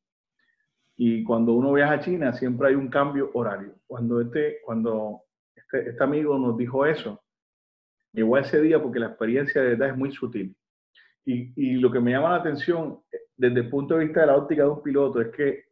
Y 0.98 1.24
cuando 1.24 1.54
uno 1.54 1.74
viaja 1.74 1.94
a 1.94 2.00
China 2.00 2.34
siempre 2.34 2.70
hay 2.70 2.76
un 2.76 2.90
cambio 2.90 3.30
horario. 3.34 3.76
Cuando 3.88 4.22
este, 4.22 4.58
cuando 4.64 5.22
este, 5.56 5.90
este 5.90 6.04
amigo 6.04 6.38
nos 6.38 6.58
dijo 6.58 6.86
eso, 6.86 7.24
llegó 8.14 8.36
a 8.36 8.42
ese 8.42 8.62
día 8.62 8.82
porque 8.82 9.00
la 9.00 9.08
experiencia 9.08 9.62
de 9.62 9.70
verdad 9.70 9.90
es 9.90 9.98
muy 9.98 10.12
sutil. 10.12 10.56
Y, 11.24 11.54
y, 11.56 11.74
lo 11.76 11.92
que 11.92 12.00
me 12.00 12.12
llama 12.12 12.32
la 12.32 12.38
atención 12.38 13.00
desde 13.38 13.60
el 13.60 13.70
punto 13.70 13.96
de 13.96 14.06
vista 14.06 14.22
de 14.22 14.28
la 14.28 14.38
óptica 14.38 14.64
de 14.64 14.70
un 14.70 14.82
piloto 14.82 15.22
es 15.22 15.28
que 15.30 15.66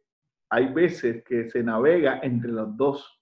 hay 0.48 0.72
veces 0.72 1.24
que 1.24 1.50
se 1.50 1.62
navega 1.62 2.20
entre 2.22 2.52
las 2.52 2.76
dos, 2.76 3.19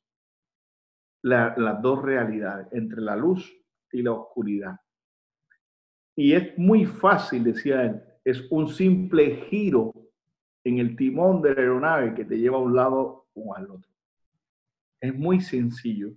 la, 1.22 1.54
las 1.56 1.80
dos 1.82 2.02
realidades, 2.02 2.68
entre 2.72 3.00
la 3.00 3.16
luz 3.16 3.52
y 3.92 4.02
la 4.02 4.12
oscuridad. 4.12 4.76
Y 6.16 6.32
es 6.32 6.56
muy 6.58 6.84
fácil, 6.84 7.44
decía 7.44 7.84
él, 7.84 8.02
es 8.24 8.46
un 8.50 8.68
simple 8.68 9.46
giro 9.48 9.94
en 10.64 10.78
el 10.78 10.96
timón 10.96 11.40
de 11.40 11.54
la 11.54 11.60
aeronave 11.60 12.14
que 12.14 12.24
te 12.24 12.38
lleva 12.38 12.58
a 12.58 12.60
un 12.60 12.74
lado 12.74 13.26
o 13.34 13.54
al 13.54 13.70
otro. 13.70 13.90
Es 15.00 15.14
muy 15.14 15.40
sencillo. 15.40 16.10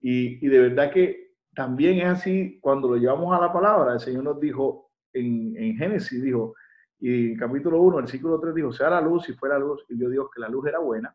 Y, 0.00 0.44
y 0.44 0.48
de 0.48 0.58
verdad 0.58 0.90
que 0.90 1.34
también 1.54 1.98
es 1.98 2.06
así 2.06 2.58
cuando 2.60 2.88
lo 2.88 2.96
llevamos 2.96 3.36
a 3.36 3.40
la 3.40 3.52
palabra. 3.52 3.92
El 3.92 4.00
Señor 4.00 4.24
nos 4.24 4.40
dijo 4.40 4.90
en, 5.12 5.54
en 5.56 5.76
Génesis, 5.76 6.22
dijo, 6.22 6.54
y 6.98 7.32
en 7.32 7.36
capítulo 7.36 7.80
1, 7.82 7.96
versículo 7.96 8.40
3 8.40 8.54
dijo, 8.54 8.72
sea 8.72 8.90
la 8.90 9.00
luz, 9.00 9.28
y 9.28 9.34
fue 9.34 9.48
la 9.48 9.58
luz, 9.58 9.84
y 9.88 9.94
vio 9.94 10.08
Dios 10.08 10.28
que 10.34 10.40
la 10.40 10.48
luz 10.48 10.66
era 10.66 10.78
buena, 10.78 11.14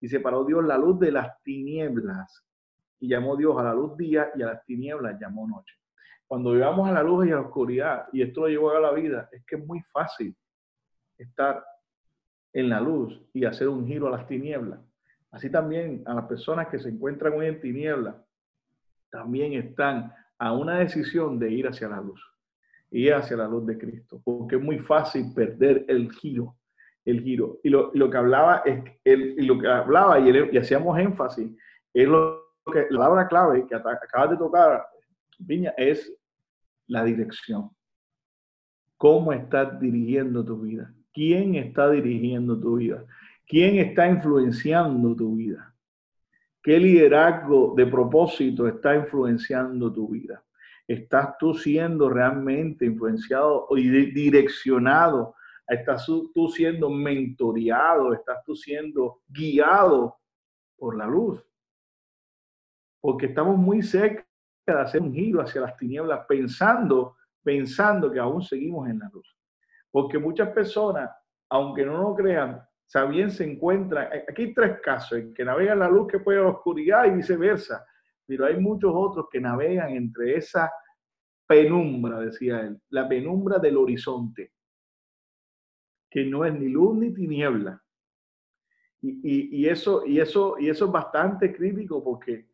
y 0.00 0.08
separó 0.08 0.44
Dios 0.44 0.64
la 0.64 0.78
luz 0.78 0.98
de 0.98 1.12
las 1.12 1.42
tinieblas, 1.42 2.45
y 3.00 3.08
llamó 3.08 3.36
Dios 3.36 3.58
a 3.58 3.62
la 3.62 3.74
luz 3.74 3.96
día, 3.96 4.30
y 4.34 4.42
a 4.42 4.46
las 4.46 4.64
tinieblas 4.64 5.18
llamó 5.20 5.46
noche. 5.46 5.74
Cuando 6.26 6.52
vivamos 6.52 6.88
a 6.88 6.92
la 6.92 7.02
luz 7.02 7.26
y 7.26 7.30
a 7.30 7.36
la 7.36 7.42
oscuridad, 7.42 8.06
y 8.12 8.22
esto 8.22 8.42
lo 8.42 8.48
llevó 8.48 8.70
a 8.70 8.80
la 8.80 8.92
vida, 8.92 9.28
es 9.32 9.44
que 9.44 9.56
es 9.56 9.66
muy 9.66 9.80
fácil 9.92 10.36
estar 11.18 11.64
en 12.52 12.68
la 12.68 12.80
luz 12.80 13.20
y 13.32 13.44
hacer 13.44 13.68
un 13.68 13.86
giro 13.86 14.08
a 14.08 14.10
las 14.10 14.26
tinieblas. 14.26 14.80
Así 15.30 15.50
también 15.50 16.02
a 16.06 16.14
las 16.14 16.24
personas 16.24 16.68
que 16.68 16.78
se 16.78 16.88
encuentran 16.88 17.34
hoy 17.34 17.46
en 17.46 17.60
tinieblas, 17.60 18.16
también 19.10 19.52
están 19.52 20.12
a 20.38 20.52
una 20.52 20.78
decisión 20.78 21.38
de 21.38 21.50
ir 21.50 21.68
hacia 21.68 21.88
la 21.88 22.00
luz 22.00 22.20
y 22.90 23.10
hacia 23.10 23.36
la 23.36 23.48
luz 23.48 23.66
de 23.66 23.78
Cristo, 23.78 24.20
porque 24.24 24.56
es 24.56 24.62
muy 24.62 24.78
fácil 24.78 25.32
perder 25.34 25.84
el 25.88 26.10
giro, 26.12 26.56
el 27.04 27.20
giro. 27.22 27.58
Y 27.62 27.68
lo, 27.68 27.92
que 27.92 28.16
hablaba 28.16 28.62
es, 28.64 28.82
el, 29.04 29.38
y 29.38 29.42
lo 29.42 29.58
que 29.58 29.68
hablaba 29.68 30.18
y, 30.18 30.56
hacíamos 30.56 30.98
énfasis 30.98 31.50
es 31.92 32.08
lo 32.08 32.45
que 32.72 32.86
la 32.90 32.98
palabra 32.98 33.28
clave 33.28 33.66
que 33.66 33.74
acabas 33.74 34.30
de 34.30 34.36
tocar, 34.36 34.86
Viña, 35.38 35.72
es 35.76 36.12
la 36.88 37.04
dirección. 37.04 37.70
¿Cómo 38.96 39.32
estás 39.32 39.78
dirigiendo 39.78 40.44
tu 40.44 40.60
vida? 40.60 40.92
¿Quién 41.12 41.54
está 41.54 41.90
dirigiendo 41.90 42.58
tu 42.58 42.76
vida? 42.76 43.04
¿Quién 43.46 43.76
está 43.76 44.08
influenciando 44.08 45.14
tu 45.14 45.36
vida? 45.36 45.74
¿Qué 46.62 46.80
liderazgo 46.80 47.74
de 47.76 47.86
propósito 47.86 48.66
está 48.66 48.96
influenciando 48.96 49.92
tu 49.92 50.08
vida? 50.08 50.42
¿Estás 50.88 51.36
tú 51.38 51.54
siendo 51.54 52.08
realmente 52.08 52.84
influenciado 52.84 53.68
y 53.76 53.88
direccionado? 54.12 55.34
¿Estás 55.68 56.06
tú 56.06 56.48
siendo 56.48 56.90
mentoreado? 56.90 58.12
¿Estás 58.14 58.42
tú 58.44 58.56
siendo 58.56 59.20
guiado 59.28 60.16
por 60.76 60.96
la 60.96 61.06
luz? 61.06 61.45
Porque 63.00 63.26
estamos 63.26 63.56
muy 63.56 63.82
cerca 63.82 64.26
de 64.66 64.72
hacer 64.72 65.00
un 65.02 65.12
giro 65.12 65.40
hacia 65.40 65.60
las 65.60 65.76
tinieblas 65.76 66.24
pensando, 66.28 67.16
pensando 67.42 68.10
que 68.10 68.18
aún 68.18 68.42
seguimos 68.42 68.88
en 68.88 68.98
la 68.98 69.08
luz. 69.12 69.36
Porque 69.90 70.18
muchas 70.18 70.50
personas, 70.50 71.10
aunque 71.48 71.84
no 71.84 71.98
lo 71.98 72.14
crean, 72.14 72.60
bien 73.10 73.30
se 73.30 73.44
encuentran, 73.44 74.08
aquí 74.28 74.42
hay 74.42 74.54
tres 74.54 74.80
casos, 74.80 75.18
en 75.18 75.34
que 75.34 75.44
navegan 75.44 75.78
la 75.78 75.88
luz 75.88 76.08
que 76.08 76.20
puede 76.20 76.38
a 76.38 76.42
la 76.42 76.48
oscuridad 76.48 77.06
y 77.06 77.10
viceversa 77.10 77.84
pero 78.26 78.44
hay 78.44 78.58
muchos 78.58 78.92
otros 78.94 79.26
que 79.30 79.40
navegan 79.40 79.90
entre 79.90 80.36
esa 80.36 80.70
penumbra, 81.46 82.18
decía 82.20 82.60
él, 82.60 82.80
la 82.90 83.08
penumbra 83.08 83.58
del 83.58 83.76
horizonte, 83.76 84.52
que 86.10 86.24
no 86.24 86.44
es 86.44 86.52
ni 86.52 86.68
luz 86.68 86.96
ni 86.96 87.14
tiniebla. 87.14 87.80
Y, 89.00 89.68
eso, 89.68 90.04
y, 90.04 90.18
eso, 90.18 90.58
y 90.58 90.68
eso 90.68 90.86
es 90.86 90.90
bastante 90.90 91.54
crítico 91.54 92.02
porque 92.02 92.45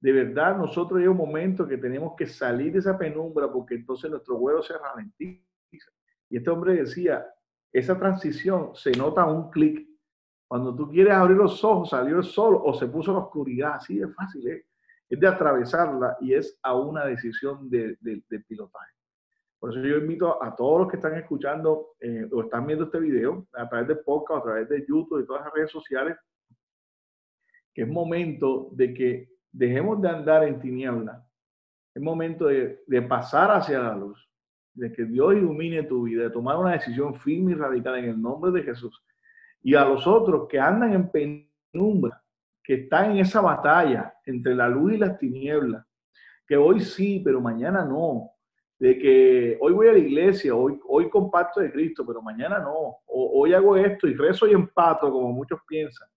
de 0.00 0.12
verdad 0.12 0.56
nosotros 0.56 1.00
hay 1.00 1.06
un 1.06 1.16
momento 1.16 1.68
que 1.68 1.76
tenemos 1.76 2.14
que 2.16 2.26
salir 2.26 2.72
de 2.72 2.78
esa 2.78 2.96
penumbra 2.96 3.52
porque 3.52 3.74
entonces 3.74 4.10
nuestro 4.10 4.38
vuelo 4.38 4.62
se 4.62 4.76
ralentiza. 4.76 5.90
Y 6.30 6.38
este 6.38 6.50
hombre 6.50 6.74
decía, 6.74 7.26
esa 7.70 7.98
transición 7.98 8.74
se 8.74 8.92
nota 8.92 9.26
un 9.26 9.50
clic. 9.50 9.86
Cuando 10.48 10.74
tú 10.74 10.88
quieres 10.88 11.12
abrir 11.12 11.36
los 11.36 11.62
ojos, 11.62 11.90
salió 11.90 12.16
el 12.16 12.24
sol 12.24 12.60
o 12.62 12.72
se 12.72 12.86
puso 12.86 13.12
la 13.12 13.18
oscuridad. 13.18 13.74
Así 13.74 13.98
de 13.98 14.08
fácil 14.08 14.48
¿eh? 14.48 14.66
es 15.08 15.20
de 15.20 15.26
atravesarla 15.26 16.16
y 16.20 16.32
es 16.32 16.58
a 16.62 16.74
una 16.74 17.04
decisión 17.04 17.68
de, 17.68 17.98
pilotaje. 18.48 18.94
Por 19.58 19.70
eso 19.70 19.82
yo 19.82 19.98
invito 19.98 20.42
a 20.42 20.56
todos 20.56 20.80
los 20.80 20.88
que 20.88 20.96
están 20.96 21.14
escuchando 21.16 21.94
eh, 22.00 22.26
o 22.32 22.42
están 22.42 22.66
viendo 22.66 22.86
este 22.86 22.98
video 22.98 23.46
a 23.52 23.68
través 23.68 23.88
de 23.88 23.96
podcast, 23.96 24.40
a 24.40 24.44
través 24.44 24.68
de 24.70 24.86
YouTube 24.88 25.20
y 25.20 25.26
todas 25.26 25.44
las 25.44 25.52
redes 25.52 25.70
sociales, 25.70 26.16
que 27.74 27.82
es 27.82 27.88
momento 27.88 28.70
de 28.72 28.94
que 28.94 29.39
dejemos 29.52 30.00
de 30.00 30.08
andar 30.08 30.44
en 30.44 30.60
tinieblas. 30.60 31.20
Es 31.94 32.02
momento 32.02 32.46
de, 32.46 33.02
pasar 33.08 33.50
hacia 33.50 33.80
la 33.80 33.96
luz, 33.96 34.28
de 34.74 34.92
que 34.92 35.04
Dios 35.04 35.34
ilumine 35.34 35.82
tu 35.82 36.04
vida, 36.04 36.24
de 36.24 36.30
tomar 36.30 36.56
una 36.56 36.72
decisión 36.72 37.14
firme 37.14 37.52
y 37.52 37.54
radical 37.54 37.98
en 37.98 38.10
el 38.10 38.20
nombre 38.20 38.52
de 38.52 38.62
Jesús. 38.62 39.02
Y 39.62 39.74
a 39.74 39.84
los 39.84 40.06
otros 40.06 40.46
que 40.48 40.58
andan 40.58 40.92
en 40.92 41.10
penumbra, 41.10 42.22
que 42.62 42.74
está 42.74 43.06
en 43.06 43.18
esa 43.18 43.40
batalla 43.40 44.14
entre 44.24 44.54
la 44.54 44.68
luz 44.68 44.94
y 44.94 44.98
las 44.98 45.18
tinieblas, 45.18 45.84
que 46.46 46.56
hoy 46.56 46.80
sí, 46.80 47.20
pero 47.24 47.40
mañana 47.40 47.84
no, 47.84 48.30
de 48.78 48.98
que 48.98 49.58
hoy 49.60 49.72
voy 49.72 49.88
a 49.88 49.92
la 49.92 49.98
iglesia, 49.98 50.54
hoy, 50.54 50.80
hoy 50.88 51.10
comparto 51.10 51.60
de 51.60 51.70
Cristo, 51.70 52.04
pero 52.06 52.22
mañana 52.22 52.58
no, 52.58 52.72
o, 52.72 53.40
hoy 53.40 53.52
hago 53.52 53.76
esto 53.76 54.08
y 54.08 54.14
rezo 54.14 54.48
y 54.48 54.52
empato, 54.52 55.12
como 55.12 55.32
muchos 55.32 55.60
piensan, 55.68 56.08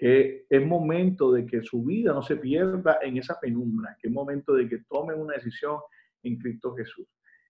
que 0.00 0.46
es 0.48 0.66
momento 0.66 1.30
de 1.30 1.44
que 1.44 1.62
su 1.62 1.84
vida 1.84 2.14
no 2.14 2.22
se 2.22 2.36
pierda 2.36 3.00
en 3.02 3.18
esa 3.18 3.38
penumbra, 3.38 3.98
que 4.00 4.08
es 4.08 4.14
momento 4.14 4.54
de 4.54 4.66
que 4.66 4.78
tomen 4.88 5.20
una 5.20 5.34
decisión 5.34 5.78
en 6.22 6.38
Cristo 6.38 6.74
Jesús. 6.74 7.06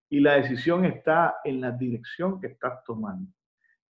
Y 0.08 0.18
la 0.18 0.34
decisión 0.34 0.84
está 0.84 1.36
en 1.44 1.60
la 1.60 1.70
dirección 1.70 2.40
que 2.40 2.48
estás 2.48 2.82
tomando. 2.84 3.30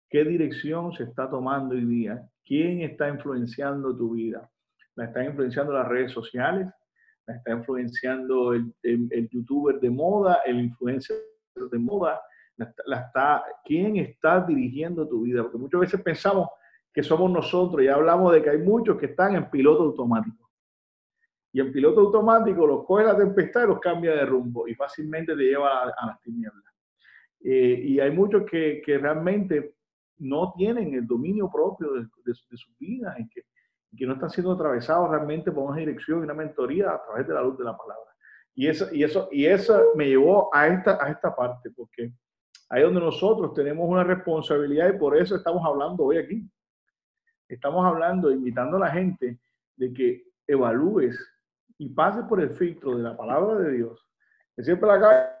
¿Qué 0.07 0.23
dirección 0.23 0.93
se 0.93 1.05
está 1.05 1.27
tomando 1.27 1.73
hoy 1.73 1.85
día? 1.85 2.23
¿Quién 2.45 2.83
está 2.83 3.09
influenciando 3.09 3.97
tu 3.97 4.11
vida? 4.11 4.47
¿La 4.93 5.05
están 5.05 5.25
influenciando 5.25 5.73
las 5.73 5.87
redes 5.87 6.11
sociales? 6.11 6.69
¿La 7.25 7.37
está 7.37 7.53
influenciando 7.53 8.53
el, 8.53 9.29
youtuber 9.31 9.79
de 9.79 9.89
moda, 9.89 10.41
el 10.45 10.59
influencer 10.59 11.17
de 11.55 11.79
moda? 11.79 12.21
¿La, 12.57 12.99
está, 13.07 13.43
¿Quién 13.65 13.97
está 13.97 14.45
dirigiendo 14.45 15.07
tu 15.07 15.23
vida? 15.23 15.41
Porque 15.41 15.57
muchas 15.57 15.81
veces 15.81 16.01
pensamos 16.03 16.47
que 16.93 17.03
somos 17.03 17.31
nosotros 17.31 17.83
y 17.83 17.87
hablamos 17.87 18.33
de 18.33 18.41
que 18.41 18.49
hay 18.49 18.57
muchos 18.57 18.97
que 18.97 19.07
están 19.07 19.35
en 19.35 19.49
piloto 19.49 19.83
automático. 19.83 20.49
Y 21.53 21.59
en 21.59 21.71
piloto 21.71 22.01
automático 22.01 22.65
los 22.65 22.85
coge 22.85 23.03
la 23.03 23.17
tempestad 23.17 23.63
y 23.63 23.67
los 23.67 23.79
cambia 23.79 24.11
de 24.11 24.25
rumbo 24.25 24.67
y 24.67 24.75
fácilmente 24.75 25.35
te 25.35 25.43
lleva 25.43 25.83
a, 25.83 26.05
las 26.05 26.21
tinieblas. 26.21 26.63
Eh, 27.43 27.81
y 27.83 27.99
hay 27.99 28.11
muchos 28.11 28.43
que, 28.49 28.81
que 28.85 28.97
realmente 28.97 29.75
no 30.21 30.53
tienen 30.55 30.93
el 30.93 31.07
dominio 31.07 31.49
propio 31.51 31.93
de, 31.93 32.33
su 32.33 32.71
vida 32.79 33.15
y 33.17 33.27
que, 33.27 33.41
que, 33.97 34.05
no 34.05 34.13
están 34.13 34.29
siendo 34.29 34.51
atravesados 34.53 35.09
realmente 35.09 35.51
por 35.51 35.69
una 35.71 35.79
dirección 35.79 36.19
y 36.19 36.23
una 36.23 36.33
mentoría 36.33 36.91
a 36.91 37.03
través 37.03 37.27
de 37.27 37.33
la 37.33 37.41
luz 37.41 37.57
de 37.57 37.65
la 37.65 37.75
palabra. 37.75 38.11
Y 38.53 38.67
eso, 38.67 38.87
y 38.93 39.03
eso, 39.03 39.27
y 39.31 39.45
eso 39.45 39.81
me 39.95 40.07
llevó 40.07 40.53
a 40.53 40.67
esta, 40.67 41.03
a 41.03 41.09
esta 41.09 41.35
parte, 41.35 41.71
porque 41.71 42.13
ahí 42.69 42.83
donde 42.83 42.99
nosotros 42.99 43.53
tenemos 43.53 43.89
una 43.89 44.03
responsabilidad 44.03 44.93
y 44.93 44.97
por 44.97 45.17
eso 45.17 45.35
estamos 45.35 45.65
hablando 45.65 46.03
hoy 46.03 46.17
aquí. 46.17 46.47
Estamos 47.51 47.85
hablando, 47.85 48.31
invitando 48.31 48.77
a 48.77 48.79
la 48.79 48.91
gente 48.91 49.37
de 49.75 49.93
que 49.93 50.23
evalúes 50.47 51.19
y 51.77 51.89
pases 51.89 52.23
por 52.23 52.39
el 52.39 52.51
filtro 52.51 52.95
de 52.95 53.03
la 53.03 53.17
palabra 53.17 53.55
de 53.55 53.73
Dios. 53.73 54.07
Que 54.55 54.63
siempre 54.63 54.87
la 54.87 55.37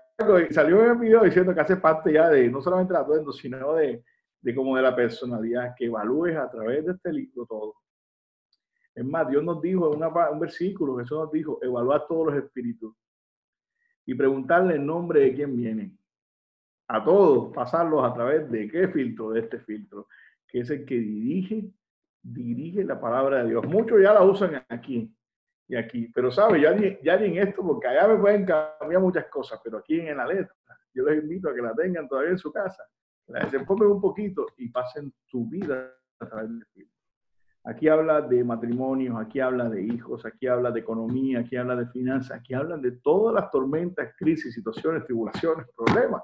salió 0.51 0.83
en 0.83 0.91
el 0.91 0.97
video 0.97 1.23
diciendo 1.23 1.55
que 1.55 1.61
hace 1.61 1.77
parte 1.77 2.11
ya 2.11 2.29
de 2.29 2.49
no 2.49 2.61
solamente 2.61 2.91
la 2.91 2.99
atuendo, 2.99 3.31
sino 3.31 3.75
de, 3.75 4.03
de 4.41 4.55
como 4.55 4.75
de 4.75 4.81
la 4.81 4.93
personalidad, 4.93 5.73
que 5.77 5.85
evalúes 5.85 6.35
a 6.35 6.51
través 6.51 6.85
de 6.85 6.91
este 6.91 7.13
libro 7.13 7.45
todo. 7.45 7.75
Es 8.93 9.05
más, 9.05 9.29
Dios 9.29 9.41
nos 9.41 9.61
dijo 9.61 9.95
en 9.95 10.03
un 10.03 10.39
versículo, 10.39 10.97
Jesús 10.97 11.17
nos 11.17 11.31
dijo, 11.31 11.59
evaluar 11.61 12.07
todos 12.07 12.27
los 12.27 12.43
espíritus 12.43 12.93
y 14.05 14.15
preguntarle 14.15 14.75
el 14.75 14.85
nombre 14.85 15.21
de 15.21 15.33
quién 15.33 15.55
vienen. 15.55 15.97
A 16.89 17.01
todos, 17.01 17.53
pasarlos 17.53 18.03
a 18.03 18.13
través 18.13 18.51
de 18.51 18.69
qué 18.69 18.89
filtro, 18.89 19.31
de 19.31 19.39
este 19.39 19.59
filtro, 19.59 20.09
que 20.45 20.59
es 20.59 20.69
el 20.69 20.85
que 20.85 20.95
dirige, 20.95 21.71
dirige 22.21 22.83
la 22.83 22.99
palabra 22.99 23.43
de 23.43 23.49
Dios. 23.49 23.65
Muchos 23.65 24.01
ya 24.01 24.13
la 24.13 24.23
usan 24.23 24.63
aquí 24.69 25.13
y 25.67 25.75
aquí, 25.75 26.11
pero 26.13 26.31
sabe, 26.31 26.61
ya 26.61 26.73
ni, 26.73 26.97
ya 27.01 27.17
ni 27.17 27.27
en 27.27 27.47
esto, 27.47 27.61
porque 27.63 27.87
allá 27.87 28.07
me 28.07 28.19
pueden 28.19 28.45
cambiar 28.45 29.01
muchas 29.01 29.25
cosas, 29.27 29.59
pero 29.63 29.77
aquí 29.77 29.99
en 29.99 30.17
la 30.17 30.27
letra, 30.27 30.53
yo 30.93 31.05
les 31.05 31.23
invito 31.23 31.49
a 31.49 31.55
que 31.55 31.61
la 31.61 31.73
tengan 31.73 32.07
todavía 32.07 32.31
en 32.31 32.37
su 32.37 32.51
casa 32.51 32.83
se 33.49 33.57
enfoquen 33.57 33.87
un 33.87 34.01
poquito 34.01 34.47
y 34.57 34.69
pasen 34.69 35.13
su 35.25 35.45
vida 35.47 35.93
a 36.19 36.27
través 36.27 36.49
del 36.49 36.61
Espíritu. 36.61 36.91
Aquí 37.63 37.87
habla 37.87 38.21
de 38.21 38.43
matrimonios, 38.43 39.15
aquí 39.19 39.39
habla 39.39 39.69
de 39.69 39.83
hijos, 39.83 40.25
aquí 40.25 40.47
habla 40.47 40.71
de 40.71 40.79
economía, 40.79 41.41
aquí 41.41 41.55
habla 41.55 41.75
de 41.75 41.85
finanzas, 41.87 42.39
aquí 42.39 42.55
hablan 42.55 42.81
de 42.81 42.91
todas 43.03 43.35
las 43.35 43.51
tormentas, 43.51 44.13
crisis, 44.17 44.53
situaciones, 44.55 45.05
tribulaciones, 45.05 45.67
problemas 45.75 46.23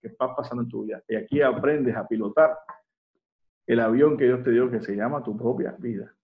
que 0.00 0.08
están 0.08 0.34
pasando 0.34 0.62
en 0.62 0.68
tu 0.70 0.84
vida. 0.84 1.02
Y 1.06 1.16
aquí 1.16 1.42
aprendes 1.42 1.94
a 1.94 2.08
pilotar 2.08 2.56
el 3.66 3.80
avión 3.80 4.16
que 4.16 4.24
Dios 4.24 4.42
te 4.42 4.50
dio 4.50 4.70
que 4.70 4.80
se 4.80 4.94
llama 4.94 5.22
tu 5.22 5.36
propia 5.36 5.72
vida. 5.78 6.14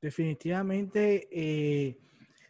Definitivamente, 0.00 1.28
eh, 1.30 1.98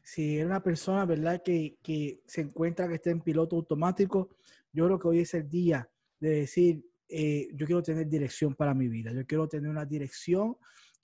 si 0.03 0.39
es 0.39 0.47
una 0.47 0.63
persona, 0.63 1.05
¿verdad?, 1.05 1.43
que, 1.43 1.79
que 1.83 2.21
se 2.27 2.43
encuentra 2.43 2.89
que 2.89 2.95
está 2.95 3.11
en 3.11 3.21
piloto 3.21 3.57
automático, 3.57 4.31
yo 4.73 4.87
creo 4.87 4.99
que 4.99 5.09
hoy 5.09 5.21
es 5.21 5.35
el 5.35 5.49
día 5.49 5.89
de 6.21 6.31
decir, 6.31 6.85
eh, 7.09 7.49
yo 7.55 7.67
quiero 7.67 7.83
tener 7.83 8.09
dirección 8.09 8.55
para 8.55 8.75
mi 8.75 8.89
vida, 8.89 9.13
yo 9.13 9.25
quiero 9.27 9.49
tener 9.49 9.71
una 9.71 9.85
dirección 9.85 10.57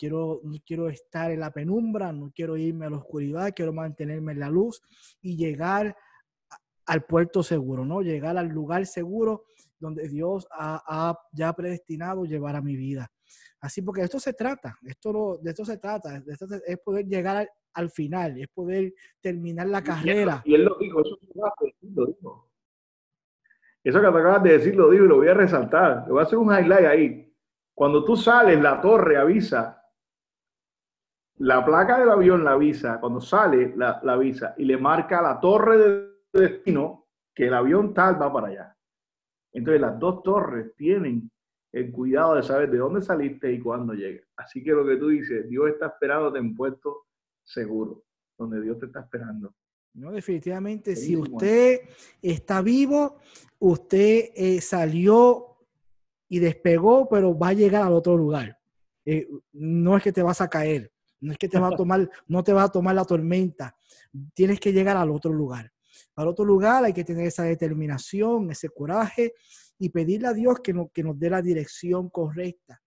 quiero, 0.03 0.41
no 0.43 0.59
quiero 0.67 0.89
estar 0.89 1.31
en 1.31 1.39
la 1.39 1.53
penumbra, 1.53 2.13
no 2.13 2.33
quiero 2.35 2.57
irme 2.57 2.87
a 2.87 2.91
la 2.91 2.97
oscuridad, 2.97 3.53
quiero 3.55 3.73
mantenerme 3.73 4.33
en 4.33 4.41
la 4.41 4.51
luz 4.51 4.83
y 5.21 5.37
llegar 5.37 5.97
al 6.87 7.05
puerto 7.05 7.45
seguro, 7.45 7.85
¿no? 7.85 8.03
Llegar 8.03 8.37
al 8.37 8.49
lugar 8.49 8.85
seguro 8.87 9.45
donde 9.83 10.09
Dios 10.09 10.47
ha, 10.53 11.19
ya 11.33 11.53
predestinado 11.53 12.25
llevar 12.25 12.55
a 12.57 12.63
mi 12.63 12.77
vida. 12.77 13.11
Así, 13.61 13.83
porque 13.83 14.01
de 14.01 14.07
esto 14.07 14.21
se 14.21 14.33
trata, 14.33 14.79
esto 14.83 15.39
de 15.43 15.51
esto 15.51 15.65
se 15.65 15.77
trata, 15.77 16.21
de 16.21 16.33
esto 16.33 16.47
es 16.67 16.79
poder 16.79 17.07
llegar 17.07 17.49
al, 17.75 17.91
final, 17.91 18.39
es 18.41 18.49
poder 18.49 18.93
terminar 19.21 19.67
la 19.67 19.83
carrera. 19.83 20.43
Y 20.45 20.55
él, 20.55 20.65
lo 20.65 20.77
dijo, 20.79 21.01
eso 21.01 21.19
lo 21.81 22.07
dijo. 22.07 22.49
Eso 23.85 24.01
que 24.01 24.07
te 24.07 24.19
acabas 24.19 24.43
de 24.45 24.53
decir 24.53 24.77
lo 24.77 24.91
digo 24.91 25.05
y 25.05 25.09
lo 25.09 25.17
voy 25.17 25.29
a 25.29 25.35
resaltar. 25.35 26.05
Le 26.07 26.13
voy 26.13 26.21
a 26.21 26.23
hacer 26.23 26.39
un 26.39 26.55
highlight 26.55 26.87
ahí. 26.87 27.37
Cuando 27.75 28.05
tú 28.05 28.17
sales, 28.17 28.61
la 28.61 28.81
torre 28.81 29.17
avisa. 29.17 29.83
La 31.39 31.65
placa 31.65 31.99
del 31.99 32.11
avión 32.11 32.45
la 32.45 32.53
avisa. 32.53 33.01
Cuando 33.01 33.21
sale, 33.21 33.75
la, 33.77 34.01
la 34.05 34.13
avisa. 34.13 34.55
Y 34.57 34.65
le 34.65 34.77
marca 34.77 35.21
la 35.21 35.41
torre 35.41 35.79
de 35.79 36.09
destino 36.33 37.09
que 37.35 37.49
el 37.49 37.55
avión 37.55 37.93
tal 37.93 38.21
va 38.23 38.33
para 38.33 38.49
allá. 38.49 38.77
Entonces 39.53 39.81
las 39.81 39.99
dos 39.99 40.23
torres 40.23 40.75
tienen 40.77 41.31
el 41.73 41.91
cuidado 41.91 42.35
de 42.35 42.43
saber 42.43 42.71
de 42.71 42.79
dónde 42.79 43.03
saliste 43.03 43.53
y 43.53 43.61
cuándo 43.61 43.95
llegue. 43.95 44.25
Así 44.37 44.63
que 44.63 44.73
lo 44.73 44.87
que 44.87 44.97
tú 44.97 45.09
dices, 45.09 45.49
Dios 45.49 45.71
está 45.71 45.87
esperándote 45.87 46.39
en 46.39 46.55
puesto 46.55 47.07
seguro, 47.45 48.05
donde 48.39 48.61
Dios 48.61 48.79
te 48.79 48.87
está 48.87 49.01
esperando. 49.01 49.55
No, 49.95 50.11
definitivamente, 50.11 50.97
si 50.97 51.17
usted 51.17 51.81
está 52.23 52.63
vivo, 52.63 53.19
usted 53.59 54.31
eh, 54.35 54.61
salió 54.61 55.59
y 56.29 56.39
despegó, 56.39 57.09
pero 57.09 57.37
va 57.37 57.49
a 57.49 57.53
llegar 57.53 57.83
al 57.83 57.93
otro 57.93 58.17
lugar. 58.17 58.59
Eh, 59.05 59.29
no 59.53 59.97
es 59.97 60.03
que 60.03 60.13
te 60.13 60.23
vas 60.23 60.41
a 60.41 60.49
caer, 60.49 60.91
no 61.21 61.33
es 61.33 61.39
que 61.39 61.49
te 61.49 61.59
va 61.59 61.69
a 61.69 61.71
tomar, 61.77 62.09
no 62.27 62.43
te 62.43 62.53
va 62.53 62.65
a 62.65 62.73
tomar 62.73 62.95
la 62.95 63.05
tormenta. 63.05 63.77
Tienes 64.35 64.61
que 64.61 64.73
llegar 64.73 64.97
al 64.97 65.11
otro 65.11 65.33
lugar. 65.33 65.72
Al 66.17 66.29
otro 66.29 66.45
lugar 66.45 66.85
hay 66.85 66.93
que 66.93 67.05
tener 67.05 67.27
esa 67.27 67.45
determinación, 67.45 68.51
ese 68.51 68.69
coraje 68.69 69.35
y 69.79 69.89
pedirle 69.89 70.29
a 70.29 70.33
Dios 70.33 70.61
que, 70.63 70.75
que 70.93 71.03
nos 71.03 71.19
dé 71.19 71.31
la 71.31 71.43
dirección 71.43 72.11
correcta 72.11 72.81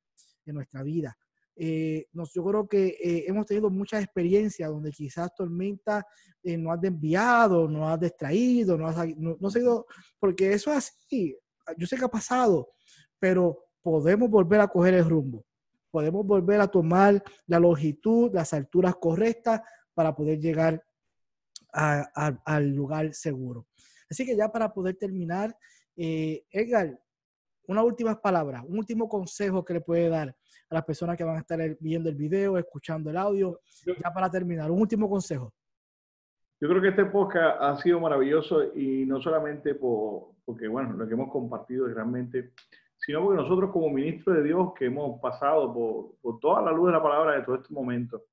de 0.45 0.53
nuestra 0.53 0.83
vida. 0.83 1.17
Eh, 1.57 2.07
nos, 2.11 2.33
yo 2.33 2.43
creo 2.43 2.67
que 2.67 2.97
eh, 3.01 3.25
hemos 3.27 3.45
tenido 3.45 3.69
muchas 3.69 4.03
experiencias 4.03 4.69
donde 4.69 4.91
quizás 4.91 5.33
tormenta 5.33 6.05
eh, 6.43 6.57
no 6.57 6.71
has 6.71 6.81
desviado, 6.81 7.69
no 7.69 7.87
has 7.87 7.99
distraído, 7.99 8.77
no 8.77 8.87
has 8.87 8.97
no, 9.17 9.37
no 9.39 9.85
porque 10.19 10.53
eso 10.53 10.71
es 10.71 10.77
así. 10.77 11.37
Yo 11.77 11.87
sé 11.87 11.97
que 11.97 12.05
ha 12.05 12.09
pasado, 12.09 12.69
pero 13.17 13.57
podemos 13.81 14.29
volver 14.29 14.59
a 14.59 14.67
coger 14.67 14.95
el 14.95 15.09
rumbo. 15.09 15.45
Podemos 15.89 16.25
volver 16.25 16.59
a 16.59 16.67
tomar 16.67 17.23
la 17.47 17.59
longitud, 17.59 18.31
las 18.33 18.53
alturas 18.53 18.95
correctas 18.97 19.61
para 19.93 20.13
poder 20.13 20.39
llegar 20.39 20.83
al 21.75 22.69
lugar 22.69 23.13
seguro. 23.13 23.67
Así 24.09 24.25
que 24.25 24.35
ya 24.35 24.49
para 24.49 24.73
poder 24.73 24.95
terminar, 24.95 25.55
Edgar, 25.95 26.99
una 27.67 27.83
última 27.83 28.19
palabra, 28.21 28.63
un 28.63 28.77
último 28.77 29.09
consejo 29.09 29.65
que 29.65 29.73
le 29.73 29.81
puede 29.81 30.09
dar 30.09 30.29
a 30.69 30.75
las 30.75 30.85
personas 30.85 31.17
que 31.17 31.23
van 31.23 31.37
a 31.37 31.39
estar 31.39 31.59
viendo 31.79 32.09
el 32.09 32.15
video, 32.15 32.57
escuchando 32.57 33.09
el 33.09 33.17
audio, 33.17 33.59
ya 33.85 34.11
para 34.13 34.29
terminar, 34.29 34.71
un 34.71 34.81
último 34.81 35.09
consejo. 35.09 35.53
Yo 36.61 36.69
creo 36.69 36.81
que 36.81 36.89
este 36.89 37.05
podcast 37.05 37.61
ha 37.61 37.75
sido 37.81 37.99
maravilloso 37.99 38.75
y 38.75 39.05
no 39.05 39.21
solamente 39.21 39.75
por, 39.75 40.35
porque, 40.45 40.67
bueno, 40.67 40.93
lo 40.93 41.07
que 41.07 41.13
hemos 41.13 41.31
compartido 41.31 41.87
realmente, 41.87 42.53
sino 42.97 43.21
porque 43.21 43.41
nosotros 43.41 43.71
como 43.71 43.89
ministros 43.89 44.37
de 44.37 44.43
Dios 44.43 44.71
que 44.77 44.85
hemos 44.85 45.19
pasado 45.19 45.73
por, 45.73 46.15
por 46.21 46.39
toda 46.39 46.61
la 46.61 46.71
luz 46.71 46.87
de 46.87 46.93
la 46.93 47.03
palabra 47.03 47.35
de 47.35 47.43
todo 47.43 47.55
este 47.57 47.73
momento, 47.73 48.23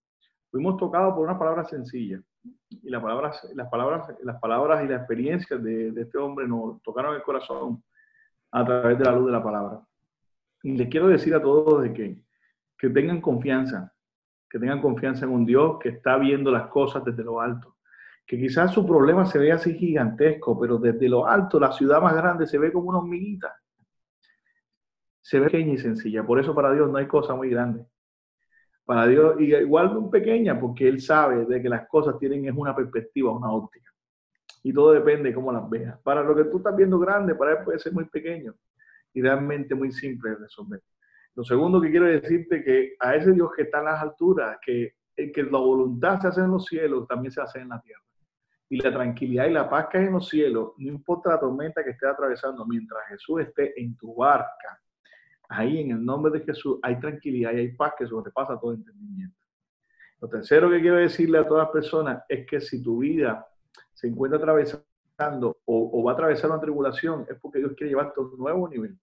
fuimos 0.50 0.76
tocados 0.76 1.14
por 1.14 1.24
una 1.24 1.38
palabra 1.38 1.64
sencilla. 1.64 2.22
Y 2.68 2.90
las 2.90 3.02
palabras, 3.02 3.48
las 3.54 3.68
palabras, 3.68 4.14
las 4.22 4.40
palabras 4.40 4.84
y 4.84 4.88
las 4.88 5.00
experiencias 5.00 5.62
de, 5.62 5.92
de 5.92 6.02
este 6.02 6.18
hombre 6.18 6.48
nos 6.48 6.82
tocaron 6.82 7.14
el 7.14 7.22
corazón 7.22 7.82
a 8.50 8.64
través 8.64 8.98
de 8.98 9.04
la 9.04 9.12
luz 9.12 9.26
de 9.26 9.32
la 9.32 9.42
palabra. 9.42 9.80
Y 10.62 10.76
les 10.76 10.88
quiero 10.88 11.08
decir 11.08 11.34
a 11.34 11.42
todos 11.42 11.82
de 11.82 11.92
que, 11.92 12.22
que 12.78 12.90
tengan 12.90 13.20
confianza, 13.20 13.92
que 14.48 14.58
tengan 14.58 14.80
confianza 14.80 15.24
en 15.24 15.32
un 15.32 15.46
Dios 15.46 15.78
que 15.80 15.88
está 15.88 16.16
viendo 16.18 16.50
las 16.50 16.68
cosas 16.68 17.04
desde 17.04 17.24
lo 17.24 17.40
alto. 17.40 17.76
Que 18.26 18.38
quizás 18.38 18.72
su 18.72 18.86
problema 18.86 19.26
se 19.26 19.38
vea 19.38 19.56
así 19.56 19.74
gigantesco, 19.74 20.58
pero 20.60 20.78
desde 20.78 21.08
lo 21.08 21.26
alto 21.26 21.58
la 21.58 21.72
ciudad 21.72 22.00
más 22.00 22.14
grande 22.14 22.46
se 22.46 22.58
ve 22.58 22.72
como 22.72 22.90
una 22.90 22.98
hormiguita. 22.98 23.56
Se 25.20 25.40
ve 25.40 25.46
pequeña 25.46 25.72
y 25.72 25.78
sencilla. 25.78 26.24
Por 26.24 26.38
eso 26.38 26.54
para 26.54 26.72
Dios 26.72 26.90
no 26.90 26.98
hay 26.98 27.06
cosa 27.06 27.34
muy 27.34 27.50
grande. 27.50 27.84
Para 28.84 29.06
Dios, 29.06 29.40
y 29.40 29.54
igual 29.54 29.94
muy 29.94 30.10
pequeña, 30.10 30.58
porque 30.58 30.88
Él 30.88 31.00
sabe 31.00 31.44
de 31.46 31.62
que 31.62 31.68
las 31.68 31.86
cosas 31.88 32.18
tienen 32.18 32.44
es 32.46 32.54
una 32.54 32.74
perspectiva, 32.74 33.30
una 33.30 33.52
óptica 33.52 33.92
y 34.62 34.72
todo 34.72 34.92
depende 34.92 35.30
de 35.30 35.34
cómo 35.34 35.52
las 35.52 35.68
veas. 35.68 35.98
Para 36.00 36.22
lo 36.22 36.34
que 36.34 36.44
tú 36.44 36.58
estás 36.58 36.76
viendo 36.76 36.98
grande, 36.98 37.34
para 37.34 37.52
él 37.52 37.64
puede 37.64 37.78
ser 37.78 37.92
muy 37.92 38.04
pequeño 38.04 38.54
y 39.12 39.20
realmente 39.20 39.74
muy 39.74 39.90
simple 39.92 40.30
de 40.30 40.36
resolver. 40.36 40.80
Lo 41.34 41.44
segundo 41.44 41.80
que 41.80 41.90
quiero 41.90 42.06
decirte 42.06 42.62
que 42.62 42.94
a 43.00 43.16
ese 43.16 43.32
Dios 43.32 43.50
que 43.56 43.62
está 43.62 43.78
en 43.78 43.86
las 43.86 44.02
alturas, 44.02 44.58
que, 44.64 44.94
que 45.16 45.42
la 45.42 45.58
voluntad 45.58 46.20
se 46.20 46.28
hace 46.28 46.40
en 46.40 46.50
los 46.50 46.66
cielos, 46.66 47.08
también 47.08 47.32
se 47.32 47.40
hace 47.40 47.60
en 47.60 47.70
la 47.70 47.80
tierra. 47.80 48.02
Y 48.68 48.80
la 48.80 48.92
tranquilidad 48.92 49.46
y 49.46 49.52
la 49.52 49.68
paz 49.68 49.88
que 49.90 49.98
hay 49.98 50.06
en 50.06 50.12
los 50.12 50.28
cielos, 50.28 50.72
no 50.78 50.88
importa 50.88 51.30
la 51.30 51.40
tormenta 51.40 51.82
que 51.82 51.90
estés 51.90 52.08
atravesando, 52.08 52.64
mientras 52.66 53.06
Jesús 53.08 53.40
esté 53.40 53.78
en 53.80 53.96
tu 53.96 54.14
barca, 54.14 54.80
ahí 55.52 55.80
en 55.80 55.90
el 55.92 56.04
nombre 56.04 56.32
de 56.32 56.44
Jesús 56.44 56.78
hay 56.82 56.98
tranquilidad 56.98 57.52
y 57.52 57.58
hay 57.58 57.72
paz 57.72 57.94
que 57.98 58.06
pasa 58.32 58.58
todo 58.58 58.72
entendimiento. 58.72 59.36
Lo 60.20 60.28
tercero 60.28 60.70
que 60.70 60.80
quiero 60.80 60.96
decirle 60.96 61.38
a 61.38 61.46
todas 61.46 61.64
las 61.64 61.72
personas 61.72 62.22
es 62.28 62.46
que 62.46 62.60
si 62.60 62.82
tu 62.82 62.98
vida 62.98 63.46
se 63.92 64.06
encuentra 64.06 64.38
atravesando 64.38 65.58
o, 65.64 66.02
va 66.02 66.12
a 66.12 66.14
atravesar 66.14 66.50
una 66.50 66.60
tribulación, 66.60 67.26
es 67.28 67.38
porque 67.40 67.58
Dios 67.58 67.72
quiere 67.76 67.90
llevarte 67.90 68.20
a 68.20 68.22
un 68.22 68.36
nuevo 68.38 68.68
nivel. 68.68 68.98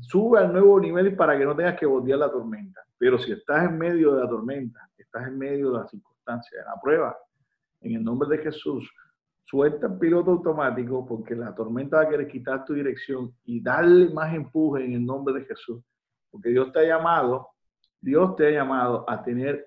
Sube 0.00 0.38
al 0.38 0.52
nuevo 0.52 0.78
nivel 0.80 1.16
para 1.16 1.36
que 1.36 1.44
no 1.44 1.56
tengas 1.56 1.78
que 1.78 1.86
voltear 1.86 2.18
la 2.18 2.30
tormenta. 2.30 2.82
Pero 2.96 3.18
si 3.18 3.32
estás 3.32 3.68
en 3.68 3.78
medio 3.78 4.14
de 4.14 4.22
la 4.22 4.28
tormenta, 4.28 4.88
estás 4.96 5.26
en 5.26 5.38
medio 5.38 5.70
de 5.72 5.78
las 5.78 5.90
circunstancias, 5.90 6.64
de 6.64 6.70
la 6.70 6.80
prueba, 6.80 7.16
en 7.80 7.96
el 7.96 8.04
nombre 8.04 8.28
de 8.28 8.42
Jesús, 8.42 8.90
suelta 9.48 9.86
el 9.86 9.98
piloto 9.98 10.32
automático 10.32 11.06
porque 11.06 11.34
la 11.34 11.54
tormenta 11.54 11.96
va 11.96 12.02
a 12.02 12.08
querer 12.08 12.28
quitar 12.28 12.66
tu 12.66 12.74
dirección 12.74 13.34
y 13.44 13.62
darle 13.62 14.12
más 14.12 14.34
empuje 14.34 14.84
en 14.84 14.92
el 14.92 15.06
nombre 15.06 15.34
de 15.34 15.46
Jesús. 15.46 15.82
Porque 16.30 16.50
Dios 16.50 16.70
te 16.70 16.80
ha 16.80 16.84
llamado, 16.84 17.48
Dios 17.98 18.36
te 18.36 18.46
ha 18.46 18.50
llamado 18.50 19.08
a 19.08 19.22
tener 19.22 19.66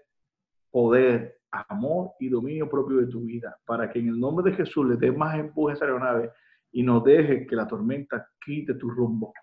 poder, 0.70 1.40
amor 1.52 2.12
y 2.20 2.30
dominio 2.30 2.70
propio 2.70 2.98
de 2.98 3.08
tu 3.08 3.22
vida, 3.22 3.58
para 3.66 3.90
que 3.90 4.00
en 4.00 4.10
el 4.10 4.20
nombre 4.20 4.52
de 4.52 4.56
Jesús 4.56 4.88
le 4.88 4.98
des 4.98 5.18
más 5.18 5.38
empuje 5.38 5.74
a 5.74 5.76
esa 5.76 5.86
aeronave 5.86 6.32
y 6.72 6.84
no 6.84 7.00
dejes 7.00 7.48
que 7.48 7.56
la 7.56 7.68
tormenta 7.68 8.30
quite 8.46 8.76
tu 8.76 8.90
rumbo, 8.90 9.34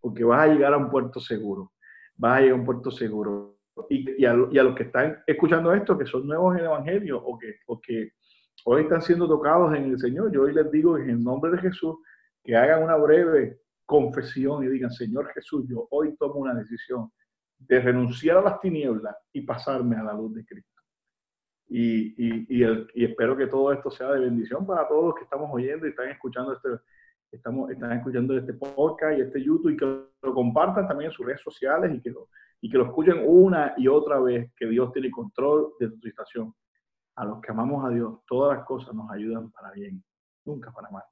porque 0.00 0.24
vas 0.24 0.40
a 0.40 0.52
llegar 0.52 0.74
a 0.74 0.78
un 0.78 0.90
puerto 0.90 1.20
seguro, 1.20 1.72
vas 2.16 2.38
a 2.38 2.40
llegar 2.40 2.56
a 2.56 2.60
un 2.60 2.66
puerto 2.66 2.90
seguro. 2.90 3.56
Y, 3.88 4.24
a, 4.24 4.32
los 4.32 4.74
que 4.74 4.84
están 4.84 5.18
escuchando 5.26 5.72
esto, 5.72 5.96
que 5.96 6.06
son 6.06 6.26
nuevos 6.26 6.54
en 6.54 6.60
el 6.60 6.66
Evangelio 6.66 7.22
o 7.22 7.38
que 7.78 8.10
hoy 8.64 8.82
están 8.82 9.02
siendo 9.02 9.28
tocados 9.28 9.74
en 9.74 9.84
el 9.84 9.98
Señor, 9.98 10.32
yo 10.32 10.42
hoy 10.42 10.54
les 10.54 10.70
digo 10.70 10.98
en 10.98 11.10
el 11.10 11.22
nombre 11.22 11.52
de 11.52 11.58
Jesús 11.58 11.96
que 12.42 12.56
hagan 12.56 12.82
una 12.82 12.96
breve 12.96 13.60
confesión 13.84 14.64
y 14.64 14.68
digan, 14.68 14.90
Señor 14.90 15.28
Jesús, 15.32 15.64
yo 15.68 15.86
hoy 15.90 16.16
tomo 16.16 16.34
una 16.34 16.54
decisión 16.54 17.10
de 17.58 17.80
renunciar 17.80 18.38
a 18.38 18.42
las 18.42 18.60
tinieblas 18.60 19.16
y 19.32 19.42
pasarme 19.42 19.96
a 19.96 20.02
la 20.02 20.12
luz 20.12 20.34
de 20.34 20.44
Cristo. 20.44 20.82
Y, 21.68 22.62
espero 22.94 23.36
que 23.36 23.46
todo 23.46 23.72
esto 23.72 23.90
sea 23.90 24.12
de 24.12 24.20
bendición 24.20 24.66
para 24.66 24.86
todos 24.86 25.06
los 25.06 25.14
que 25.14 25.24
estamos 25.24 25.50
oyendo 25.52 25.86
y 25.86 25.90
están 25.90 26.08
escuchando 26.08 26.52
este, 26.52 26.68
estamos, 27.32 27.70
están 27.70 27.92
escuchando 27.92 28.36
este 28.36 28.54
podcast 28.54 29.18
y 29.18 29.22
este 29.22 29.42
YouTube 29.42 29.70
y 29.70 29.76
que 29.76 29.84
lo 29.84 30.34
compartan 30.34 30.86
también 30.86 31.10
en 31.10 31.16
sus 31.16 31.26
redes 31.26 31.40
sociales 31.40 31.92
y 31.94 32.00
que 32.00 32.10
lo, 32.10 32.28
y 32.60 32.70
que 32.70 32.78
lo 32.78 32.86
escuchen 32.86 33.22
una 33.24 33.74
y 33.76 33.88
otra 33.88 34.20
vez, 34.20 34.52
que 34.56 34.66
Dios 34.66 34.92
tiene 34.92 35.10
control 35.10 35.72
de 35.80 35.90
tu 35.90 35.98
situación. 36.00 36.54
A 37.16 37.24
los 37.24 37.40
que 37.40 37.50
amamos 37.50 37.84
a 37.84 37.88
Dios, 37.88 38.20
todas 38.26 38.56
las 38.56 38.66
cosas 38.66 38.94
nos 38.94 39.10
ayudan 39.10 39.50
para 39.50 39.72
bien, 39.72 40.04
nunca 40.44 40.70
para 40.70 40.90
mal. 40.90 41.04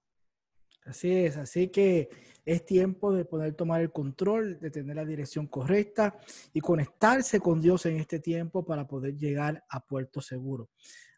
Así 0.84 1.14
es, 1.14 1.38
así 1.38 1.68
que 1.68 2.10
es 2.44 2.66
tiempo 2.66 3.12
de 3.12 3.24
poder 3.24 3.54
tomar 3.54 3.80
el 3.80 3.90
control, 3.90 4.60
de 4.60 4.70
tener 4.70 4.96
la 4.96 5.04
dirección 5.06 5.46
correcta 5.46 6.14
y 6.52 6.60
conectarse 6.60 7.40
con 7.40 7.62
Dios 7.62 7.86
en 7.86 7.96
este 7.96 8.20
tiempo 8.20 8.66
para 8.66 8.86
poder 8.86 9.16
llegar 9.16 9.64
a 9.70 9.80
puerto 9.80 10.20
seguro. 10.20 10.68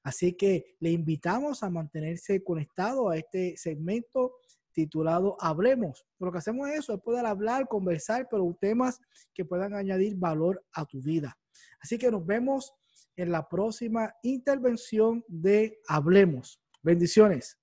Así 0.05 0.35
que 0.35 0.77
le 0.79 0.93
invitamos 0.93 1.65
a 1.65 1.71
mantenerse 1.71 2.45
conectado 2.45 3.09
a 3.09 3.17
este 3.17 3.57
segmento 3.57 4.37
titulado 4.71 5.37
Hablemos. 5.41 6.07
Lo 6.21 6.31
que 6.31 6.39
hacemos 6.39 6.69
es 6.69 6.81
eso, 6.81 6.95
es 6.95 7.01
poder 7.01 7.27
hablar, 7.27 7.67
conversar, 7.67 8.29
pero 8.31 8.57
temas 8.61 9.01
que 9.35 9.45
puedan 9.45 9.75
añadir 9.75 10.15
valor 10.15 10.65
a 10.75 10.85
tu 10.85 11.03
vida. 11.03 11.37
Así 11.81 11.99
que 11.99 12.11
nos 12.11 12.25
vemos 12.25 12.73
en 13.17 13.33
la 13.33 13.49
próxima 13.49 14.15
intervención 14.23 15.25
de 15.27 15.81
Hablemos. 15.89 16.61
Bendiciones. 16.83 17.59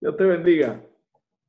Dios 0.00 0.16
te 0.16 0.24
bendiga. 0.24 0.91